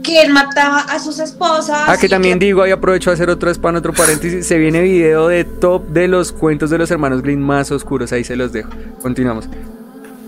que 0.05 0.22
él 0.22 0.31
mataba 0.31 0.81
a 0.81 1.00
sus 1.00 1.19
esposas. 1.19 1.84
Ah, 1.88 1.98
que 1.98 2.07
también 2.07 2.38
digo, 2.38 2.62
ahí 2.62 2.71
aprovecho 2.71 3.10
a 3.10 3.13
hacer 3.13 3.30
otro 3.30 3.49
spam, 3.49 3.75
otro 3.75 3.91
paréntesis. 3.91 4.45
Se 4.45 4.58
viene 4.58 4.82
video 4.82 5.28
de 5.28 5.43
top 5.43 5.88
de 5.89 6.08
los 6.08 6.32
cuentos 6.32 6.69
de 6.69 6.78
los 6.78 6.91
hermanos 6.91 7.21
Green 7.21 7.41
más 7.41 7.71
oscuros. 7.71 8.12
Ahí 8.12 8.23
se 8.23 8.36
los 8.36 8.54
dejo. 8.54 8.69
Continuamos. 9.01 9.45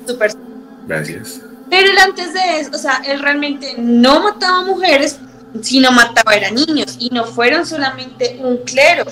Súper. 0.08 0.32
Gracias. 0.88 1.41
Pero 1.69 1.91
él 1.91 1.97
antes 2.00 2.34
de 2.34 2.60
eso, 2.60 2.71
o 2.73 2.78
sea, 2.78 3.02
él 3.06 3.19
realmente 3.19 3.76
no 3.78 4.21
mataba 4.21 4.63
mujeres, 4.63 5.19
sino 5.62 5.91
mataba 5.91 6.34
a 6.34 6.52
niños. 6.52 6.97
Y 7.00 7.10
no 7.10 7.26
fueron 7.26 7.65
solamente 7.65 8.39
un 8.41 8.58
clero, 8.58 9.06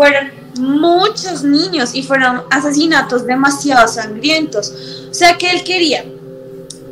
fueron 0.00 0.30
muchos 0.58 1.44
niños 1.44 1.94
y 1.94 2.02
fueron 2.02 2.40
asesinatos 2.50 3.26
demasiado 3.26 3.86
sangrientos. 3.86 4.72
O 5.10 5.12
sea 5.12 5.36
que 5.36 5.50
él 5.50 5.62
quería, 5.62 6.06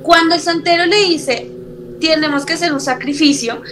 cuando 0.03 0.35
el 0.35 0.43
santero 0.43 0.85
le 0.85 1.05
dice, 1.05 1.51
tenemos 2.03 2.45
que 2.45 2.53
hacer 2.53 2.71
un 2.71 2.83
sacrificio, 2.83 3.63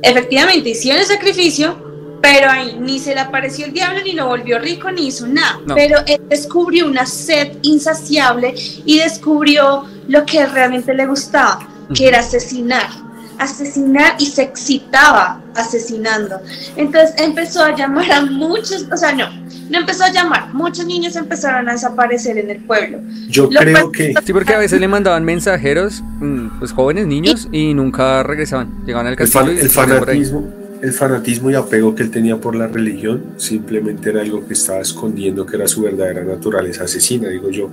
efectivamente 0.00 0.70
hicieron 0.70 1.02
el 1.02 1.06
sacrificio, 1.06 1.76
pero 2.22 2.50
ahí 2.50 2.78
ni 2.80 2.98
se 2.98 3.14
le 3.14 3.20
apareció 3.20 3.66
el 3.66 3.74
diablo, 3.74 4.00
ni 4.02 4.12
lo 4.12 4.26
volvió 4.26 4.58
rico, 4.58 4.90
ni 4.90 5.08
hizo 5.08 5.26
nada. 5.26 5.60
Pero 5.74 5.98
él 6.06 6.22
descubrió 6.26 6.86
una 6.86 7.04
sed 7.04 7.58
insaciable 7.60 8.54
y 8.86 9.00
descubrió 9.00 9.84
lo 10.08 10.24
que 10.24 10.46
realmente 10.46 10.94
le 10.94 11.04
gustaba, 11.04 11.68
que 11.94 12.08
era 12.08 12.20
asesinar 12.20 13.07
asesinar 13.38 14.16
y 14.18 14.26
se 14.26 14.42
excitaba 14.42 15.40
asesinando. 15.54 16.40
Entonces 16.76 17.14
empezó 17.18 17.64
a 17.64 17.74
llamar 17.74 18.10
a 18.12 18.24
muchos, 18.24 18.86
o 18.92 18.96
sea, 18.96 19.12
no, 19.12 19.28
no 19.70 19.78
empezó 19.78 20.04
a 20.04 20.12
llamar, 20.12 20.52
muchos 20.54 20.86
niños 20.86 21.16
empezaron 21.16 21.68
a 21.68 21.72
desaparecer 21.72 22.38
en 22.38 22.50
el 22.50 22.64
pueblo. 22.64 23.00
Yo 23.28 23.48
creo 23.48 23.92
que... 23.92 24.14
Sí, 24.24 24.32
porque 24.32 24.54
a 24.54 24.58
veces 24.58 24.80
le 24.80 24.88
mandaban 24.88 25.24
mensajeros, 25.24 26.02
mm, 26.20 26.58
pues 26.58 26.72
jóvenes 26.72 27.06
niños, 27.06 27.48
y, 27.52 27.74
nunca 27.74 28.22
regresaban, 28.22 28.84
llegaban 28.86 29.06
al 29.06 29.16
castillo. 29.16 29.50
El, 29.50 29.70
fanatismo, 29.70 30.48
el 30.80 30.92
fanatismo 30.92 31.50
y 31.50 31.54
apego 31.54 31.94
que 31.94 32.02
él 32.02 32.10
tenía 32.10 32.36
por 32.36 32.54
la 32.54 32.66
religión 32.68 33.24
simplemente 33.36 34.10
era 34.10 34.20
algo 34.20 34.46
que 34.46 34.52
estaba 34.52 34.80
escondiendo 34.80 35.44
que 35.44 35.56
era 35.56 35.66
su 35.66 35.82
verdadera 35.82 36.22
naturaleza 36.22 36.84
asesina, 36.84 37.28
digo 37.28 37.50
yo. 37.50 37.70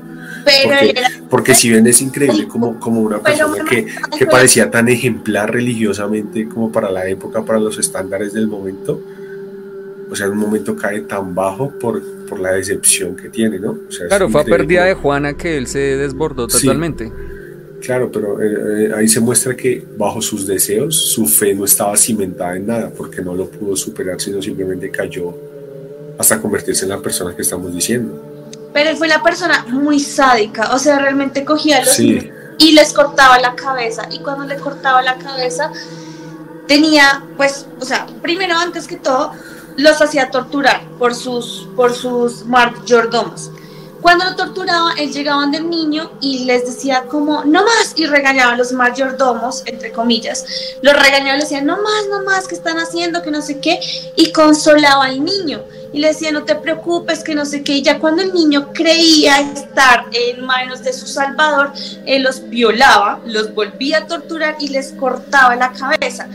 porque, 1.29 1.53
si 1.53 1.69
bien 1.69 1.85
es 1.87 2.01
increíble 2.01 2.47
como, 2.47 2.79
como 2.79 3.01
una 3.01 3.19
persona 3.19 3.63
que, 3.63 3.87
que 4.17 4.25
parecía 4.25 4.71
tan 4.71 4.87
ejemplar 4.89 5.53
religiosamente 5.53 6.47
como 6.47 6.71
para 6.71 6.89
la 6.89 7.07
época, 7.07 7.43
para 7.43 7.59
los 7.59 7.77
estándares 7.77 8.33
del 8.33 8.47
momento, 8.47 9.01
o 10.09 10.15
sea, 10.15 10.27
en 10.27 10.33
un 10.33 10.39
momento 10.39 10.75
cae 10.75 11.01
tan 11.01 11.35
bajo 11.35 11.71
por, 11.79 12.01
por 12.27 12.39
la 12.39 12.53
decepción 12.53 13.15
que 13.15 13.29
tiene, 13.29 13.59
¿no? 13.59 13.77
claro, 14.07 14.29
fue 14.29 14.41
a 14.41 14.45
pérdida 14.45 14.85
de 14.85 14.93
Juana 14.93 15.33
que 15.33 15.57
él 15.57 15.67
se 15.67 15.79
desbordó 15.79 16.47
totalmente. 16.47 17.11
Claro, 17.85 18.11
pero 18.11 18.41
eh, 18.41 18.87
eh, 18.87 18.91
ahí 18.95 19.07
se 19.07 19.19
muestra 19.19 19.55
que 19.55 19.85
bajo 19.95 20.19
sus 20.19 20.47
deseos 20.47 20.95
su 20.95 21.27
fe 21.27 21.53
no 21.53 21.65
estaba 21.65 21.95
cimentada 21.95 22.55
en 22.55 22.65
nada, 22.65 22.89
porque 22.89 23.21
no 23.21 23.35
lo 23.35 23.47
pudo 23.47 23.75
superar, 23.75 24.19
sino 24.19 24.41
simplemente 24.41 24.89
cayó 24.89 25.35
hasta 26.17 26.41
convertirse 26.41 26.85
en 26.85 26.89
la 26.89 26.99
persona 26.99 27.35
que 27.35 27.43
estamos 27.43 27.71
diciendo. 27.71 28.19
Pero 28.73 28.89
él 28.89 28.97
fue 28.97 29.07
la 29.07 29.21
persona 29.21 29.67
muy 29.69 29.99
sádica, 29.99 30.73
o 30.73 30.79
sea, 30.79 30.97
realmente 30.97 31.45
cogía 31.45 31.85
los 31.85 31.99
niños 31.99 32.25
y 32.57 32.71
les 32.71 32.91
cortaba 32.91 33.37
la 33.39 33.53
cabeza, 33.53 34.07
y 34.11 34.19
cuando 34.19 34.45
le 34.45 34.55
cortaba 34.55 35.03
la 35.03 35.19
cabeza 35.19 35.71
tenía, 36.67 37.23
pues, 37.37 37.67
o 37.79 37.85
sea, 37.85 38.07
primero 38.23 38.55
antes 38.55 38.87
que 38.87 38.95
todo, 38.95 39.31
los 39.77 40.01
hacía 40.01 40.31
torturar 40.31 40.81
por 40.97 41.13
sus, 41.13 41.69
por 41.75 41.93
sus 41.93 42.45
mayordomos. 42.45 43.51
Cuando 44.01 44.25
lo 44.25 44.35
torturaban, 44.35 44.97
él 44.97 45.11
llegaba 45.11 45.45
del 45.47 45.69
niño 45.69 46.11
y 46.21 46.45
les 46.45 46.65
decía 46.65 47.05
como, 47.09 47.43
no 47.43 47.63
más, 47.63 47.93
y 47.95 48.05
regañaba 48.05 48.53
a 48.53 48.57
los 48.57 48.71
mayordomos, 48.71 49.63
entre 49.65 49.91
comillas, 49.91 50.45
los 50.81 50.93
regañaba 50.93 51.35
y 51.35 51.37
le 51.37 51.43
decía, 51.43 51.61
no 51.61 51.81
más, 51.81 52.05
no 52.09 52.23
más, 52.23 52.47
¿qué 52.47 52.55
están 52.55 52.77
haciendo? 52.77 53.21
Que 53.21 53.31
no 53.31 53.41
sé 53.41 53.59
qué, 53.59 53.79
y 54.15 54.31
consolaba 54.31 55.05
al 55.05 55.23
niño. 55.23 55.63
Y 55.91 55.99
le 55.99 56.09
decía, 56.09 56.31
no 56.31 56.43
te 56.43 56.55
preocupes, 56.55 57.23
que 57.23 57.35
no 57.35 57.45
sé 57.45 57.63
qué. 57.63 57.73
Y 57.73 57.81
ya 57.81 57.99
cuando 57.99 58.21
el 58.21 58.33
niño 58.33 58.71
creía 58.73 59.39
estar 59.39 60.05
en 60.11 60.45
manos 60.45 60.83
de 60.83 60.91
su 60.91 61.07
salvador, 61.07 61.71
él 62.05 62.23
los 62.23 62.49
violaba, 62.49 63.21
los 63.25 63.53
volvía 63.55 63.99
a 63.99 64.07
torturar 64.07 64.57
y 64.59 64.67
les 64.67 64.91
cortaba 64.91 65.55
la 65.55 65.71
cabeza. 65.71 66.27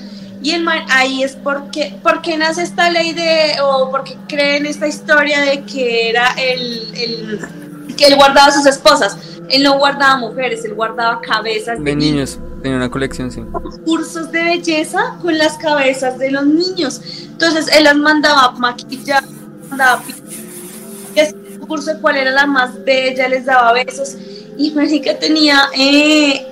Y 0.43 0.53
el 0.53 0.63
man 0.63 0.85
ahí 0.89 1.23
es 1.23 1.37
porque, 1.37 1.95
porque 2.03 2.37
nace 2.37 2.63
esta 2.63 2.91
ley 2.91 3.13
de, 3.13 3.61
o 3.63 3.91
porque 3.91 4.17
creen 4.27 4.67
esta 4.67 4.89
historia 4.89 5.41
de 5.41 5.63
que 5.65 6.09
era 6.09 6.33
el, 6.39 6.95
el 6.95 7.49
que 7.97 8.07
él 8.07 8.17
guardaba 8.17 8.47
a 8.49 8.53
sus 8.53 8.67
esposas. 8.67 9.17
Él 9.51 9.65
no 9.65 9.79
guardaba 9.79 10.17
mujeres, 10.17 10.65
él 10.65 10.75
guardaba 10.75 11.21
cabezas 11.21 11.83
de, 11.83 11.97
niños. 11.97 12.39
Tenía 12.63 12.77
una 12.77 12.91
colección, 12.91 13.31
sí. 13.31 13.43
Cursos 13.85 14.31
de 14.31 14.45
belleza 14.45 15.17
con 15.21 15.37
las 15.37 15.59
cabezas 15.59 16.19
de 16.19 16.31
los 16.31 16.47
niños. 16.47 17.01
Entonces 17.25 17.67
él 17.77 17.85
las 17.85 17.97
mandaba 17.97 18.53
maquillar, 18.53 19.25
mandaba 19.69 20.03
curso 21.71 21.95
de 21.95 22.01
cuál 22.01 22.17
era 22.17 22.33
la 22.33 22.47
más 22.47 22.85
bella, 22.85 23.29
les 23.29 23.45
daba 23.47 23.73
besos. 23.73 24.17
Y 24.59 24.73
México 24.73 25.11
tenía 25.19 25.71
eh, 25.79 26.47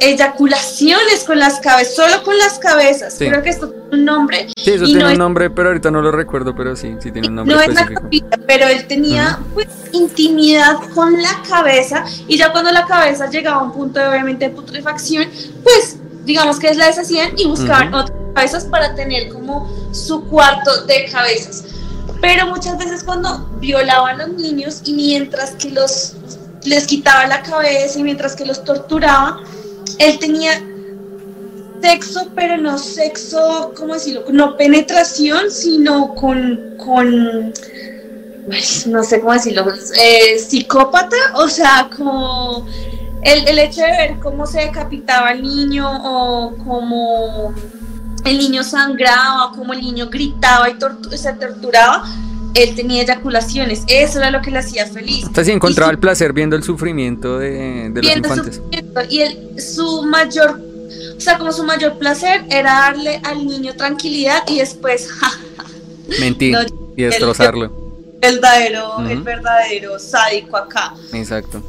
eyaculaciones 0.00 1.24
con 1.24 1.38
las 1.38 1.60
cabezas, 1.60 1.94
solo 1.94 2.22
con 2.22 2.36
las 2.38 2.58
cabezas. 2.58 3.14
Creo 3.18 3.42
que 3.42 3.50
esto 3.50 3.68
tiene 3.68 3.88
un 3.92 4.04
nombre. 4.04 4.48
Sí, 4.56 4.72
eso 4.72 4.86
tiene 4.86 5.12
un 5.12 5.18
nombre, 5.18 5.50
pero 5.50 5.68
ahorita 5.68 5.90
no 5.90 6.00
lo 6.00 6.10
recuerdo, 6.10 6.54
pero 6.54 6.74
sí, 6.74 6.96
sí 7.00 7.12
tiene 7.12 7.28
un 7.28 7.36
nombre. 7.36 7.54
No 7.54 7.60
es 7.60 7.74
la 7.74 7.86
capilla, 7.86 8.38
pero 8.46 8.66
él 8.66 8.86
tenía 8.86 9.38
pues 9.54 9.68
intimidad 9.92 10.76
con 10.94 11.20
la 11.20 11.42
cabeza 11.48 12.04
y 12.26 12.36
ya 12.36 12.50
cuando 12.50 12.72
la 12.72 12.86
cabeza 12.86 13.28
llegaba 13.28 13.60
a 13.60 13.64
un 13.64 13.72
punto 13.72 14.00
de 14.00 14.08
obviamente 14.08 14.48
putrefacción, 14.48 15.28
pues 15.62 15.98
digamos 16.24 16.58
que 16.58 16.74
la 16.74 16.86
deshacían 16.86 17.32
y 17.36 17.46
buscaban 17.46 17.92
otras 17.92 18.16
cabezas 18.34 18.64
para 18.64 18.94
tener 18.94 19.28
como 19.28 19.70
su 19.92 20.24
cuarto 20.24 20.86
de 20.86 21.06
cabezas. 21.10 21.64
Pero 22.20 22.46
muchas 22.46 22.78
veces 22.78 23.02
cuando 23.02 23.48
violaban 23.60 24.20
a 24.20 24.26
los 24.26 24.36
niños 24.36 24.82
y 24.84 24.94
mientras 24.94 25.52
que 25.52 25.70
los 25.70 26.16
les 26.64 26.86
quitaba 26.86 27.26
la 27.26 27.42
cabeza 27.42 27.98
y 27.98 28.02
mientras 28.02 28.36
que 28.36 28.44
los 28.44 28.64
torturaba, 28.64 29.40
él 29.98 30.18
tenía 30.18 30.62
sexo, 31.80 32.28
pero 32.34 32.56
no 32.56 32.78
sexo, 32.78 33.72
¿cómo 33.76 33.94
decirlo? 33.94 34.24
No 34.30 34.56
penetración, 34.56 35.50
sino 35.50 36.14
con, 36.14 36.74
con 36.76 37.52
no 38.86 39.04
sé 39.04 39.20
cómo 39.20 39.32
decirlo, 39.32 39.66
eh, 39.96 40.38
psicópata, 40.38 41.16
o 41.34 41.48
sea, 41.48 41.88
como 41.96 42.66
el, 43.22 43.48
el, 43.48 43.58
hecho 43.58 43.82
de 43.82 43.90
ver 43.90 44.18
cómo 44.20 44.46
se 44.46 44.60
decapitaba 44.60 45.32
el 45.32 45.42
niño 45.42 45.88
o 45.88 46.56
cómo 46.64 47.54
el 48.24 48.38
niño 48.38 48.62
sangraba, 48.62 49.52
cómo 49.54 49.72
el 49.72 49.80
niño 49.80 50.08
gritaba 50.10 50.68
y 50.68 50.76
se 51.16 51.32
torturaba, 51.34 52.04
él 52.54 52.74
tenía 52.74 53.02
eyaculaciones, 53.02 53.84
eso 53.86 54.18
era 54.18 54.30
lo 54.30 54.42
que 54.42 54.50
le 54.50 54.58
hacía 54.58 54.86
feliz. 54.86 55.20
Entonces 55.20 55.46
sí 55.46 55.52
encontraba 55.52 55.90
el 55.90 55.98
placer 55.98 56.32
viendo 56.32 56.56
el 56.56 56.62
sufrimiento 56.62 57.38
de, 57.38 57.90
los 57.94 58.16
infantes. 58.16 58.60
Y 59.08 59.20
el, 59.20 59.60
su 59.60 60.02
mayor, 60.02 60.60
o 61.16 61.20
sea, 61.20 61.38
como 61.38 61.52
su 61.52 61.64
mayor 61.64 61.98
placer 61.98 62.44
era 62.50 62.72
darle 62.72 63.20
al 63.24 63.46
niño 63.46 63.74
tranquilidad 63.74 64.42
y 64.48 64.58
después, 64.58 65.08
mentir 66.20 66.56
y 66.96 67.02
destrozarlo. 67.02 67.70
El, 68.20 68.40
verdadero, 68.40 69.08
el 69.08 69.22
verdadero 69.22 69.98
sádico 69.98 70.56
acá. 70.56 70.94
Exacto 71.12 71.62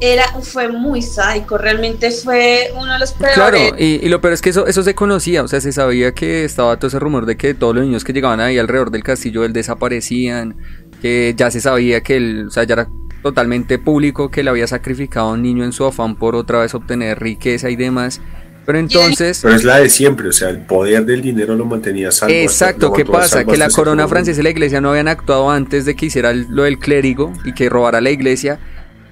era, 0.00 0.24
fue 0.42 0.68
muy 0.68 1.02
sádico, 1.02 1.58
realmente 1.58 2.10
fue 2.10 2.70
uno 2.74 2.92
de 2.92 2.98
los 2.98 3.12
peores. 3.12 3.34
Claro, 3.34 3.58
y, 3.78 4.08
lo 4.08 4.20
peor 4.20 4.34
es 4.34 4.40
que 4.40 4.50
eso, 4.50 4.66
eso 4.66 4.82
se 4.82 4.94
conocía, 4.94 5.42
o 5.42 5.48
sea, 5.48 5.60
se 5.60 5.72
sabía 5.72 6.12
que 6.12 6.44
estaba 6.44 6.76
todo 6.76 6.88
ese 6.88 6.98
rumor 6.98 7.26
de 7.26 7.36
que 7.36 7.54
todos 7.54 7.74
los 7.74 7.84
niños 7.84 8.04
que 8.04 8.12
llegaban 8.12 8.40
ahí 8.40 8.58
alrededor 8.58 8.90
del 8.90 9.02
castillo 9.02 9.44
él 9.44 9.52
desaparecían, 9.52 10.56
que 11.02 11.34
ya 11.36 11.50
se 11.50 11.60
sabía 11.60 12.00
que 12.02 12.16
él, 12.16 12.46
o 12.48 12.50
sea, 12.50 12.64
ya 12.64 12.74
era 12.74 12.88
totalmente 13.22 13.78
público 13.78 14.30
que 14.30 14.42
le 14.42 14.50
había 14.50 14.66
sacrificado 14.66 15.30
a 15.30 15.32
un 15.32 15.42
niño 15.42 15.64
en 15.64 15.72
su 15.72 15.84
afán 15.84 16.16
por 16.16 16.36
otra 16.36 16.60
vez 16.60 16.74
obtener 16.74 17.18
riqueza 17.18 17.68
y 17.70 17.76
demás. 17.76 18.20
Pero 18.64 18.78
entonces... 18.78 19.40
Pero 19.42 19.54
es 19.54 19.64
la 19.64 19.78
de 19.78 19.88
siempre, 19.88 20.28
o 20.28 20.32
sea, 20.32 20.50
el 20.50 20.58
poder 20.58 21.06
del 21.06 21.22
dinero 21.22 21.56
lo 21.56 21.64
mantenía 21.64 22.12
salvo. 22.12 22.34
Exacto, 22.34 22.92
¿qué 22.92 23.04
pasa? 23.06 23.44
Que 23.44 23.56
la 23.56 23.70
corona 23.70 24.06
francesa 24.06 24.40
y 24.40 24.44
la 24.44 24.50
iglesia 24.50 24.82
no 24.82 24.90
habían 24.90 25.08
actuado 25.08 25.50
antes 25.50 25.86
de 25.86 25.96
que 25.96 26.06
hiciera 26.06 26.34
lo 26.34 26.64
del 26.64 26.78
clérigo 26.78 27.32
y 27.46 27.54
que 27.54 27.70
robara 27.70 28.02
la 28.02 28.10
iglesia 28.10 28.60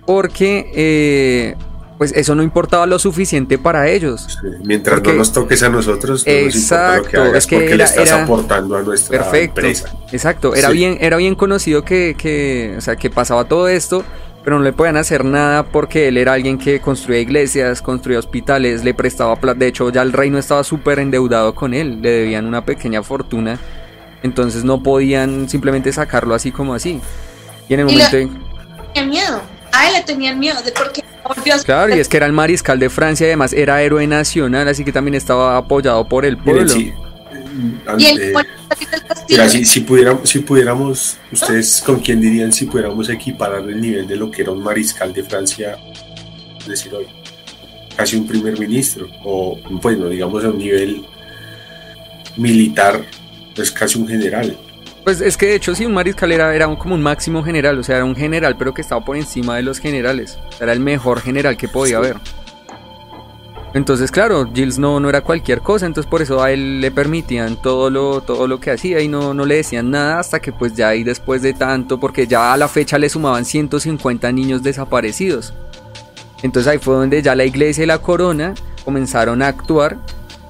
porque 0.07 0.71
eh, 0.75 1.57
pues 1.99 2.13
eso 2.15 2.35
no 2.35 2.43
importaba 2.43 2.87
lo 2.87 2.99
suficiente 2.99 3.59
para 3.59 3.89
ellos. 3.89 4.39
mientras 4.65 5.03
no 5.03 5.13
nos 5.15 5.33
toques 5.33 5.63
a 5.63 5.69
nosotros, 5.69 6.27
no 6.27 6.33
exacto, 6.33 7.19
nos 7.19 7.27
lo 7.27 7.33
que 7.33 7.39
es 7.39 7.47
que 7.47 7.57
porque 7.57 7.77
le 7.77 7.85
estás 7.85 8.13
aportando 8.13 8.77
a 8.77 8.83
nuestra 8.83 9.19
perfecto, 9.19 9.61
empresa. 9.61 9.91
Exacto, 10.13 10.55
era 10.55 10.71
bien, 10.71 10.99
era 11.01 11.17
bien 11.17 11.35
conocido 11.35 11.85
que, 11.85 12.15
que, 12.17 12.75
o 12.77 12.81
sea, 12.81 12.97
que 12.97 13.09
pasaba 13.11 13.45
todo 13.45 13.69
esto, 13.69 14.05
pero 14.45 14.59
no 14.59 14.65
le 14.65 14.73
podían 14.73 14.97
hacer 14.97 15.25
nada 15.25 15.65
porque 15.65 16.09
él 16.09 16.19
era 16.19 16.35
alguien 16.35 16.59
que 16.59 16.81
construía 16.81 17.21
iglesias, 17.21 17.81
construía 17.83 18.19
hospitales, 18.19 18.85
le 18.85 18.95
prestaba 18.95 19.35
plata. 19.37 19.59
De 19.59 19.69
hecho, 19.69 19.91
ya 19.91 20.03
el 20.03 20.13
reino 20.13 20.39
estaba 20.39 20.63
súper 20.65 20.99
endeudado 20.99 21.55
con 21.55 21.73
él, 21.75 22.03
le 22.03 22.11
debían 22.11 22.47
una 22.47 22.65
pequeña 22.65 23.03
fortuna, 23.03 23.59
entonces 24.23 24.65
no 24.65 24.83
podían 24.83 25.49
simplemente 25.49 25.93
sacarlo 25.93 26.35
así 26.35 26.53
como 26.53 26.75
así. 26.75 27.01
Y 27.69 27.75
en 27.75 27.81
el 27.81 27.87
momento. 27.87 28.17
miedo 29.07 29.56
a 29.77 29.89
él 29.89 29.95
le 29.95 30.03
tenían 30.03 30.39
miedo 30.39 30.61
de 30.63 30.73
porque 30.73 31.05
volvió 31.23 31.55
a 31.55 31.59
Claro, 31.59 31.95
y 31.95 32.01
es 32.01 32.09
que 32.09 32.17
era 32.17 32.27
el 32.27 32.33
mariscal 32.33 32.79
de 32.79 32.91
Francia 32.91 33.27
además 33.27 33.53
era 33.53 33.83
héroe 33.83 34.07
nacional, 34.07 34.69
así 34.69 34.85
que 34.85 34.93
también 34.93 35.15
estaba 35.15 35.57
apoyado 35.57 36.07
por 36.09 36.25
el 36.25 36.37
pueblo. 36.37 36.73
y 36.77 36.93
si, 39.65 39.81
pudiéramos, 39.81 40.29
si 40.29 40.39
pudiéramos, 40.41 41.19
ustedes 41.33 41.83
con 41.85 42.01
quién 42.01 42.21
dirían 42.21 42.53
si 42.53 42.67
pudiéramos 42.67 43.09
equiparar 43.09 43.69
el 43.69 43.81
nivel 43.81 44.07
de 44.07 44.17
lo 44.17 44.31
que 44.31 44.43
era 44.43 44.53
un 44.53 44.63
mariscal 44.63 45.13
de 45.13 45.23
Francia, 45.25 45.77
decir 46.67 46.95
hoy, 46.95 47.07
casi 47.97 48.17
un 48.17 48.27
primer 48.27 48.59
ministro, 48.59 49.09
o 49.25 49.59
bueno, 49.71 50.09
digamos 50.09 50.45
a 50.45 50.49
un 50.49 50.59
nivel 50.59 51.05
militar, 52.37 53.05
pues 53.55 53.71
casi 53.71 53.99
un 53.99 54.07
general. 54.07 54.57
Pues 55.07 55.21
es 55.21 55.37
que 55.37 55.47
de 55.47 55.55
hecho 55.55 55.73
sí, 55.73 55.87
un 55.87 55.95
mariscal 55.95 56.33
era, 56.33 56.53
era 56.53 56.67
como 56.77 56.97
un 56.97 57.01
máximo 57.01 57.45
general, 57.45 57.79
o 57.79 57.85
sea, 57.85 57.95
era 57.95 58.05
un 58.05 58.17
general 58.17 58.57
pero 58.57 58.75
que 58.75 58.81
estaba 58.81 59.05
por 59.05 59.17
encima 59.17 59.55
de 59.55 59.63
los 59.63 59.79
generales. 59.79 60.37
Era 60.61 60.73
el 60.73 60.81
mejor 60.81 61.21
general 61.21 61.57
que 61.57 61.69
podía 61.69 61.99
haber. 61.99 62.17
Entonces, 63.73 64.11
claro, 64.11 64.51
Gilles 64.53 64.81
no, 64.81 64.99
no 64.99 65.09
era 65.09 65.21
cualquier 65.21 65.61
cosa, 65.61 65.87
entonces 65.87 66.11
por 66.11 66.23
eso 66.23 66.43
a 66.43 66.51
él 66.51 66.81
le 66.81 66.91
permitían 66.91 67.55
todo 67.63 67.89
lo, 67.89 68.21
todo 68.21 68.49
lo 68.49 68.59
que 68.59 68.73
hacía 68.73 69.01
y 69.01 69.07
no, 69.07 69.33
no 69.33 69.47
le 69.47 69.55
decían 69.55 69.93
nada 69.93 70.19
hasta 70.19 70.41
que 70.41 70.51
pues 70.51 70.75
ya 70.75 70.89
ahí 70.89 71.05
después 71.05 71.41
de 71.41 71.53
tanto, 71.53 72.01
porque 72.01 72.27
ya 72.27 72.53
a 72.53 72.57
la 72.57 72.67
fecha 72.67 72.99
le 72.99 73.09
sumaban 73.09 73.45
150 73.45 74.33
niños 74.33 74.65
desaparecidos. 74.65 75.55
Entonces 76.43 76.69
ahí 76.69 76.79
fue 76.79 76.97
donde 76.97 77.23
ya 77.23 77.37
la 77.37 77.45
iglesia 77.45 77.85
y 77.85 77.87
la 77.87 77.99
corona 77.99 78.55
comenzaron 78.85 79.41
a 79.43 79.47
actuar 79.47 79.99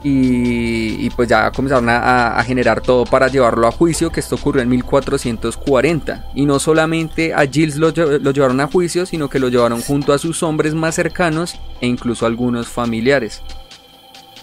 y, 0.02 1.10
pues 1.10 1.28
ya 1.28 1.50
comenzaron 1.50 1.88
a, 1.88 2.42
generar 2.44 2.80
todo 2.80 3.04
para 3.04 3.28
llevarlo 3.28 3.66
a 3.66 3.72
juicio, 3.72 4.10
que 4.10 4.20
esto 4.20 4.36
ocurrió 4.36 4.62
en 4.62 4.68
1440. 4.68 6.30
Y 6.34 6.46
no 6.46 6.58
solamente 6.58 7.34
a 7.34 7.46
Gilles 7.46 7.76
lo, 7.76 7.90
llevaron 7.90 8.60
a 8.60 8.68
juicio, 8.68 9.06
sino 9.06 9.28
que 9.28 9.38
lo 9.38 9.48
llevaron 9.48 9.80
junto 9.80 10.12
a 10.12 10.18
sus 10.18 10.42
hombres 10.42 10.74
más 10.74 10.94
cercanos 10.94 11.58
e 11.80 11.86
incluso 11.86 12.26
algunos 12.26 12.68
familiares. 12.68 13.42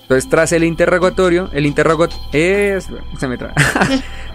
Entonces, 0.01 0.29
tras 0.29 0.51
el 0.51 0.65
interrogatorio, 0.65 1.49
el 1.53 1.65
interrogatorio, 1.65 2.19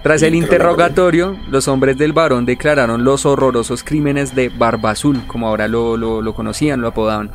tras 0.02 0.22
el 0.22 0.34
interrogatorio, 0.34 1.38
los 1.50 1.68
hombres 1.68 1.98
del 1.98 2.14
varón 2.14 2.46
declararon 2.46 3.04
los 3.04 3.26
horrorosos 3.26 3.84
crímenes 3.84 4.34
de 4.34 4.48
Barba 4.48 4.92
Azul, 4.92 5.26
como 5.26 5.46
ahora 5.46 5.68
lo, 5.68 5.98
lo 5.98 6.34
conocían, 6.34 6.80
lo 6.80 6.88
apodaban 6.88 7.30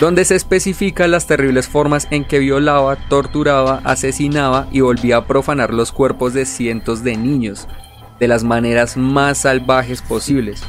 donde 0.00 0.24
se 0.24 0.34
especifican 0.34 1.10
las 1.10 1.26
terribles 1.26 1.68
formas 1.68 2.08
en 2.10 2.24
que 2.24 2.40
violaba, 2.40 2.96
torturaba, 3.08 3.80
asesinaba 3.84 4.66
y 4.72 4.80
volvía 4.80 5.18
a 5.18 5.26
profanar 5.26 5.72
los 5.72 5.92
cuerpos 5.92 6.34
de 6.34 6.46
cientos 6.46 7.04
de 7.04 7.16
niños, 7.16 7.68
de 8.18 8.28
las 8.28 8.42
maneras 8.42 8.96
más 8.96 9.38
salvajes 9.38 10.02
posibles. 10.02 10.62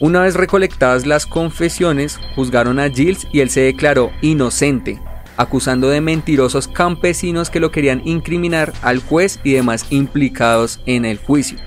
Una 0.00 0.22
vez 0.22 0.34
recolectadas 0.34 1.06
las 1.06 1.26
confesiones, 1.26 2.18
juzgaron 2.34 2.80
a 2.80 2.88
Gilles 2.88 3.26
y 3.32 3.40
él 3.40 3.50
se 3.50 3.60
declaró 3.60 4.10
inocente, 4.22 4.98
acusando 5.36 5.88
de 5.88 6.00
mentirosos 6.00 6.68
campesinos 6.68 7.50
que 7.50 7.60
lo 7.60 7.70
querían 7.70 8.02
incriminar 8.04 8.72
al 8.82 9.00
juez 9.00 9.38
y 9.44 9.52
demás 9.52 9.86
implicados 9.90 10.80
en 10.86 11.04
el 11.04 11.18
juicio. 11.18 11.58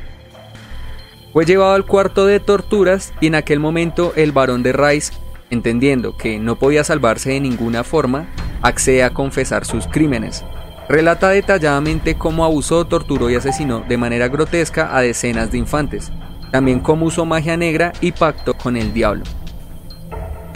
Fue 1.31 1.45
llevado 1.45 1.73
al 1.73 1.85
cuarto 1.85 2.25
de 2.25 2.39
torturas 2.39 3.13
y 3.21 3.27
en 3.27 3.35
aquel 3.35 3.59
momento 3.59 4.13
el 4.15 4.31
barón 4.31 4.61
de 4.63 4.73
Rice 4.73 5.13
entendiendo 5.53 6.17
que 6.17 6.39
no 6.39 6.57
podía 6.57 6.83
salvarse 6.83 7.29
de 7.29 7.39
ninguna 7.39 7.83
forma, 7.83 8.27
accede 8.61 9.03
a 9.03 9.11
confesar 9.11 9.65
sus 9.65 9.87
crímenes. 9.87 10.43
Relata 10.89 11.29
detalladamente 11.29 12.15
cómo 12.15 12.43
abusó, 12.43 12.85
torturó 12.85 13.29
y 13.29 13.35
asesinó 13.35 13.79
de 13.87 13.97
manera 13.97 14.27
grotesca 14.27 14.95
a 14.95 15.01
decenas 15.01 15.51
de 15.51 15.57
infantes, 15.57 16.11
también 16.51 16.81
cómo 16.81 17.05
usó 17.05 17.25
magia 17.25 17.55
negra 17.55 17.93
y 18.01 18.11
pacto 18.11 18.53
con 18.53 18.75
el 18.75 18.93
diablo. 18.93 19.23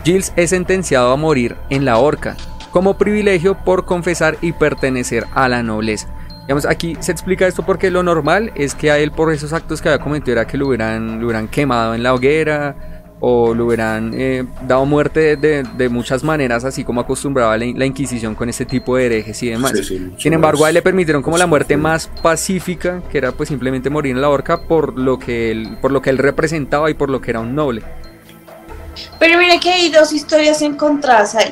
Gilles 0.04 0.34
es 0.36 0.50
sentenciado 0.50 1.12
a 1.12 1.18
morir 1.18 1.56
en 1.70 1.86
la 1.86 1.98
horca, 1.98 2.36
como 2.72 2.98
privilegio 2.98 3.58
por 3.64 3.86
confesar 3.86 4.38
y 4.42 4.52
pertenecer 4.52 5.26
a 5.34 5.48
la 5.48 5.64
nobleza. 5.64 6.14
Digamos, 6.42 6.66
aquí 6.66 6.96
se 7.02 7.12
explica 7.12 7.46
esto 7.46 7.66
porque 7.66 7.92
lo 7.92 8.04
normal 8.04 8.52
es 8.56 8.74
que 8.74 8.90
a 8.90 8.98
él 9.00 9.12
por 9.12 9.34
esos 9.34 9.52
actos 9.52 9.82
que 9.82 9.90
había 9.90 10.02
cometido 10.02 10.34
era 10.34 10.48
que 10.48 10.58
lo 10.58 10.68
hubieran 10.68 11.50
quemado 11.50 11.94
en 11.94 12.04
la 12.04 12.14
hoguera, 12.14 12.97
o 13.20 13.54
le 13.54 13.64
hubieran 13.64 14.14
eh, 14.16 14.46
dado 14.68 14.86
muerte 14.86 15.36
de, 15.38 15.90
muchas 15.90 16.24
maneras, 16.24 16.64
así 16.66 16.84
como 16.84 17.02
acostumbraba 17.02 17.58
la, 17.58 17.86
Inquisición 17.88 18.36
con 18.36 18.50
este 18.50 18.66
tipo 18.66 18.96
de 18.96 19.06
herejes 19.06 19.42
y 19.44 19.50
demás. 19.50 19.74
Sin 20.18 20.34
embargo, 20.34 20.66
a 20.66 20.70
él 20.70 20.76
le 20.76 20.82
permitieron 20.82 21.24
como 21.24 21.38
la 21.38 21.48
muerte 21.48 21.78
más 21.78 22.10
pacífica, 22.22 23.02
que 23.10 23.18
era 23.18 23.32
pues 23.32 23.50
simplemente 23.50 23.90
morir 23.90 24.14
en 24.14 24.22
la 24.22 24.30
horca 24.30 24.62
por 24.62 24.98
lo 25.00 25.18
que 25.18 25.52
él, 25.52 25.78
por 25.82 25.92
lo 25.92 26.02
que 26.02 26.10
él 26.10 26.18
representaba 26.18 26.92
y 26.92 26.94
por 26.94 27.10
lo 27.10 27.22
que 27.22 27.32
era 27.32 27.40
un 27.40 27.56
noble. 27.56 27.82
Pero 29.20 29.40
mire 29.40 29.60
que 29.60 29.72
hay 29.72 29.90
dos 29.90 30.12
historias 30.12 30.62
encontradas 30.62 31.36
ahí. 31.36 31.52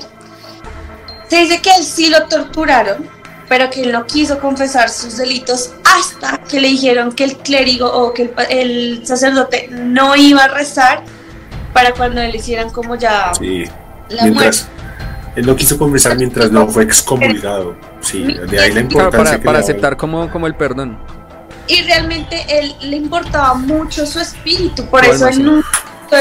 Se 1.28 1.38
dice 1.38 1.62
que 1.62 1.70
él 1.72 1.84
sí 1.84 2.10
lo 2.10 2.28
torturaron, 2.28 3.08
pero 3.48 3.70
que 3.70 3.82
él 3.82 3.92
no 3.92 4.06
quiso 4.06 4.40
confesar 4.40 4.90
sus 4.90 5.18
delitos 5.18 5.74
hasta 5.84 6.38
que 6.44 6.60
le 6.60 6.68
dijeron 6.68 7.12
que 7.12 7.24
el 7.24 7.38
clérigo 7.38 7.92
o 7.92 8.14
que 8.14 8.24
el, 8.24 8.34
el 8.50 9.08
sacerdote 9.08 9.70
no 9.72 10.16
iba 10.16 10.44
a 10.44 10.48
rezar 10.50 11.04
para 11.76 11.92
cuando 11.94 12.22
le 12.22 12.38
hicieran 12.38 12.70
como 12.70 12.96
ya 12.96 13.34
sí. 13.38 13.66
la 14.08 14.24
mientras, 14.24 14.70
Él 15.36 15.46
no 15.46 15.58
quiso 15.58 15.78
confesar 15.78 16.16
mientras 16.16 16.50
no 16.50 16.70
fue 16.70 16.84
excomulgado. 16.84 17.76
Sí, 18.00 18.24
de 18.24 18.60
ahí 18.62 18.72
la 18.72 18.80
importancia. 18.80 19.42
para, 19.44 19.60
aceptar 19.60 19.98
como, 19.98 20.32
como 20.32 20.48
el 20.48 20.56
perdón. 20.56 20.98
Y 21.68 21.82
realmente 21.82 22.46
él 22.48 22.74
le 22.80 22.96
importaba 22.96 23.56
mucho 23.56 24.06
su 24.06 24.22
espíritu, 24.22 24.86
por 24.86 25.04
eso 25.04 25.28
él 25.28 25.44
nunca 25.44 25.68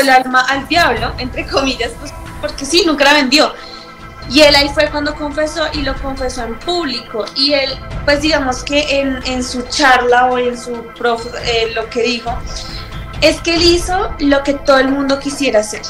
el 0.00 0.08
alma 0.08 0.40
al 0.40 0.66
diablo, 0.66 1.12
entre 1.18 1.46
comillas, 1.46 1.92
pues, 2.00 2.12
porque 2.40 2.64
sí, 2.64 2.82
nunca 2.84 3.04
la 3.04 3.12
vendió. 3.12 3.52
Y 4.28 4.40
él 4.40 4.56
ahí 4.56 4.68
fue 4.70 4.90
cuando 4.90 5.14
confesó 5.14 5.66
y 5.72 5.82
lo 5.82 5.94
confesó 6.02 6.42
en 6.42 6.58
público. 6.58 7.26
Y 7.36 7.52
él, 7.52 7.70
pues 8.04 8.22
digamos 8.22 8.64
que 8.64 9.00
en, 9.00 9.20
en 9.26 9.44
su 9.44 9.62
charla 9.68 10.26
o 10.26 10.38
en 10.38 10.58
su 10.58 10.72
prof, 10.98 11.24
eh, 11.44 11.70
lo 11.76 11.88
que 11.90 12.02
dijo, 12.02 12.36
es 13.20 13.40
que 13.40 13.54
él 13.54 13.62
hizo 13.62 14.14
lo 14.18 14.42
que 14.42 14.54
todo 14.54 14.78
el 14.78 14.88
mundo 14.88 15.18
quisiera 15.18 15.60
hacer. 15.60 15.82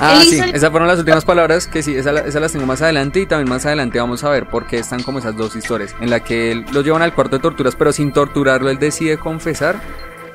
Ah, 0.00 0.20
sí, 0.22 0.40
esas 0.54 0.70
fueron 0.70 0.86
las 0.86 0.98
últimas 0.98 1.24
palabras 1.24 1.66
que 1.66 1.82
sí, 1.82 1.96
esas, 1.96 2.34
las 2.34 2.52
tengo 2.52 2.66
más 2.66 2.80
adelante 2.82 3.20
y 3.20 3.26
también 3.26 3.48
más 3.48 3.66
adelante 3.66 3.98
vamos 3.98 4.22
a 4.22 4.30
ver 4.30 4.46
por 4.46 4.66
qué 4.66 4.78
están 4.78 5.02
como 5.02 5.18
esas 5.18 5.36
dos 5.36 5.56
historias, 5.56 5.94
en 6.00 6.10
la 6.10 6.20
que 6.20 6.52
él 6.52 6.64
lo 6.72 6.82
llevan 6.82 7.02
al 7.02 7.14
cuarto 7.14 7.36
de 7.36 7.42
torturas, 7.42 7.74
pero 7.74 7.92
sin 7.92 8.12
torturarlo 8.12 8.70
él 8.70 8.78
decide 8.78 9.18
confesar, 9.18 9.80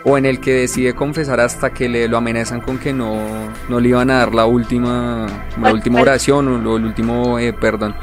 o 0.03 0.17
en 0.17 0.25
el 0.25 0.41
que 0.41 0.53
decide 0.53 0.93
confesar 0.93 1.39
hasta 1.39 1.69
que 1.69 1.87
le 1.87 2.09
lo 2.09 2.17
amenazan 2.17 2.59
con 2.59 2.77
que 2.77 2.91
no, 2.91 3.49
no 3.69 3.79
le 3.79 3.89
iban 3.89 4.11
a 4.11 4.17
dar 4.19 4.35
la 4.35 4.45
última, 4.45 5.27
la 5.61 5.71
última 5.71 6.01
oración 6.01 6.65
o 6.65 6.75
el 6.75 6.83
último 6.83 7.39
eh, 7.39 7.53
perdón. 7.53 7.95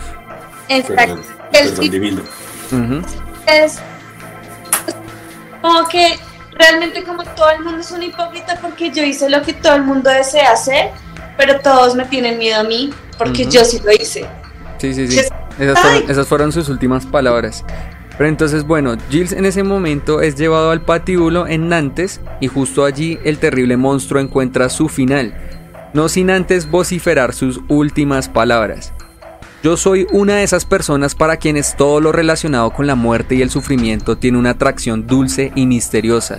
Exacto. 0.69 1.21
Perdón, 1.53 1.91
divino. 1.91 2.23
Es 3.47 3.81
como 5.61 5.87
que 5.89 6.19
realmente 6.61 7.03
como 7.03 7.25
todo 7.25 7.51
el 7.51 7.65
mundo 7.65 7.81
es 7.81 7.91
un 7.91 8.03
hipócrita 8.03 8.59
porque 8.61 8.91
yo 8.91 9.03
hice 9.03 9.29
lo 9.29 9.43
que 9.43 9.55
todo 9.55 9.75
el 9.75 9.83
mundo 9.83 10.11
desea 10.11 10.53
hacer 10.53 10.91
pero 11.41 11.59
todos 11.61 11.95
me 11.95 12.05
tienen 12.05 12.39
miedo 12.39 12.61
a 12.61 12.65
mí 12.65 12.91
porque 13.17 13.47
yo 13.47 13.65
sí 13.65 13.81
lo 13.85 13.93
hice. 13.93 14.27
Sí, 14.79 14.93
sí, 14.93 15.09
sí. 15.09 15.21
Esas 15.59 16.27
fueron, 16.27 16.53
sus 16.53 16.69
últimas 16.69 17.07
palabras. 17.07 17.65
Pero 18.17 18.29
entonces, 18.29 18.65
bueno, 18.65 18.97
Gilles 19.11 19.33
en 19.33 19.47
ese 19.47 19.63
momento 19.63 20.21
es 20.21 20.37
llevado 20.37 20.71
al 20.71 20.83
patíbulo 20.83 21.47
en 21.47 21.69
Nantes 21.69 22.21
y 22.41 22.49
justo 22.49 22.85
allí 22.85 23.19
el 23.25 23.39
terrible 23.39 23.79
monstruo 23.79 24.21
encuentra 24.21 24.69
su 24.69 24.89
final, 24.89 25.35
no 25.95 26.11
sin 26.11 26.31
antes 26.31 26.71
vociferar 26.71 27.33
sus 27.33 27.61
últimas 27.69 28.29
palabras. 28.29 28.93
Yo 29.63 29.77
soy 29.77 30.07
una 30.11 30.37
de 30.37 30.43
esas 30.43 30.65
personas 30.65 31.15
para 31.15 31.37
quienes 31.37 31.77
todo 31.77 32.01
lo 32.01 32.13
relacionado 32.13 32.71
con 32.71 32.87
la 32.87 32.95
muerte 32.95 33.35
y 33.35 33.43
el 33.43 33.51
sufrimiento 33.51 34.17
tiene 34.17 34.39
una 34.39 34.51
atracción 34.51 35.07
dulce 35.07 35.53
y 35.55 35.67
misteriosa, 35.67 36.39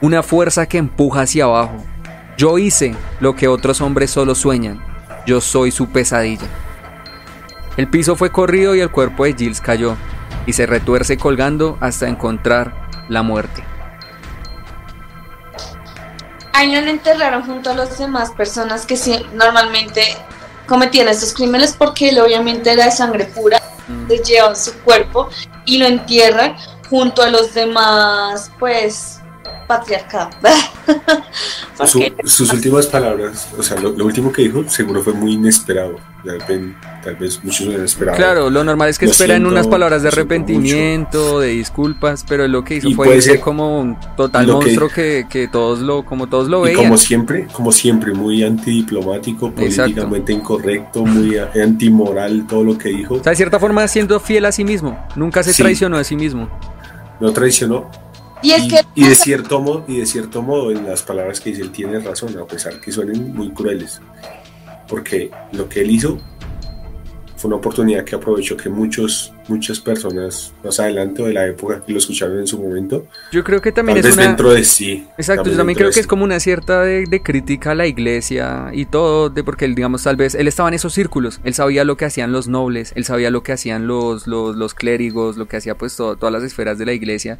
una 0.00 0.22
fuerza 0.22 0.66
que 0.66 0.78
empuja 0.78 1.20
hacia 1.20 1.44
abajo, 1.44 1.84
yo 2.36 2.58
hice 2.58 2.94
lo 3.20 3.34
que 3.34 3.48
otros 3.48 3.80
hombres 3.80 4.10
solo 4.10 4.34
sueñan. 4.34 4.84
Yo 5.26 5.40
soy 5.40 5.70
su 5.70 5.88
pesadilla. 5.88 6.46
El 7.78 7.88
piso 7.88 8.14
fue 8.14 8.30
corrido 8.30 8.74
y 8.74 8.80
el 8.80 8.90
cuerpo 8.90 9.24
de 9.24 9.32
Gilles 9.32 9.62
cayó 9.62 9.96
y 10.44 10.52
se 10.52 10.66
retuerce 10.66 11.16
colgando 11.16 11.78
hasta 11.80 12.08
encontrar 12.08 12.74
la 13.08 13.22
muerte. 13.22 13.64
Lo 16.66 16.90
enterraron 16.90 17.42
junto 17.42 17.70
a 17.70 17.74
las 17.74 17.98
demás 17.98 18.30
personas 18.32 18.86
que 18.86 18.96
normalmente 19.32 20.02
cometían 20.66 21.08
estos 21.08 21.32
crímenes 21.32 21.74
porque 21.76 22.10
él 22.10 22.18
obviamente 22.20 22.70
era 22.70 22.86
de 22.86 22.90
sangre 22.90 23.24
pura, 23.26 23.60
mm. 23.88 24.12
llevan 24.22 24.56
su 24.56 24.72
cuerpo 24.80 25.28
y 25.64 25.78
lo 25.78 25.86
entierran 25.86 26.56
junto 26.88 27.22
a 27.22 27.30
los 27.30 27.54
demás 27.54 28.50
pues 28.58 29.15
patriarcado. 29.66 30.30
sus 32.24 32.52
últimas 32.52 32.86
palabras, 32.86 33.48
o 33.58 33.62
sea, 33.62 33.78
lo, 33.80 33.90
último 34.04 34.32
que 34.32 34.42
dijo 34.42 34.68
seguro 34.68 35.02
fue 35.02 35.12
muy 35.12 35.32
inesperado. 35.32 35.96
Tal 37.04 37.14
vez, 37.14 37.38
muchos 37.44 37.68
lo 37.68 37.84
esperado. 37.84 38.16
Claro, 38.16 38.50
lo 38.50 38.64
normal 38.64 38.88
es 38.88 38.98
que 38.98 39.06
esperan 39.06 39.46
unas 39.46 39.68
palabras 39.68 40.02
de 40.02 40.08
arrepentimiento, 40.08 41.38
de 41.38 41.50
disculpas, 41.50 42.24
pero 42.28 42.48
lo 42.48 42.64
que 42.64 42.76
hizo 42.76 42.90
fue 42.92 43.20
ser 43.22 43.38
como 43.38 43.78
un 43.80 43.96
total 44.16 44.48
monstruo 44.48 44.88
que, 44.88 45.26
que, 45.30 45.46
todos 45.46 45.80
lo, 45.80 46.04
como 46.04 46.28
todos 46.28 46.48
lo 46.48 46.62
veían. 46.62 46.82
como 46.82 46.96
siempre, 46.96 47.46
como 47.52 47.70
siempre, 47.70 48.12
muy 48.12 48.42
antidiplomático, 48.42 49.52
políticamente 49.52 50.32
incorrecto, 50.32 51.04
muy 51.04 51.38
antimoral 51.38 52.44
todo 52.48 52.64
lo 52.64 52.76
que 52.76 52.88
dijo. 52.88 53.14
O 53.14 53.22
sea, 53.22 53.30
de 53.30 53.36
cierta 53.36 53.60
forma 53.60 53.86
siendo 53.86 54.18
fiel 54.18 54.44
a 54.46 54.52
sí 54.52 54.64
mismo, 54.64 54.98
nunca 55.14 55.44
se 55.44 55.54
traicionó 55.54 55.96
a 55.96 56.02
sí 56.02 56.16
mismo. 56.16 56.48
No 57.20 57.32
traicionó, 57.32 57.88
y, 58.42 59.04
de 59.04 59.14
cierto 59.14 59.60
modo, 59.60 59.84
y 59.88 59.98
de 59.98 60.06
cierto 60.06 60.42
modo, 60.42 60.70
en 60.70 60.86
las 60.86 61.02
palabras 61.02 61.40
que 61.40 61.50
dice 61.50 61.62
él 61.62 61.70
tiene 61.70 61.98
razón, 62.00 62.36
a 62.38 62.46
pesar 62.46 62.80
que 62.80 62.92
suenen 62.92 63.34
muy 63.34 63.50
crueles. 63.50 64.00
Porque 64.88 65.30
lo 65.52 65.68
que 65.68 65.80
él 65.80 65.90
hizo 65.90 66.18
fue 67.36 67.48
una 67.48 67.56
oportunidad 67.56 68.04
que 68.04 68.14
aprovechó 68.14 68.56
que 68.56 68.70
muchos, 68.70 69.32
muchas 69.46 69.78
personas 69.78 70.54
más 70.64 70.80
adelante 70.80 71.22
o 71.22 71.26
de 71.26 71.34
la 71.34 71.46
época 71.46 71.82
que 71.84 71.92
lo 71.92 71.98
escucharon 71.98 72.38
en 72.38 72.46
su 72.46 72.58
momento. 72.58 73.06
Yo 73.30 73.44
creo 73.44 73.60
que 73.60 73.72
también 73.72 73.98
es 73.98 74.14
una... 74.14 74.22
dentro 74.22 74.52
de 74.52 74.64
sí. 74.64 75.06
Exacto, 75.18 75.50
yo 75.50 75.56
también 75.56 75.76
creo 75.76 75.90
que 75.90 76.00
es 76.00 76.06
como 76.06 76.24
una 76.24 76.40
cierta 76.40 76.82
de, 76.82 77.22
crítica 77.22 77.72
a 77.72 77.74
la 77.74 77.86
iglesia 77.86 78.70
y 78.72 78.86
todo, 78.86 79.28
de 79.28 79.44
porque 79.44 79.66
él, 79.66 79.74
digamos, 79.74 80.02
tal 80.02 80.16
vez, 80.16 80.34
él 80.34 80.48
estaba 80.48 80.68
en 80.68 80.74
esos 80.74 80.94
círculos, 80.94 81.40
él 81.44 81.52
sabía 81.52 81.84
lo 81.84 81.96
que 81.96 82.06
hacían 82.06 82.32
los 82.32 82.48
nobles, 82.48 82.92
él 82.96 83.04
sabía 83.04 83.30
lo 83.30 83.42
que 83.42 83.52
hacían 83.52 83.86
los, 83.86 84.26
los, 84.26 84.56
los 84.56 84.74
clérigos, 84.74 85.36
lo 85.36 85.46
que 85.46 85.58
hacía 85.58 85.76
pues 85.76 85.94
todas 85.96 86.32
las 86.32 86.42
esferas 86.42 86.78
de 86.78 86.86
la 86.86 86.94
iglesia, 86.94 87.38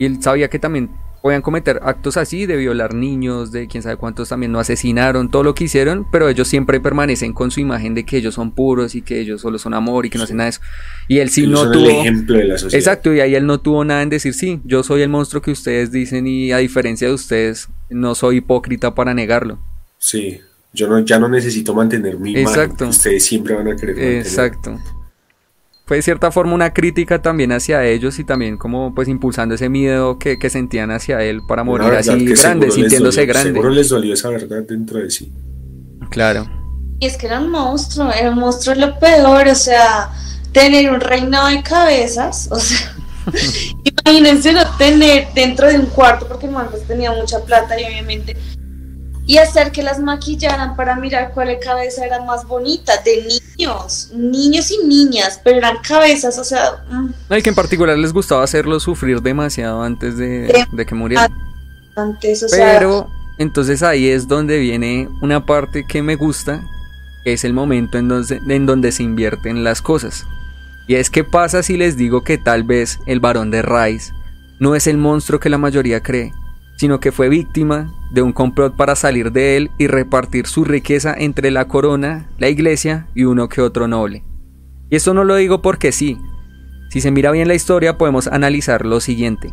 y 0.00 0.06
él 0.06 0.22
sabía 0.22 0.48
que 0.48 0.58
también 0.58 0.88
podían 1.20 1.42
cometer 1.42 1.78
actos 1.82 2.16
así, 2.16 2.46
de 2.46 2.56
violar 2.56 2.94
niños, 2.94 3.52
de 3.52 3.68
quién 3.68 3.82
sabe 3.82 3.98
cuántos 3.98 4.30
también 4.30 4.50
no 4.50 4.58
asesinaron, 4.58 5.30
todo 5.30 5.42
lo 5.42 5.54
que 5.54 5.64
hicieron, 5.64 6.06
pero 6.10 6.26
ellos 6.30 6.48
siempre 6.48 6.80
permanecen 6.80 7.34
con 7.34 7.50
su 7.50 7.60
imagen 7.60 7.94
de 7.94 8.04
que 8.06 8.16
ellos 8.16 8.34
son 8.34 8.52
puros 8.52 8.94
y 8.94 9.02
que 9.02 9.20
ellos 9.20 9.42
solo 9.42 9.58
son 9.58 9.74
amor 9.74 10.06
y 10.06 10.10
que 10.10 10.16
no 10.16 10.24
hacen 10.24 10.38
nada 10.38 10.46
de 10.46 10.50
eso. 10.52 10.62
Y 11.06 11.18
él 11.18 11.28
sí 11.28 11.46
no 11.46 11.70
tuvo... 11.70 11.86
ejemplo 11.86 12.38
de 12.38 12.44
la 12.44 12.56
sociedad. 12.56 12.80
Exacto, 12.80 13.12
y 13.12 13.20
ahí 13.20 13.34
él 13.34 13.44
no 13.44 13.60
tuvo 13.60 13.84
nada 13.84 14.02
en 14.02 14.08
decir, 14.08 14.32
sí, 14.32 14.58
yo 14.64 14.82
soy 14.82 15.02
el 15.02 15.10
monstruo 15.10 15.42
que 15.42 15.50
ustedes 15.50 15.92
dicen 15.92 16.26
y 16.26 16.50
a 16.52 16.56
diferencia 16.56 17.06
de 17.06 17.12
ustedes, 17.12 17.68
no 17.90 18.14
soy 18.14 18.38
hipócrita 18.38 18.94
para 18.94 19.12
negarlo. 19.12 19.58
Sí, 19.98 20.40
yo 20.72 20.88
no, 20.88 20.98
ya 21.00 21.18
no 21.18 21.28
necesito 21.28 21.74
mantener 21.74 22.18
mi 22.18 22.34
Exacto. 22.38 22.88
ustedes 22.88 23.22
siempre 23.22 23.54
van 23.54 23.68
a 23.68 23.76
querer 23.76 23.96
mantener. 23.96 24.16
Exacto 24.16 24.78
fue 25.90 25.96
de 25.96 26.02
cierta 26.02 26.30
forma 26.30 26.54
una 26.54 26.72
crítica 26.72 27.20
también 27.20 27.50
hacia 27.50 27.84
ellos 27.84 28.20
y 28.20 28.24
también 28.24 28.56
como 28.56 28.94
pues 28.94 29.08
impulsando 29.08 29.56
ese 29.56 29.68
miedo 29.68 30.20
que, 30.20 30.38
sentían 30.48 30.92
hacia 30.92 31.20
él 31.24 31.40
para 31.48 31.64
morir 31.64 31.92
así 31.94 32.26
grande, 32.26 32.70
sintiéndose 32.70 33.26
grande. 33.26 33.50
Seguro 33.50 33.70
les 33.70 33.88
dolió 33.88 34.14
esa 34.14 34.28
verdad 34.28 34.62
dentro 34.68 35.00
de 35.00 35.10
sí. 35.10 35.32
Claro. 36.08 36.48
Y 37.00 37.06
es 37.06 37.16
que 37.16 37.26
era 37.26 37.40
un 37.40 37.50
monstruo, 37.50 38.12
era 38.12 38.30
un 38.30 38.38
monstruo 38.38 38.76
lo 38.76 39.00
peor, 39.00 39.48
o 39.48 39.54
sea, 39.56 40.10
tener 40.52 40.92
un 40.92 41.00
reinado 41.00 41.48
de 41.48 41.60
cabezas, 41.60 42.48
o 42.52 42.60
sea, 42.60 42.94
imagínense 43.82 44.52
no 44.52 44.60
tener 44.78 45.26
dentro 45.34 45.66
de 45.66 45.76
un 45.76 45.86
cuarto, 45.86 46.28
porque 46.28 46.46
el 46.46 46.52
pues 46.70 46.86
tenía 46.86 47.10
mucha 47.10 47.40
plata 47.40 47.74
y 47.80 47.84
obviamente 47.86 48.36
y 49.30 49.38
hacer 49.38 49.70
que 49.70 49.84
las 49.84 50.00
maquillaran 50.00 50.74
para 50.74 50.96
mirar 50.96 51.30
cuál 51.32 51.56
cabeza 51.60 52.04
era 52.04 52.20
más 52.24 52.44
bonita, 52.48 52.94
de 53.04 53.28
niños, 53.28 54.10
niños 54.12 54.72
y 54.72 54.84
niñas, 54.84 55.40
pero 55.44 55.58
eran 55.58 55.76
cabezas, 55.86 56.36
o 56.36 56.42
sea... 56.42 56.84
Mm. 56.90 57.40
que 57.40 57.50
en 57.50 57.54
particular 57.54 57.96
les 57.96 58.12
gustaba 58.12 58.42
hacerlo 58.42 58.80
sufrir 58.80 59.22
demasiado 59.22 59.84
antes 59.84 60.16
de, 60.16 60.66
que 60.84 60.94
murieran. 60.96 61.32
Antes, 61.94 62.42
o 62.42 62.46
pero 62.50 63.08
entonces 63.38 63.84
ahí 63.84 64.08
es 64.08 64.26
donde 64.26 64.58
viene 64.58 65.08
una 65.22 65.46
parte 65.46 65.86
que 65.86 66.02
me 66.02 66.16
gusta, 66.16 66.64
que 67.22 67.34
es 67.34 67.44
el 67.44 67.52
momento 67.52 67.98
en 67.98 68.08
donde, 68.08 68.40
en 68.48 68.66
donde 68.66 68.90
se 68.90 69.04
invierten 69.04 69.62
las 69.62 69.80
cosas. 69.80 70.26
Y 70.88 70.96
es 70.96 71.08
que 71.08 71.22
pasa 71.22 71.62
si 71.62 71.76
les 71.76 71.96
digo 71.96 72.24
que 72.24 72.36
tal 72.36 72.64
vez 72.64 72.98
el 73.06 73.20
varón 73.20 73.52
de 73.52 73.62
Rice 73.62 74.12
no 74.58 74.74
es 74.74 74.88
el 74.88 74.96
monstruo 74.96 75.38
que 75.38 75.50
la 75.50 75.58
mayoría 75.58 76.02
cree, 76.02 76.32
sino 76.80 76.98
que 76.98 77.12
fue 77.12 77.28
víctima 77.28 77.92
de 78.10 78.22
un 78.22 78.32
complot 78.32 78.74
para 78.74 78.96
salir 78.96 79.32
de 79.32 79.58
él 79.58 79.70
y 79.76 79.86
repartir 79.86 80.46
su 80.46 80.64
riqueza 80.64 81.14
entre 81.14 81.50
la 81.50 81.68
corona, 81.68 82.30
la 82.38 82.48
iglesia 82.48 83.06
y 83.14 83.24
uno 83.24 83.50
que 83.50 83.60
otro 83.60 83.86
noble. 83.86 84.24
Y 84.88 84.96
esto 84.96 85.12
no 85.12 85.24
lo 85.24 85.36
digo 85.36 85.60
porque 85.60 85.92
sí. 85.92 86.16
Si 86.88 87.02
se 87.02 87.10
mira 87.10 87.32
bien 87.32 87.48
la 87.48 87.54
historia 87.54 87.98
podemos 87.98 88.28
analizar 88.28 88.86
lo 88.86 89.00
siguiente. 89.00 89.52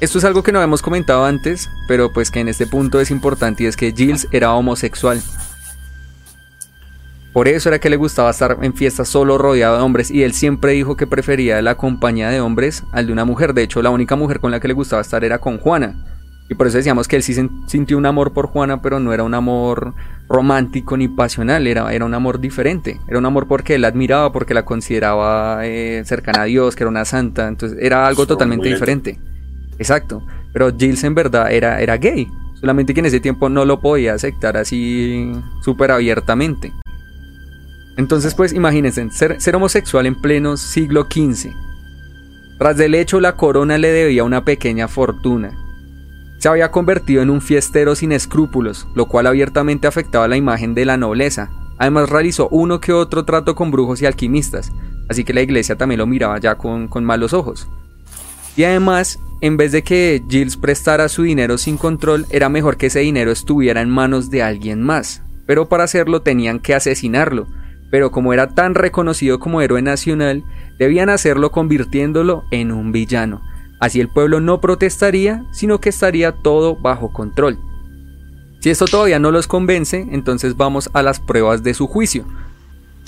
Esto 0.00 0.18
es 0.18 0.24
algo 0.24 0.42
que 0.42 0.50
no 0.50 0.58
habíamos 0.58 0.82
comentado 0.82 1.26
antes, 1.26 1.70
pero 1.86 2.12
pues 2.12 2.32
que 2.32 2.40
en 2.40 2.48
este 2.48 2.66
punto 2.66 3.00
es 3.00 3.12
importante 3.12 3.62
y 3.62 3.66
es 3.66 3.76
que 3.76 3.92
Giles 3.92 4.26
era 4.32 4.52
homosexual. 4.52 5.22
Por 7.34 7.48
eso 7.48 7.68
era 7.68 7.80
que 7.80 7.90
le 7.90 7.96
gustaba 7.96 8.30
estar 8.30 8.58
en 8.62 8.74
fiestas 8.74 9.08
solo 9.08 9.38
rodeado 9.38 9.76
de 9.76 9.82
hombres 9.82 10.08
y 10.08 10.22
él 10.22 10.32
siempre 10.32 10.70
dijo 10.70 10.96
que 10.96 11.08
prefería 11.08 11.60
la 11.62 11.74
compañía 11.74 12.30
de 12.30 12.40
hombres 12.40 12.84
al 12.92 13.08
de 13.08 13.12
una 13.12 13.24
mujer. 13.24 13.54
De 13.54 13.64
hecho, 13.64 13.82
la 13.82 13.90
única 13.90 14.14
mujer 14.14 14.38
con 14.38 14.52
la 14.52 14.60
que 14.60 14.68
le 14.68 14.74
gustaba 14.74 15.02
estar 15.02 15.24
era 15.24 15.40
con 15.40 15.58
Juana. 15.58 15.96
Y 16.48 16.54
por 16.54 16.68
eso 16.68 16.76
decíamos 16.76 17.08
que 17.08 17.16
él 17.16 17.24
sí 17.24 17.34
sintió 17.66 17.98
un 17.98 18.06
amor 18.06 18.32
por 18.32 18.46
Juana, 18.46 18.80
pero 18.82 19.00
no 19.00 19.12
era 19.12 19.24
un 19.24 19.34
amor 19.34 19.94
romántico 20.28 20.96
ni 20.96 21.08
pasional, 21.08 21.66
era, 21.66 21.92
era 21.92 22.04
un 22.04 22.14
amor 22.14 22.38
diferente. 22.38 23.00
Era 23.08 23.18
un 23.18 23.26
amor 23.26 23.48
porque 23.48 23.74
él 23.74 23.80
la 23.80 23.88
admiraba, 23.88 24.30
porque 24.30 24.54
la 24.54 24.64
consideraba 24.64 25.66
eh, 25.66 26.04
cercana 26.04 26.42
a 26.42 26.44
Dios, 26.44 26.76
que 26.76 26.84
era 26.84 26.90
una 26.90 27.04
santa. 27.04 27.48
Entonces 27.48 27.76
era 27.80 28.06
algo 28.06 28.28
totalmente 28.28 28.68
diferente. 28.68 29.18
Exacto. 29.80 30.24
Pero 30.52 30.72
Giles 30.76 31.02
en 31.02 31.16
verdad 31.16 31.50
era, 31.50 31.80
era 31.80 31.96
gay. 31.96 32.28
Solamente 32.60 32.94
que 32.94 33.00
en 33.00 33.06
ese 33.06 33.18
tiempo 33.18 33.48
no 33.48 33.64
lo 33.64 33.80
podía 33.80 34.14
aceptar 34.14 34.56
así 34.56 35.32
súper 35.64 35.90
abiertamente. 35.90 36.72
Entonces, 37.96 38.34
pues 38.34 38.52
imagínense, 38.52 39.08
ser, 39.10 39.56
homosexual 39.56 40.06
en 40.06 40.14
pleno 40.14 40.56
siglo 40.56 41.06
XV. 41.10 41.52
Tras 42.58 42.76
del 42.76 42.94
hecho, 42.94 43.20
la 43.20 43.36
corona 43.36 43.78
le 43.78 43.92
debía 43.92 44.24
una 44.24 44.44
pequeña 44.44 44.88
fortuna. 44.88 45.56
Se 46.38 46.48
había 46.48 46.70
convertido 46.70 47.22
en 47.22 47.30
un 47.30 47.40
fiestero 47.40 47.94
sin 47.94 48.12
escrúpulos, 48.12 48.86
lo 48.94 49.06
cual 49.06 49.26
abiertamente 49.26 49.86
afectaba 49.86 50.28
la 50.28 50.36
imagen 50.36 50.74
de 50.74 50.84
la 50.84 50.96
nobleza. 50.96 51.50
Además 51.78 52.10
realizó 52.10 52.48
uno 52.50 52.80
que 52.80 52.92
otro 52.92 53.24
trato 53.24 53.54
con 53.54 53.70
brujos 53.70 54.02
y 54.02 54.06
alquimistas, 54.06 54.72
así 55.08 55.24
que 55.24 55.34
la 55.34 55.42
iglesia 55.42 55.76
también 55.76 55.98
lo 55.98 56.06
miraba 56.06 56.38
ya 56.38 56.56
con, 56.56 56.88
con 56.88 57.04
malos 57.04 57.32
ojos. 57.32 57.68
Y 58.56 58.64
además, 58.64 59.18
en 59.40 59.56
vez 59.56 59.72
de 59.72 59.82
que 59.82 60.22
Giles 60.28 60.56
prestara 60.56 61.08
su 61.08 61.22
dinero 61.22 61.58
sin 61.58 61.76
control, 61.76 62.26
era 62.30 62.48
mejor 62.48 62.76
que 62.76 62.86
ese 62.86 63.00
dinero 63.00 63.30
estuviera 63.32 63.80
en 63.80 63.90
manos 63.90 64.30
de 64.30 64.42
alguien 64.42 64.82
más. 64.82 65.22
Pero 65.46 65.68
para 65.68 65.84
hacerlo 65.84 66.22
tenían 66.22 66.60
que 66.60 66.74
asesinarlo. 66.74 67.46
Pero 67.94 68.10
como 68.10 68.32
era 68.32 68.48
tan 68.48 68.74
reconocido 68.74 69.38
como 69.38 69.60
héroe 69.60 69.80
nacional, 69.80 70.42
debían 70.80 71.10
hacerlo 71.10 71.52
convirtiéndolo 71.52 72.42
en 72.50 72.72
un 72.72 72.90
villano. 72.90 73.40
Así 73.78 74.00
el 74.00 74.08
pueblo 74.08 74.40
no 74.40 74.60
protestaría, 74.60 75.44
sino 75.52 75.78
que 75.78 75.90
estaría 75.90 76.32
todo 76.32 76.74
bajo 76.74 77.12
control. 77.12 77.56
Si 78.58 78.70
esto 78.70 78.86
todavía 78.86 79.20
no 79.20 79.30
los 79.30 79.46
convence, 79.46 80.08
entonces 80.10 80.56
vamos 80.56 80.90
a 80.92 81.04
las 81.04 81.20
pruebas 81.20 81.62
de 81.62 81.72
su 81.72 81.86
juicio. 81.86 82.24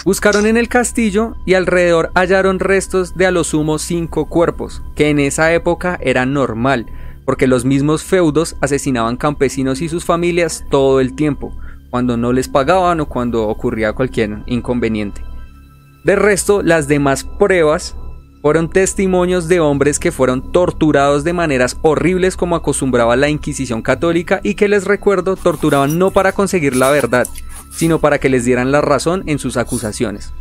Buscaron 0.04 0.46
en 0.46 0.56
el 0.56 0.68
castillo 0.68 1.34
y 1.44 1.54
alrededor 1.54 2.12
hallaron 2.14 2.60
restos 2.60 3.16
de 3.16 3.26
a 3.26 3.32
lo 3.32 3.42
sumo 3.42 3.80
cinco 3.80 4.26
cuerpos, 4.26 4.84
que 4.94 5.10
en 5.10 5.18
esa 5.18 5.52
época 5.52 5.98
era 6.00 6.26
normal, 6.26 6.86
porque 7.24 7.48
los 7.48 7.64
mismos 7.64 8.04
feudos 8.04 8.54
asesinaban 8.60 9.16
campesinos 9.16 9.82
y 9.82 9.88
sus 9.88 10.04
familias 10.04 10.64
todo 10.70 11.00
el 11.00 11.16
tiempo, 11.16 11.52
cuando 11.96 12.18
no 12.18 12.34
les 12.34 12.46
pagaban 12.46 13.00
o 13.00 13.06
cuando 13.06 13.48
ocurría 13.48 13.94
cualquier 13.94 14.42
inconveniente. 14.44 15.22
De 16.04 16.14
resto, 16.14 16.62
las 16.62 16.88
demás 16.88 17.24
pruebas 17.24 17.96
fueron 18.42 18.68
testimonios 18.68 19.48
de 19.48 19.60
hombres 19.60 19.98
que 19.98 20.12
fueron 20.12 20.52
torturados 20.52 21.24
de 21.24 21.32
maneras 21.32 21.78
horribles 21.80 22.36
como 22.36 22.54
acostumbraba 22.54 23.16
la 23.16 23.30
Inquisición 23.30 23.80
católica 23.80 24.40
y 24.42 24.56
que 24.56 24.68
les 24.68 24.84
recuerdo 24.84 25.36
torturaban 25.36 25.98
no 25.98 26.10
para 26.10 26.32
conseguir 26.32 26.76
la 26.76 26.90
verdad, 26.90 27.26
sino 27.70 27.98
para 27.98 28.18
que 28.18 28.28
les 28.28 28.44
dieran 28.44 28.70
la 28.70 28.82
razón 28.82 29.22
en 29.24 29.38
sus 29.38 29.56
acusaciones. 29.56 30.34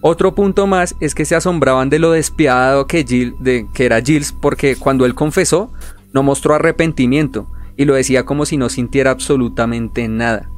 Otro 0.00 0.34
punto 0.34 0.66
más 0.66 0.96
es 0.98 1.14
que 1.14 1.26
se 1.26 1.34
asombraban 1.34 1.90
de 1.90 1.98
lo 1.98 2.12
despiadado 2.12 2.86
que, 2.86 3.04
que 3.04 3.84
era 3.84 4.00
Giles 4.00 4.32
porque 4.32 4.76
cuando 4.76 5.04
él 5.04 5.14
confesó 5.14 5.74
no 6.14 6.22
mostró 6.22 6.54
arrepentimiento 6.54 7.48
y 7.76 7.84
lo 7.84 7.92
decía 7.92 8.24
como 8.24 8.46
si 8.46 8.56
no 8.56 8.70
sintiera 8.70 9.10
absolutamente 9.10 10.08
nada. 10.08 10.49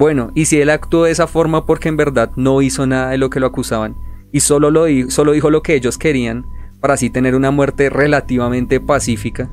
Bueno, 0.00 0.30
y 0.34 0.46
si 0.46 0.58
él 0.58 0.70
actuó 0.70 1.04
de 1.04 1.10
esa 1.10 1.26
forma 1.26 1.66
porque 1.66 1.90
en 1.90 1.98
verdad 1.98 2.30
no 2.34 2.62
hizo 2.62 2.86
nada 2.86 3.10
de 3.10 3.18
lo 3.18 3.28
que 3.28 3.38
lo 3.38 3.46
acusaban, 3.46 3.98
y 4.32 4.40
solo, 4.40 4.70
lo 4.70 4.86
solo 5.10 5.32
dijo 5.32 5.50
lo 5.50 5.62
que 5.62 5.74
ellos 5.74 5.98
querían, 5.98 6.46
para 6.80 6.94
así 6.94 7.10
tener 7.10 7.34
una 7.34 7.50
muerte 7.50 7.90
relativamente 7.90 8.80
pacífica. 8.80 9.50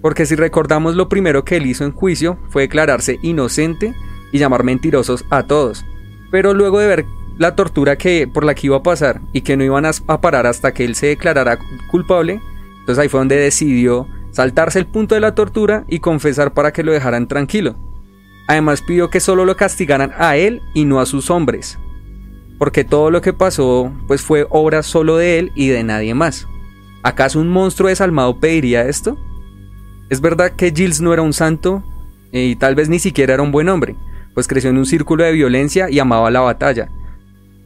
Porque 0.00 0.24
si 0.24 0.34
recordamos 0.34 0.96
lo 0.96 1.10
primero 1.10 1.44
que 1.44 1.56
él 1.56 1.66
hizo 1.66 1.84
en 1.84 1.92
juicio 1.92 2.38
fue 2.48 2.62
declararse 2.62 3.18
inocente 3.20 3.94
y 4.32 4.38
llamar 4.38 4.64
mentirosos 4.64 5.26
a 5.28 5.42
todos. 5.42 5.84
Pero 6.30 6.54
luego 6.54 6.78
de 6.78 6.86
ver 6.86 7.04
la 7.36 7.54
tortura 7.54 7.96
que 7.96 8.26
por 8.26 8.44
la 8.44 8.54
que 8.54 8.68
iba 8.68 8.78
a 8.78 8.82
pasar 8.82 9.20
y 9.34 9.42
que 9.42 9.58
no 9.58 9.64
iban 9.64 9.84
a, 9.84 9.92
parar 10.22 10.46
hasta 10.46 10.72
que 10.72 10.86
él 10.86 10.94
se 10.94 11.08
declarara 11.08 11.58
culpable, 11.90 12.40
entonces 12.78 12.98
ahí 13.02 13.10
fue 13.10 13.20
donde 13.20 13.36
decidió 13.36 14.08
saltarse 14.30 14.78
el 14.78 14.86
punto 14.86 15.14
de 15.14 15.20
la 15.20 15.34
tortura 15.34 15.84
y 15.86 15.98
confesar 15.98 16.54
para 16.54 16.72
que 16.72 16.82
lo 16.82 16.92
dejaran 16.92 17.28
tranquilo. 17.28 17.89
Además 18.50 18.82
pidió 18.82 19.10
que 19.10 19.20
solo 19.20 19.44
lo 19.44 19.56
castigaran 19.56 20.10
a 20.18 20.36
él 20.36 20.60
y 20.74 20.84
no 20.84 20.98
a 20.98 21.06
sus 21.06 21.30
hombres, 21.30 21.78
porque 22.58 22.82
todo 22.82 23.12
lo 23.12 23.20
que 23.20 23.32
pasó 23.32 23.92
pues 24.08 24.22
fue 24.22 24.44
obra 24.50 24.82
solo 24.82 25.16
de 25.18 25.38
él 25.38 25.52
y 25.54 25.68
de 25.68 25.84
nadie 25.84 26.14
más. 26.14 26.48
¿Acaso 27.04 27.38
un 27.38 27.48
monstruo 27.48 27.90
desalmado 27.90 28.40
pediría 28.40 28.88
esto? 28.88 29.16
Es 30.08 30.20
verdad 30.20 30.50
que 30.56 30.72
Giles 30.74 31.00
no 31.00 31.12
era 31.12 31.22
un 31.22 31.32
santo 31.32 31.84
y 32.32 32.56
tal 32.56 32.74
vez 32.74 32.88
ni 32.88 32.98
siquiera 32.98 33.34
era 33.34 33.42
un 33.44 33.52
buen 33.52 33.68
hombre, 33.68 33.94
pues 34.34 34.48
creció 34.48 34.70
en 34.70 34.78
un 34.78 34.86
círculo 34.86 35.22
de 35.22 35.30
violencia 35.30 35.88
y 35.88 36.00
amaba 36.00 36.28
la 36.32 36.40
batalla. 36.40 36.90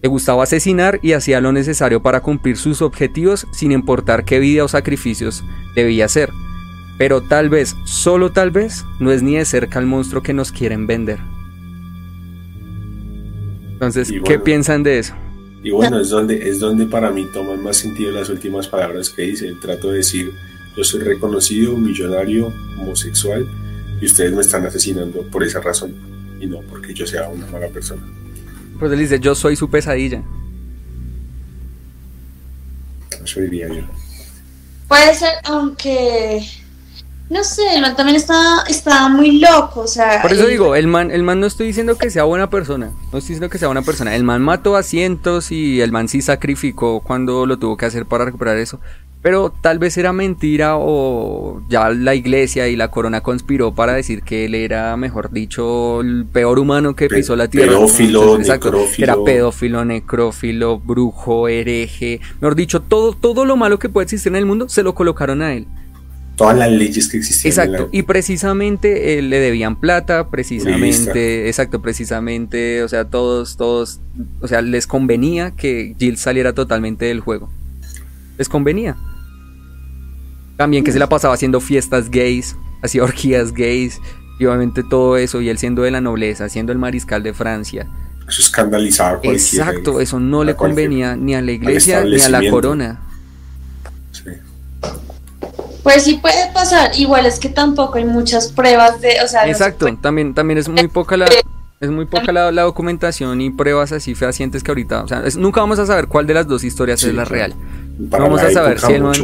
Le 0.03 0.09
gustaba 0.11 0.43
asesinar 0.43 0.99
y 1.01 1.13
hacía 1.13 1.41
lo 1.41 1.51
necesario 1.51 2.03
para 2.03 2.21
cumplir 2.21 2.59
sus 2.59 2.83
objetivos 2.83 3.47
sin 3.53 3.73
importar 3.73 4.27
qué 4.27 4.39
vida 4.39 4.65
o 4.65 4.69
sacrificios 4.69 5.45
debía 5.75 6.05
hacer. 6.05 6.29
Pero 6.99 7.23
tal 7.23 7.49
vez, 7.49 7.77
solo 7.85 8.31
tal 8.31 8.51
vez, 8.51 8.85
no 9.01 9.11
es 9.11 9.23
ni 9.23 9.37
de 9.37 9.45
cerca 9.45 9.79
el 9.79 9.87
monstruo 9.87 10.23
que 10.23 10.33
nos 10.33 10.53
quieren 10.53 10.87
vender. 10.87 11.19
Entonces, 13.73 14.13
¿qué 14.25 14.39
piensan 14.39 14.83
de 14.83 15.01
eso? 15.01 15.15
Y 15.65 15.71
bueno, 15.71 15.99
es 15.99 16.11
donde, 16.11 16.49
es 16.49 16.61
donde 16.61 16.87
para 16.87 17.11
mí 17.11 17.27
toman 17.33 17.63
más 17.63 17.79
sentido 17.79 18.13
las 18.13 18.29
últimas 18.29 18.69
palabras 18.69 19.11
que 19.11 19.23
dice. 19.23 19.53
Trato 19.61 19.91
de 19.91 19.99
decir, 19.99 20.31
yo 20.77 20.85
soy 20.85 21.01
reconocido, 21.01 21.77
millonario, 21.77 22.53
homosexual, 22.79 23.47
y 24.01 24.07
ustedes 24.07 24.33
me 24.33 24.43
están 24.43 24.67
asesinando 24.67 25.23
por 25.31 25.43
esa 25.43 25.61
razón, 25.61 25.95
y 26.41 26.47
no 26.47 26.61
porque 26.63 26.95
yo 26.95 27.07
sea 27.07 27.29
una 27.29 27.47
mala 27.47 27.69
persona. 27.69 28.03
Pues 28.79 28.93
él 28.93 28.99
dice, 28.99 29.19
yo 29.19 29.35
soy 29.35 29.57
su 29.57 29.71
pesadilla. 29.71 30.23
Eso 33.25 33.41
diría 33.41 33.69
yo. 33.69 33.83
Puede 34.87 35.15
ser, 35.15 35.33
aunque 35.45 36.47
no 37.31 37.43
sé, 37.43 37.63
el 37.75 37.81
man 37.81 37.97
también 37.97 38.17
está, 38.17 39.09
muy 39.09 39.39
loco, 39.39 39.81
o 39.81 39.87
sea... 39.87 40.21
Por 40.21 40.33
eso 40.33 40.47
digo, 40.47 40.75
el 40.75 40.87
man, 40.87 41.11
el 41.11 41.23
man 41.23 41.41
no 41.41 41.47
estoy 41.47 41.67
diciendo 41.67 41.97
que 41.97 42.11
sea 42.11 42.25
buena 42.25 42.51
persona, 42.51 42.93
no 43.13 43.19
estoy 43.19 43.35
diciendo 43.35 43.49
que 43.49 43.59
sea 43.59 43.69
buena 43.69 43.83
persona. 43.83 44.15
El 44.15 44.25
man 44.25 44.43
mató 44.43 44.77
a 44.77 44.83
cientos 44.83 45.51
y 45.51 45.81
el 45.81 45.91
man 45.91 46.09
sí 46.09 46.21
sacrificó 46.21 47.01
cuando 47.01 47.47
lo 47.47 47.59
tuvo 47.59 47.77
que 47.77 47.87
hacer 47.87 48.05
para 48.05 48.27
recuperar 48.27 48.59
eso. 48.59 48.79
Pero 49.23 49.55
tal 49.59 49.79
vez 49.79 49.97
era 49.97 50.13
mentira 50.13 50.77
o 50.77 51.63
ya 51.71 51.89
la 51.89 52.15
iglesia 52.15 52.69
y 52.69 52.77
la 52.77 52.91
corona 52.91 53.23
conspiró 53.23 53.75
para 53.75 53.95
decir 53.95 54.23
que 54.23 54.45
él 54.45 54.55
era, 54.55 54.95
mejor 54.99 55.31
dicho, 55.31 56.03
el 56.03 56.27
peor 56.31 56.59
humano 56.59 56.95
que 56.95 57.09
pisó 57.09 57.35
la 57.35 57.49
tierra. 57.49 57.69
Pedófilo, 57.73 58.37
necrófilo. 58.37 59.03
Era 59.03 59.25
pedófilo, 59.25 59.83
necrófilo, 59.87 60.79
brujo, 60.79 61.49
hereje. 61.49 62.21
Mejor 62.43 62.55
dicho, 62.55 62.83
todo, 62.83 63.15
todo 63.15 63.47
lo 63.47 63.57
malo 63.57 63.79
que 63.79 63.89
puede 63.89 64.05
existir 64.05 64.31
en 64.31 64.37
el 64.37 64.45
mundo 64.45 64.69
se 64.69 64.83
lo 64.83 64.95
colocaron 64.95 65.41
a 65.41 65.55
él 65.55 65.67
todas 66.37 66.57
las 66.57 66.71
leyes 66.71 67.09
que 67.09 67.19
existían. 67.19 67.51
Exacto, 67.51 67.89
y 67.93 68.03
precisamente 68.03 69.19
eh, 69.19 69.23
le 69.23 69.39
debían 69.39 69.77
plata, 69.77 70.29
precisamente, 70.29 71.49
exacto, 71.49 71.81
precisamente, 71.81 72.83
o 72.83 72.89
sea, 72.89 73.05
todos, 73.05 73.57
todos, 73.57 74.01
o 74.41 74.49
sea, 74.49 74.63
les 74.63 74.87
convenía 74.87 75.53
que 75.53 75.95
Jill 75.99 76.17
saliera 76.17 76.53
totalmente 76.53 77.07
del 77.07 77.21
juego. 77.21 77.51
Les 78.39 78.49
convenía. 78.49 78.97
También 80.57 80.85
que 80.85 80.93
se 80.93 80.99
la 80.99 81.09
pasaba 81.09 81.35
haciendo 81.35 81.61
fiestas 81.61 82.11
gays, 82.11 82.57
hacía 82.83 83.03
orgías 83.03 83.53
gays, 83.53 84.01
y 84.39 84.47
obviamente 84.47 84.83
todo 84.83 85.17
eso, 85.17 85.41
y 85.41 85.49
él 85.49 85.59
siendo 85.59 85.83
de 85.83 85.91
la 85.91 86.01
nobleza, 86.01 86.49
siendo 86.49 86.73
el 86.73 86.79
mariscal 86.79 87.23
de 87.23 87.33
Francia. 87.35 87.87
Eso 88.29 88.41
escandalizaba 88.41 89.21
Exacto, 89.23 90.01
eso 90.01 90.19
no 90.19 90.45
le 90.45 90.57
convenía 90.57 91.15
ni 91.15 91.35
a 91.35 91.43
la 91.43 91.53
iglesia 91.53 92.05
ni 92.05 92.21
a 92.21 92.29
la 92.29 92.51
corona. 92.51 93.01
Sí. 94.13 94.31
Pues 95.85 96.03
sí 96.03 96.15
puede 96.15 96.51
pasar, 96.53 96.99
igual 96.99 97.27
es 97.27 97.39
que 97.39 97.51
tampoco 97.51 97.99
hay 97.99 98.07
muchas 98.07 98.51
pruebas 98.51 99.01
de, 99.03 99.21
o 99.23 99.29
sea, 99.29 99.47
Exacto, 99.47 99.87
también 100.01 100.35
también 100.35 100.59
es 100.59 100.69
muy 100.69 100.89
poca 100.89 101.17
la 101.17 101.27
es 101.81 101.91
muy 101.91 102.07
poca 102.07 102.33
la, 102.33 102.51
documentación 102.51 103.43
y 103.43 103.51
pruebas 103.51 103.93
así 103.93 104.15
fehacientes 104.15 104.63
que 104.63 104.71
ahorita, 104.71 105.05
o 105.05 105.09
sea, 105.09 105.23
nunca 105.37 105.61
vamos 105.61 105.79
a 105.79 105.85
saber 105.85 106.09
cuál 106.09 106.27
de 106.27 106.33
las 106.33 106.49
dos 106.49 106.65
historias 106.65 107.03
es 107.05 107.15
la 107.15 107.27
real. 107.27 107.55
No 107.99 108.19
vamos 108.19 108.41
a 108.41 108.51
saber 108.51 108.81
si 108.81 108.93
el 108.93 109.03
man 109.03 109.15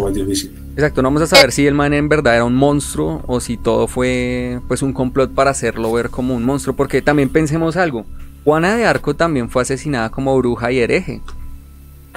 Exacto, 0.77 1.03
no 1.03 1.09
vamos 1.09 1.23
a 1.23 1.27
saber 1.27 1.51
si 1.51 1.66
el 1.66 1.75
man 1.75 1.94
en 1.94 2.09
verdad 2.09 2.37
era 2.37 2.44
un 2.44 2.55
monstruo 2.55 3.23
o 3.27 3.40
si 3.40 3.57
todo 3.57 3.88
fue 3.88 4.61
pues 4.68 4.83
un 4.83 4.92
complot 4.92 5.33
para 5.33 5.51
hacerlo 5.51 5.92
ver 5.92 6.11
como 6.11 6.35
un 6.35 6.44
monstruo, 6.44 6.77
porque 6.77 7.01
también 7.01 7.31
pensemos 7.31 7.77
algo. 7.77 8.05
Juana 8.44 8.77
de 8.77 8.85
Arco 8.85 9.14
también 9.14 9.49
fue 9.49 9.62
asesinada 9.62 10.11
como 10.11 10.37
bruja 10.37 10.70
y 10.70 10.81
hereje. 10.81 11.23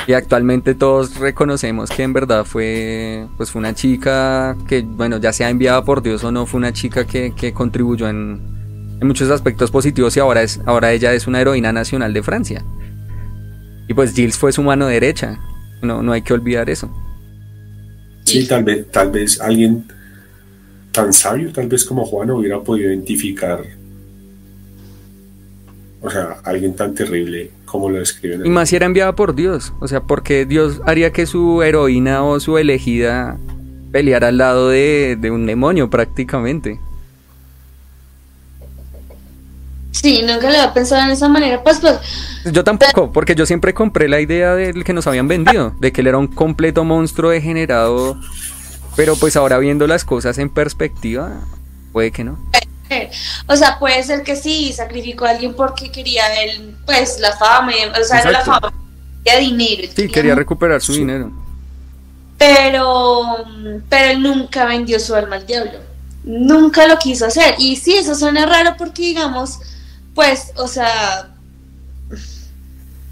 Y 0.08 0.14
actualmente 0.14 0.76
todos 0.76 1.18
reconocemos 1.18 1.90
que 1.90 2.04
en 2.04 2.14
verdad 2.14 2.44
fue, 2.44 3.28
pues 3.38 3.52
fue 3.52 3.60
una 3.60 3.74
chica 3.74 4.58
que, 4.68 4.82
bueno, 4.82 5.18
ya 5.18 5.32
sea 5.32 5.50
enviada 5.50 5.86
por 5.86 6.02
Dios 6.02 6.24
o 6.24 6.32
no, 6.32 6.46
fue 6.46 6.58
una 6.58 6.74
chica 6.74 7.06
que, 7.06 7.34
que 7.36 7.54
contribuyó 7.54 8.10
en, 8.10 8.52
muchos 9.02 9.30
aspectos 9.30 9.70
positivos 9.70 10.16
y 10.16 10.22
ahora, 10.22 10.44
es, 10.44 10.62
ahora 10.66 10.94
ella 10.94 11.14
es 11.14 11.28
una 11.28 11.42
heroína 11.42 11.74
nacional 11.74 12.14
de 12.14 12.24
Francia. 12.24 12.64
Y 13.88 13.94
pues 13.94 14.14
Gilles 14.14 14.38
fue 14.38 14.52
su 14.52 14.64
mano 14.64 14.88
derecha, 14.88 15.40
no, 15.82 16.02
no 16.02 16.14
hay 16.14 16.22
que 16.22 16.34
olvidar 16.34 16.70
eso. 16.70 16.90
Sí, 18.24 18.48
tal 18.48 18.64
vez, 18.64 18.90
tal 18.92 19.12
vez 19.12 19.42
alguien 19.42 19.86
tan 20.92 21.12
sabio, 21.12 21.52
tal 21.52 21.68
vez 21.68 21.84
como 21.84 22.06
Juan, 22.06 22.32
hubiera 22.32 22.62
podido 22.62 22.90
identificar 22.90 23.62
o 26.04 26.10
sea, 26.10 26.42
alguien 26.44 26.76
tan 26.76 26.94
terrible 26.94 27.50
como 27.74 27.90
lo 27.90 27.98
describen. 27.98 28.46
Y 28.46 28.50
más 28.50 28.70
si 28.70 28.76
era 28.76 28.86
enviada 28.86 29.16
por 29.16 29.34
Dios. 29.34 29.74
O 29.80 29.88
sea, 29.88 30.02
porque 30.02 30.46
Dios 30.46 30.80
haría 30.86 31.12
que 31.12 31.26
su 31.26 31.64
heroína 31.64 32.24
o 32.24 32.40
su 32.40 32.60
elegida 32.60 33.40
peleara 33.92 34.28
al 34.28 34.38
lado 34.38 34.70
de, 34.70 35.18
un 35.32 35.48
demonio 35.48 35.90
prácticamente. 35.90 36.80
Sí, 39.90 40.22
nunca 40.22 40.42
lo 40.42 40.50
había 40.50 40.72
pensado 40.72 41.04
en 41.04 41.10
esa 41.10 41.28
manera. 41.28 41.64
Pues, 41.64 41.80
pues. 41.80 41.98
Yo 42.54 42.64
tampoco, 42.64 43.12
porque 43.12 43.34
yo 43.34 43.48
siempre 43.48 43.74
compré 43.74 44.08
la 44.08 44.22
idea 44.22 44.54
del 44.54 44.84
que 44.84 44.94
nos 44.94 45.08
habían 45.08 45.28
vendido, 45.28 45.76
de 45.80 45.92
que 45.92 46.02
él 46.02 46.08
era 46.08 46.20
un 46.20 46.28
completo 46.28 46.84
monstruo 46.84 47.32
degenerado. 47.32 48.20
Pero 48.96 49.16
pues 49.16 49.36
ahora 49.36 49.58
viendo 49.58 49.88
las 49.88 50.06
cosas 50.06 50.38
en 50.38 50.52
perspectiva, 50.52 51.32
puede 51.92 52.12
que 52.12 52.24
no. 52.24 52.38
O 53.48 53.56
sea, 53.56 53.80
puede 53.80 54.04
ser 54.04 54.24
que 54.24 54.36
sí, 54.36 54.74
sacrificó 54.74 55.26
a 55.26 55.32
alguien 55.32 55.54
porque 55.54 55.92
quería 55.92 56.26
él, 56.44 56.76
pues, 56.86 57.20
la 57.20 57.36
fama, 57.38 57.74
o 58.00 58.04
sea, 58.04 58.30
la 58.30 58.42
fama, 58.42 58.74
quería 59.24 59.40
dinero. 59.40 59.92
Sí, 59.96 60.08
quería 60.10 60.36
recuperar 60.36 60.82
su 60.82 60.94
dinero. 60.94 61.32
Pero, 62.38 63.46
pero 63.90 64.12
él 64.12 64.22
nunca 64.22 64.66
vendió 64.66 65.00
su 65.00 65.16
alma 65.16 65.38
al 65.38 65.46
diablo. 65.46 65.80
Nunca 66.24 66.88
lo 66.88 66.98
quiso 66.98 67.26
hacer. 67.26 67.56
Y 67.58 67.76
sí, 67.76 67.94
eso 67.94 68.16
suena 68.16 68.46
raro 68.46 68.76
porque, 68.78 69.02
digamos, 69.04 69.60
pues, 70.14 70.52
o 70.58 70.68
sea, 70.68 71.30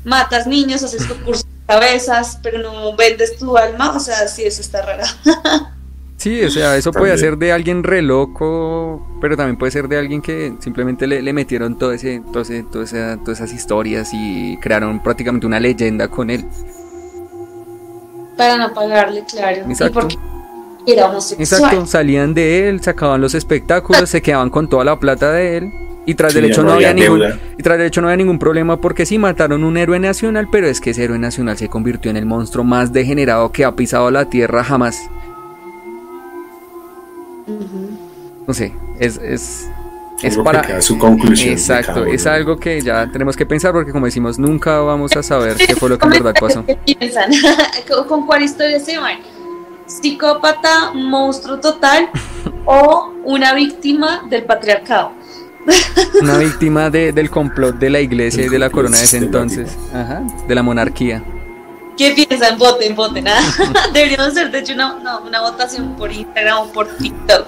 matas 0.04 0.48
niños, 0.48 0.84
haces 0.84 1.06
concursos 1.06 1.46
de 1.46 1.66
cabezas, 1.68 2.40
pero 2.42 2.60
no 2.60 2.96
vendes 2.96 3.38
tu 3.38 3.58
alma, 3.58 3.92
o 3.92 4.00
sea, 4.00 4.28
sí, 4.28 4.44
eso 4.44 4.62
está 4.62 4.82
raro. 4.82 5.04
Sí, 6.22 6.44
o 6.44 6.52
sea, 6.52 6.78
eso 6.78 6.92
puede 6.92 7.18
ser 7.18 7.36
de 7.40 7.52
alguien 7.52 7.82
re 7.82 8.04
loco, 8.04 9.02
pero 9.20 9.36
también 9.36 9.58
puede 9.58 9.72
ser 9.72 9.88
de 9.88 9.98
alguien 9.98 10.22
que 10.22 10.54
simplemente 10.60 11.08
le, 11.08 11.34
metieron 11.34 11.80
todo 11.80 11.94
ese, 11.94 12.22
todo 12.32 12.44
ese, 12.44 12.62
todas 12.64 12.94
esas 13.40 13.52
historias 13.52 14.12
y 14.14 14.56
crearon 14.58 15.02
prácticamente 15.02 15.48
una 15.48 15.60
leyenda 15.60 16.10
con 16.10 16.30
él. 16.30 16.46
Para 18.38 18.56
no 18.56 18.72
pagarle, 18.72 19.24
claro. 19.28 19.64
Exacto. 19.68 20.10
era 20.86 21.08
homosexual. 21.08 21.64
Exacto, 21.72 21.88
salían 21.88 22.36
de 22.36 22.70
él, 22.70 22.84
sacaban 22.84 23.20
los 23.20 23.34
espectáculos, 23.34 24.08
se 24.08 24.22
quedaban 24.22 24.52
con 24.52 24.70
toda 24.70 24.84
la 24.84 25.00
plata 25.00 25.32
de 25.32 25.58
él. 25.58 25.72
Y 26.06 26.14
tras 26.14 26.36
del 26.36 26.46
hecho 26.46 26.62
no, 26.62 26.74
había 26.74 26.94
ningún 26.94 27.24
y 27.58 27.64
tras 27.64 27.80
del 27.80 27.88
hecho 27.88 28.02
no 28.02 28.10
había 28.10 28.18
ningún 28.18 28.38
problema 28.38 28.80
porque 28.80 29.08
sí 29.08 29.18
mataron 29.18 29.64
un 29.64 29.76
héroe 29.76 30.00
nacional, 30.00 30.50
pero 30.52 30.68
es 30.68 30.82
que 30.82 30.92
ese 30.92 31.04
héroe 31.04 31.18
nacional 31.18 31.58
se 31.58 31.68
convirtió 31.68 32.12
en 32.12 32.18
el 32.18 32.28
monstruo 32.28 32.64
más 32.64 32.94
degenerado 32.94 33.52
que 33.52 33.66
ha 33.66 33.76
pisado 33.76 34.12
la 34.12 34.26
tierra 34.26 34.64
jamás. 34.64 35.00
No 38.48 38.54
sé, 38.54 38.74
es, 39.00 39.18
es, 39.18 39.70
es 40.22 40.38
para... 40.38 40.82
su 40.82 40.98
conclusión. 40.98 41.54
Exacto, 41.54 42.06
es 42.06 42.26
algo 42.28 42.58
que 42.58 42.82
ya 42.82 43.10
tenemos 43.12 43.36
que 43.36 43.46
pensar 43.46 43.72
porque 43.72 43.92
como 43.92 44.06
decimos, 44.06 44.40
nunca 44.40 44.80
vamos 44.80 45.16
a 45.16 45.24
saber 45.24 45.56
qué 45.58 45.76
fue 45.76 45.90
lo 45.90 45.98
que 45.98 46.06
en 46.06 46.12
verdad 46.12 46.34
pasó. 46.40 46.66
¿Qué 46.86 46.96
piensan? 46.96 47.32
¿Con 48.08 48.26
cuál 48.26 48.44
historia 48.44 48.80
se 48.80 48.98
van? 48.98 49.20
¿Psicópata, 49.86 50.94
monstruo 50.94 51.60
total 51.60 52.10
o 52.66 53.14
una 53.24 53.54
víctima 53.54 54.24
del 54.30 54.44
patriarcado? 54.44 55.12
Una 56.22 56.40
víctima 56.40 56.90
de, 56.90 57.12
del 57.12 57.30
complot 57.30 57.78
de 57.78 57.92
la 57.92 58.00
iglesia 58.00 58.46
y 58.46 58.50
de 58.50 58.58
la 58.58 58.72
corona 58.72 58.98
de 58.98 59.04
ese 59.04 59.18
entonces, 59.18 59.78
Ajá, 59.94 60.24
de 60.48 60.56
la 60.56 60.64
monarquía. 60.64 61.24
¿Qué 61.98 62.12
piensan? 62.12 62.58
Voten, 62.58 62.96
voten. 62.96 63.28
¿ah? 63.28 63.40
Deberíamos 63.94 64.28
hacer, 64.28 64.52
de 64.52 64.60
hecho, 64.60 64.74
una, 64.74 64.96
no, 64.96 65.22
una 65.22 65.42
votación 65.42 65.96
por 65.96 66.12
Instagram 66.12 66.60
o 66.60 66.72
por 66.72 66.88
TikTok. 66.98 67.48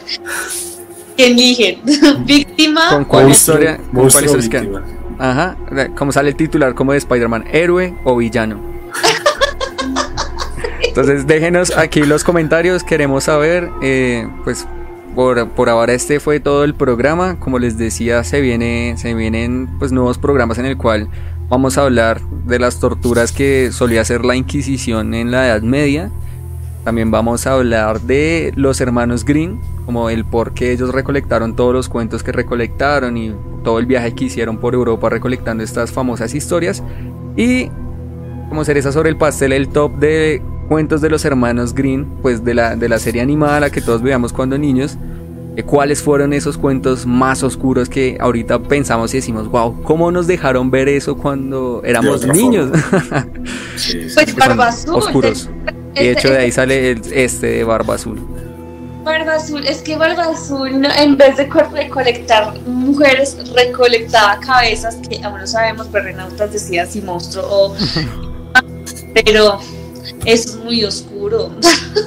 ¿Quién 1.16 1.34
eligen? 1.34 1.82
¿Víctima? 2.26 2.90
¿Con 2.90 3.06
cuál 3.06 3.30
historia? 3.30 3.78
¿Con 3.94 4.10
cuál 4.10 4.26
historia 4.26 4.84
Ajá, 5.20 5.56
como 5.96 6.12
sale 6.12 6.30
el 6.30 6.36
titular, 6.36 6.74
como 6.74 6.92
de 6.92 6.98
Spider-Man, 6.98 7.46
héroe 7.52 7.96
o 8.04 8.18
villano. 8.18 8.60
Entonces 10.82 11.28
déjenos 11.28 11.78
aquí 11.78 12.02
los 12.04 12.24
comentarios, 12.24 12.84
queremos 12.84 13.26
saber, 13.26 13.70
eh, 13.82 14.28
pues 14.44 14.68
por, 15.16 15.50
por, 15.50 15.70
ahora 15.70 15.94
este 15.94 16.20
fue 16.20 16.40
todo 16.40 16.64
el 16.64 16.74
programa, 16.74 17.40
como 17.40 17.60
les 17.60 17.78
decía 17.78 18.24
se 18.24 18.42
viene, 18.42 18.96
se 18.98 19.14
vienen 19.14 19.70
pues 19.80 19.92
nuevos 19.92 20.18
programas 20.18 20.58
en 20.58 20.66
el 20.66 20.78
cual 20.78 21.10
vamos 21.54 21.78
a 21.78 21.84
hablar 21.84 22.20
de 22.48 22.58
las 22.58 22.80
torturas 22.80 23.32
que 23.32 23.72
solía 23.72 24.02
hacer 24.02 24.26
la 24.26 24.36
Inquisición 24.36 25.14
en 25.14 25.30
la 25.30 25.46
Edad 25.46 25.62
Media. 25.62 26.10
También 26.84 27.12
vamos 27.12 27.46
a 27.46 27.54
hablar 27.54 28.02
de 28.02 28.52
los 28.56 28.82
hermanos 28.82 29.24
Green, 29.24 29.62
como 29.86 30.10
el 30.10 30.26
por 30.26 30.56
qué 30.56 30.72
ellos 30.72 30.92
recolectaron 30.92 31.56
todos 31.56 31.72
los 31.72 31.90
cuentos 31.90 32.24
que 32.24 32.32
recolectaron 32.32 33.18
y 33.18 33.36
todo 33.64 33.78
el 33.78 33.86
viaje 33.86 34.16
que 34.16 34.26
hicieron 34.26 34.58
por 34.58 34.74
Europa 34.74 35.12
recolectando 35.12 35.64
estas 35.64 35.92
famosas 35.92 36.34
historias. 36.34 36.82
Y 37.38 37.70
como 38.50 38.66
cereza 38.66 38.92
sobre 38.92 39.12
el 39.12 39.18
pastel, 39.18 39.54
el 39.54 39.68
top 39.68 39.96
de 40.00 40.42
cuentos 40.68 41.02
de 41.02 41.12
los 41.12 41.24
hermanos 41.24 41.76
Green, 41.76 42.08
pues 42.24 42.44
de 42.44 42.56
la, 42.56 42.76
de 42.76 42.90
la 42.90 42.98
serie 42.98 43.22
animada, 43.22 43.60
la 43.60 43.70
que 43.70 43.80
todos 43.80 44.02
veíamos 44.02 44.34
cuando 44.34 44.58
niños 44.58 44.98
cuáles 45.62 46.02
fueron 46.02 46.34
esos 46.34 46.58
cuentos 46.58 47.06
más 47.06 47.44
oscuros 47.44 47.88
que 47.88 48.18
ahorita 48.20 48.60
pensamos 48.60 49.14
y 49.14 49.18
decimos, 49.18 49.48
wow, 49.50 49.84
¿cómo 49.84 50.12
nos 50.12 50.26
dejaron 50.26 50.72
ver 50.72 50.90
eso 50.90 51.16
cuando 51.16 51.82
éramos 51.86 52.26
niños? 52.26 52.72
Pues 54.14 54.36
Barba 54.36 54.68
Azul. 54.68 54.96
Oscuros. 54.96 55.50
y 55.96 56.04
de 56.04 56.12
hecho 56.12 56.30
de 56.30 56.38
ahí 56.38 56.52
sale 56.52 56.92
este 57.12 57.48
de 57.48 57.64
Barba 57.64 57.96
Azul. 57.96 58.20
Barba 59.04 59.34
Azul, 59.34 59.66
es 59.66 59.82
que 59.82 59.96
Barba 59.96 60.26
Azul 60.26 60.86
en 60.86 61.18
vez 61.18 61.38
de 61.38 61.46
recolectar 61.46 62.60
mujeres, 62.68 63.38
recolectaba 63.54 64.40
cabezas 64.40 64.98
que 65.08 65.24
aún 65.24 65.40
no 65.40 65.48
sabemos, 65.48 65.88
pero 65.92 66.06
Renautas 66.06 66.54
decía 66.54 66.86
si 66.86 67.02
monstruo 67.02 67.46
o... 67.50 67.76
pero 69.14 69.60
es 70.26 70.56
muy 70.58 70.84
oscuro. 70.84 71.52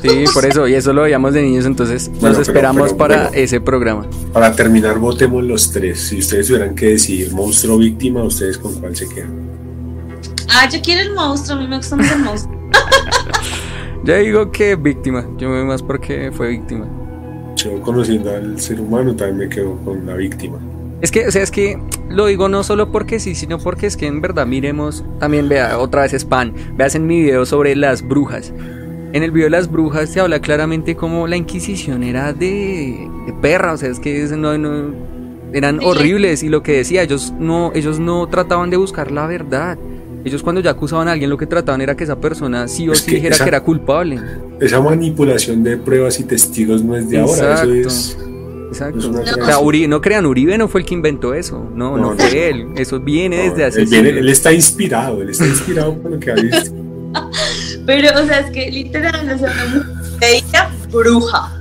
Sí, 0.03 0.25
por 0.33 0.45
eso, 0.45 0.69
y 0.69 0.75
eso 0.75 0.93
lo 0.93 1.03
veíamos 1.03 1.35
de 1.35 1.43
niños, 1.43 1.67
entonces 1.67 2.11
nos 2.21 2.39
esperamos 2.39 2.93
para 2.93 3.29
ese 3.29 3.61
programa. 3.61 4.07
Para 4.33 4.55
terminar, 4.55 4.99
votemos 4.99 5.45
los 5.45 5.71
tres. 5.71 6.01
Si 6.01 6.19
ustedes 6.19 6.49
tuvieran 6.49 6.75
que 6.75 6.91
decidir 6.91 7.33
monstruo 7.33 7.79
víctima, 7.79 8.23
¿ustedes 8.23 8.59
con 8.59 8.75
cuál 8.81 8.97
se 8.97 9.09
quedan? 9.09 9.31
Ah, 10.49 10.69
yo 10.69 10.81
quiero 10.83 11.03
el 11.03 11.15
monstruo, 11.15 11.59
a 11.59 11.61
mí 11.61 11.69
me 11.69 11.77
gusta 11.77 11.97
más 11.97 12.13
el 12.13 12.19
monstruo. 12.19 12.71
yo 14.05 14.17
digo 14.17 14.53
que 14.53 14.77
víctima, 14.77 15.27
yo 15.39 15.49
me 15.49 15.57
veo 15.57 15.67
más 15.67 15.83
porque 15.83 16.31
fue 16.33 16.49
víctima. 16.49 16.87
Yo 17.57 17.81
conociendo 17.83 18.31
al 18.31 18.61
ser 18.61 18.81
humano 18.81 19.15
también 19.15 19.49
me 19.49 19.49
quedo 19.49 19.77
con 19.85 20.07
la 20.07 20.15
víctima. 20.15 20.59
Es 21.03 21.11
que, 21.11 21.27
o 21.27 21.31
sea, 21.31 21.43
es 21.43 21.51
que 21.51 21.79
lo 22.09 22.27
digo 22.27 22.49
no 22.49 22.65
solo 22.65 22.91
porque 22.91 23.21
sí, 23.21 23.35
sino 23.35 23.59
porque 23.59 23.87
es 23.87 23.97
que 23.97 24.07
en 24.07 24.21
verdad 24.21 24.47
miremos, 24.47 25.05
también 25.19 25.49
vea, 25.49 25.79
otra 25.79 26.03
vez 26.03 26.15
spam, 26.15 26.55
veas 26.77 26.95
en 26.95 27.07
mi 27.07 27.21
video 27.23 27.45
sobre 27.45 27.77
las 27.77 28.07
brujas. 28.07 28.53
En 29.13 29.23
el 29.23 29.31
video 29.31 29.47
de 29.47 29.51
las 29.51 29.71
brujas 29.71 30.11
se 30.11 30.21
habla 30.21 30.41
claramente 30.41 30.97
como 30.97 31.27
la 31.27 31.37
Inquisición 31.37 32.03
era 32.03 32.33
de, 32.33 33.09
de 33.27 33.33
perra, 33.41 33.73
o 33.73 33.77
sea, 33.77 33.91
es 33.91 34.01
que 34.01 34.27
no, 34.37 34.57
no, 34.59 34.95
eran 35.53 35.81
horribles 35.83 36.43
y 36.43 36.49
lo 36.49 36.63
que 36.63 36.73
decía, 36.73 37.03
ellos 37.03 37.33
no, 37.39 37.73
ellos 37.75 37.99
no 37.99 38.27
trataban 38.27 38.71
de 38.71 38.77
buscar 38.77 39.11
la 39.11 39.27
verdad. 39.27 39.79
Ellos 40.25 40.43
cuando 40.43 40.61
ya 40.61 40.73
acusaban 40.73 41.07
a 41.07 41.13
alguien 41.13 41.31
lo 41.31 41.39
que 41.39 41.47
trataban 41.47 41.81
era 41.81 41.97
que 41.97 42.03
esa 42.03 42.19
persona 42.19 42.67
sí 42.67 42.89
o 42.89 42.95
sí 42.97 43.13
dijera 43.13 43.37
que 43.37 43.45
era 43.45 43.61
culpable. 43.61 44.21
Esa 44.61 44.81
manipulación 44.81 45.63
de 45.63 45.77
pruebas 45.77 46.19
y 46.19 46.25
testigos 46.25 46.83
no 46.83 46.97
es 46.97 47.09
de 47.09 47.19
ahora, 47.19 47.63
eso 47.63 47.71
es 47.71 48.19
Exacto. 48.69 49.11
No. 49.89 50.01
crean, 50.01 50.27
Uribe 50.27 50.59
no 50.59 50.69
fue 50.69 50.81
el 50.81 50.87
que 50.87 50.95
inventó 50.95 51.35
eso. 51.35 51.69
No, 51.75 51.97
no, 51.97 52.17
fue 52.17 52.51
él. 52.51 52.69
Eso 52.77 53.01
viene 53.01 53.51
desde 53.51 53.65
hace. 53.65 53.83
Él, 53.83 54.07
él, 54.07 54.29
está 54.29 54.53
inspirado, 54.53 55.23
él 55.23 55.31
está 55.31 55.47
inspirado 55.47 55.97
por 55.97 56.11
lo 56.11 56.21
que 56.21 56.31
ha 56.31 56.35
visto. 56.35 56.73
Pero, 57.87 58.21
o 58.21 58.27
sea, 58.27 58.41
es 58.41 58.51
que 58.51 58.71
literal, 58.71 59.31
o 59.31 59.39
sea, 59.39 59.53
ella 60.21 60.71
bruja. 60.91 61.53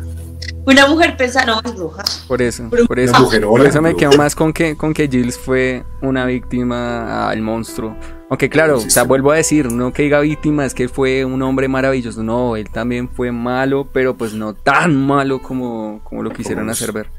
Una 0.66 0.88
mujer 0.88 1.16
pensa, 1.16 1.46
no, 1.46 1.62
es 1.64 1.76
bruja. 1.76 2.04
Por 2.28 2.42
eso, 2.42 2.68
por 2.88 3.00
eso, 3.00 3.30
por 3.48 3.66
eso 3.66 3.82
me 3.84 3.96
quedo 3.96 4.14
más 4.14 4.36
con 4.36 4.52
que, 4.52 4.76
con 4.76 4.96
que 4.96 5.08
Gilles 5.08 5.38
fue 5.38 5.84
una 6.02 6.26
víctima 6.26 7.30
al 7.30 7.42
monstruo. 7.44 7.96
Aunque 8.30 8.50
claro, 8.50 8.78
o 8.78 8.90
sea, 8.90 9.04
vuelvo 9.04 9.32
a 9.32 9.36
decir, 9.36 9.72
no 9.72 9.94
que 9.94 10.04
diga 10.04 10.20
víctima, 10.20 10.66
es 10.66 10.74
que 10.74 10.90
fue 10.90 11.26
un 11.26 11.42
hombre 11.44 11.68
maravilloso. 11.68 12.24
No, 12.24 12.56
él 12.56 12.70
también 12.70 13.08
fue 13.08 13.32
malo, 13.32 13.88
pero 13.92 14.16
pues 14.16 14.34
no 14.34 14.56
tan 14.56 14.96
malo 14.96 15.42
como, 15.42 16.02
como 16.04 16.24
lo 16.24 16.32
quisieron 16.32 16.70
hacer 16.70 16.92
ver. 16.92 17.10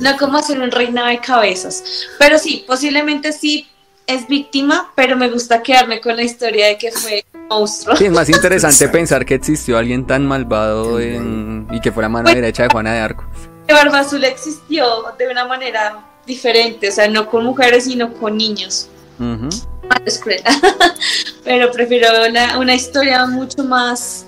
No 0.00 0.16
como 0.16 0.38
hacer 0.38 0.58
un 0.60 0.70
reinado 0.70 1.08
de 1.08 1.18
cabezas. 1.18 1.84
Pero 2.18 2.38
sí, 2.38 2.64
posiblemente 2.66 3.32
sí 3.32 3.68
es 4.06 4.26
víctima, 4.26 4.90
pero 4.94 5.16
me 5.16 5.28
gusta 5.28 5.62
quedarme 5.62 6.00
con 6.00 6.16
la 6.16 6.22
historia 6.22 6.68
de 6.68 6.78
que 6.78 6.90
fue 6.90 7.24
monstruo. 7.48 7.96
Sí, 7.96 8.06
es 8.06 8.12
más 8.12 8.28
interesante 8.30 8.88
pensar 8.88 9.26
que 9.26 9.34
existió 9.34 9.76
alguien 9.76 10.06
tan 10.06 10.26
malvado 10.26 11.00
y 11.00 11.80
que 11.82 11.92
fue 11.92 12.02
la 12.02 12.08
mano 12.08 12.30
derecha 12.30 12.62
de 12.62 12.70
Juana 12.70 12.94
de 12.94 13.00
Arco. 13.00 13.24
Barba 13.68 14.00
Azul 14.00 14.24
existió 14.24 14.84
de 15.18 15.28
una 15.28 15.44
manera 15.44 16.04
diferente, 16.26 16.88
o 16.88 16.92
sea, 16.92 17.08
no 17.08 17.26
con 17.28 17.44
mujeres, 17.44 17.84
sino 17.84 18.12
con 18.14 18.36
niños. 18.36 18.88
pero 21.44 21.70
prefiero 21.70 22.08
una 22.58 22.74
historia 22.74 23.26
mucho 23.26 23.64
más 23.64 24.26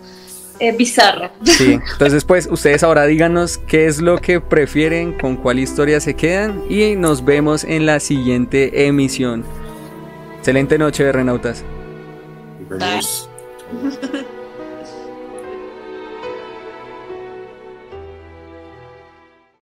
eh, 0.58 0.72
bizarra. 0.72 1.32
Sí, 1.44 1.78
entonces 1.92 2.24
pues 2.24 2.48
ustedes 2.50 2.82
ahora 2.82 3.06
díganos 3.06 3.58
qué 3.58 3.86
es 3.86 4.00
lo 4.00 4.18
que 4.18 4.40
prefieren, 4.40 5.18
con 5.18 5.36
cuál 5.36 5.58
historia 5.58 6.00
se 6.00 6.14
quedan 6.14 6.62
y 6.68 6.94
nos 6.94 7.24
vemos 7.24 7.64
en 7.64 7.86
la 7.86 8.00
siguiente 8.00 8.86
emisión. 8.86 9.44
Excelente 10.38 10.78
noche, 10.78 11.10
Renautas. 11.10 11.64
Vemos. 12.68 13.28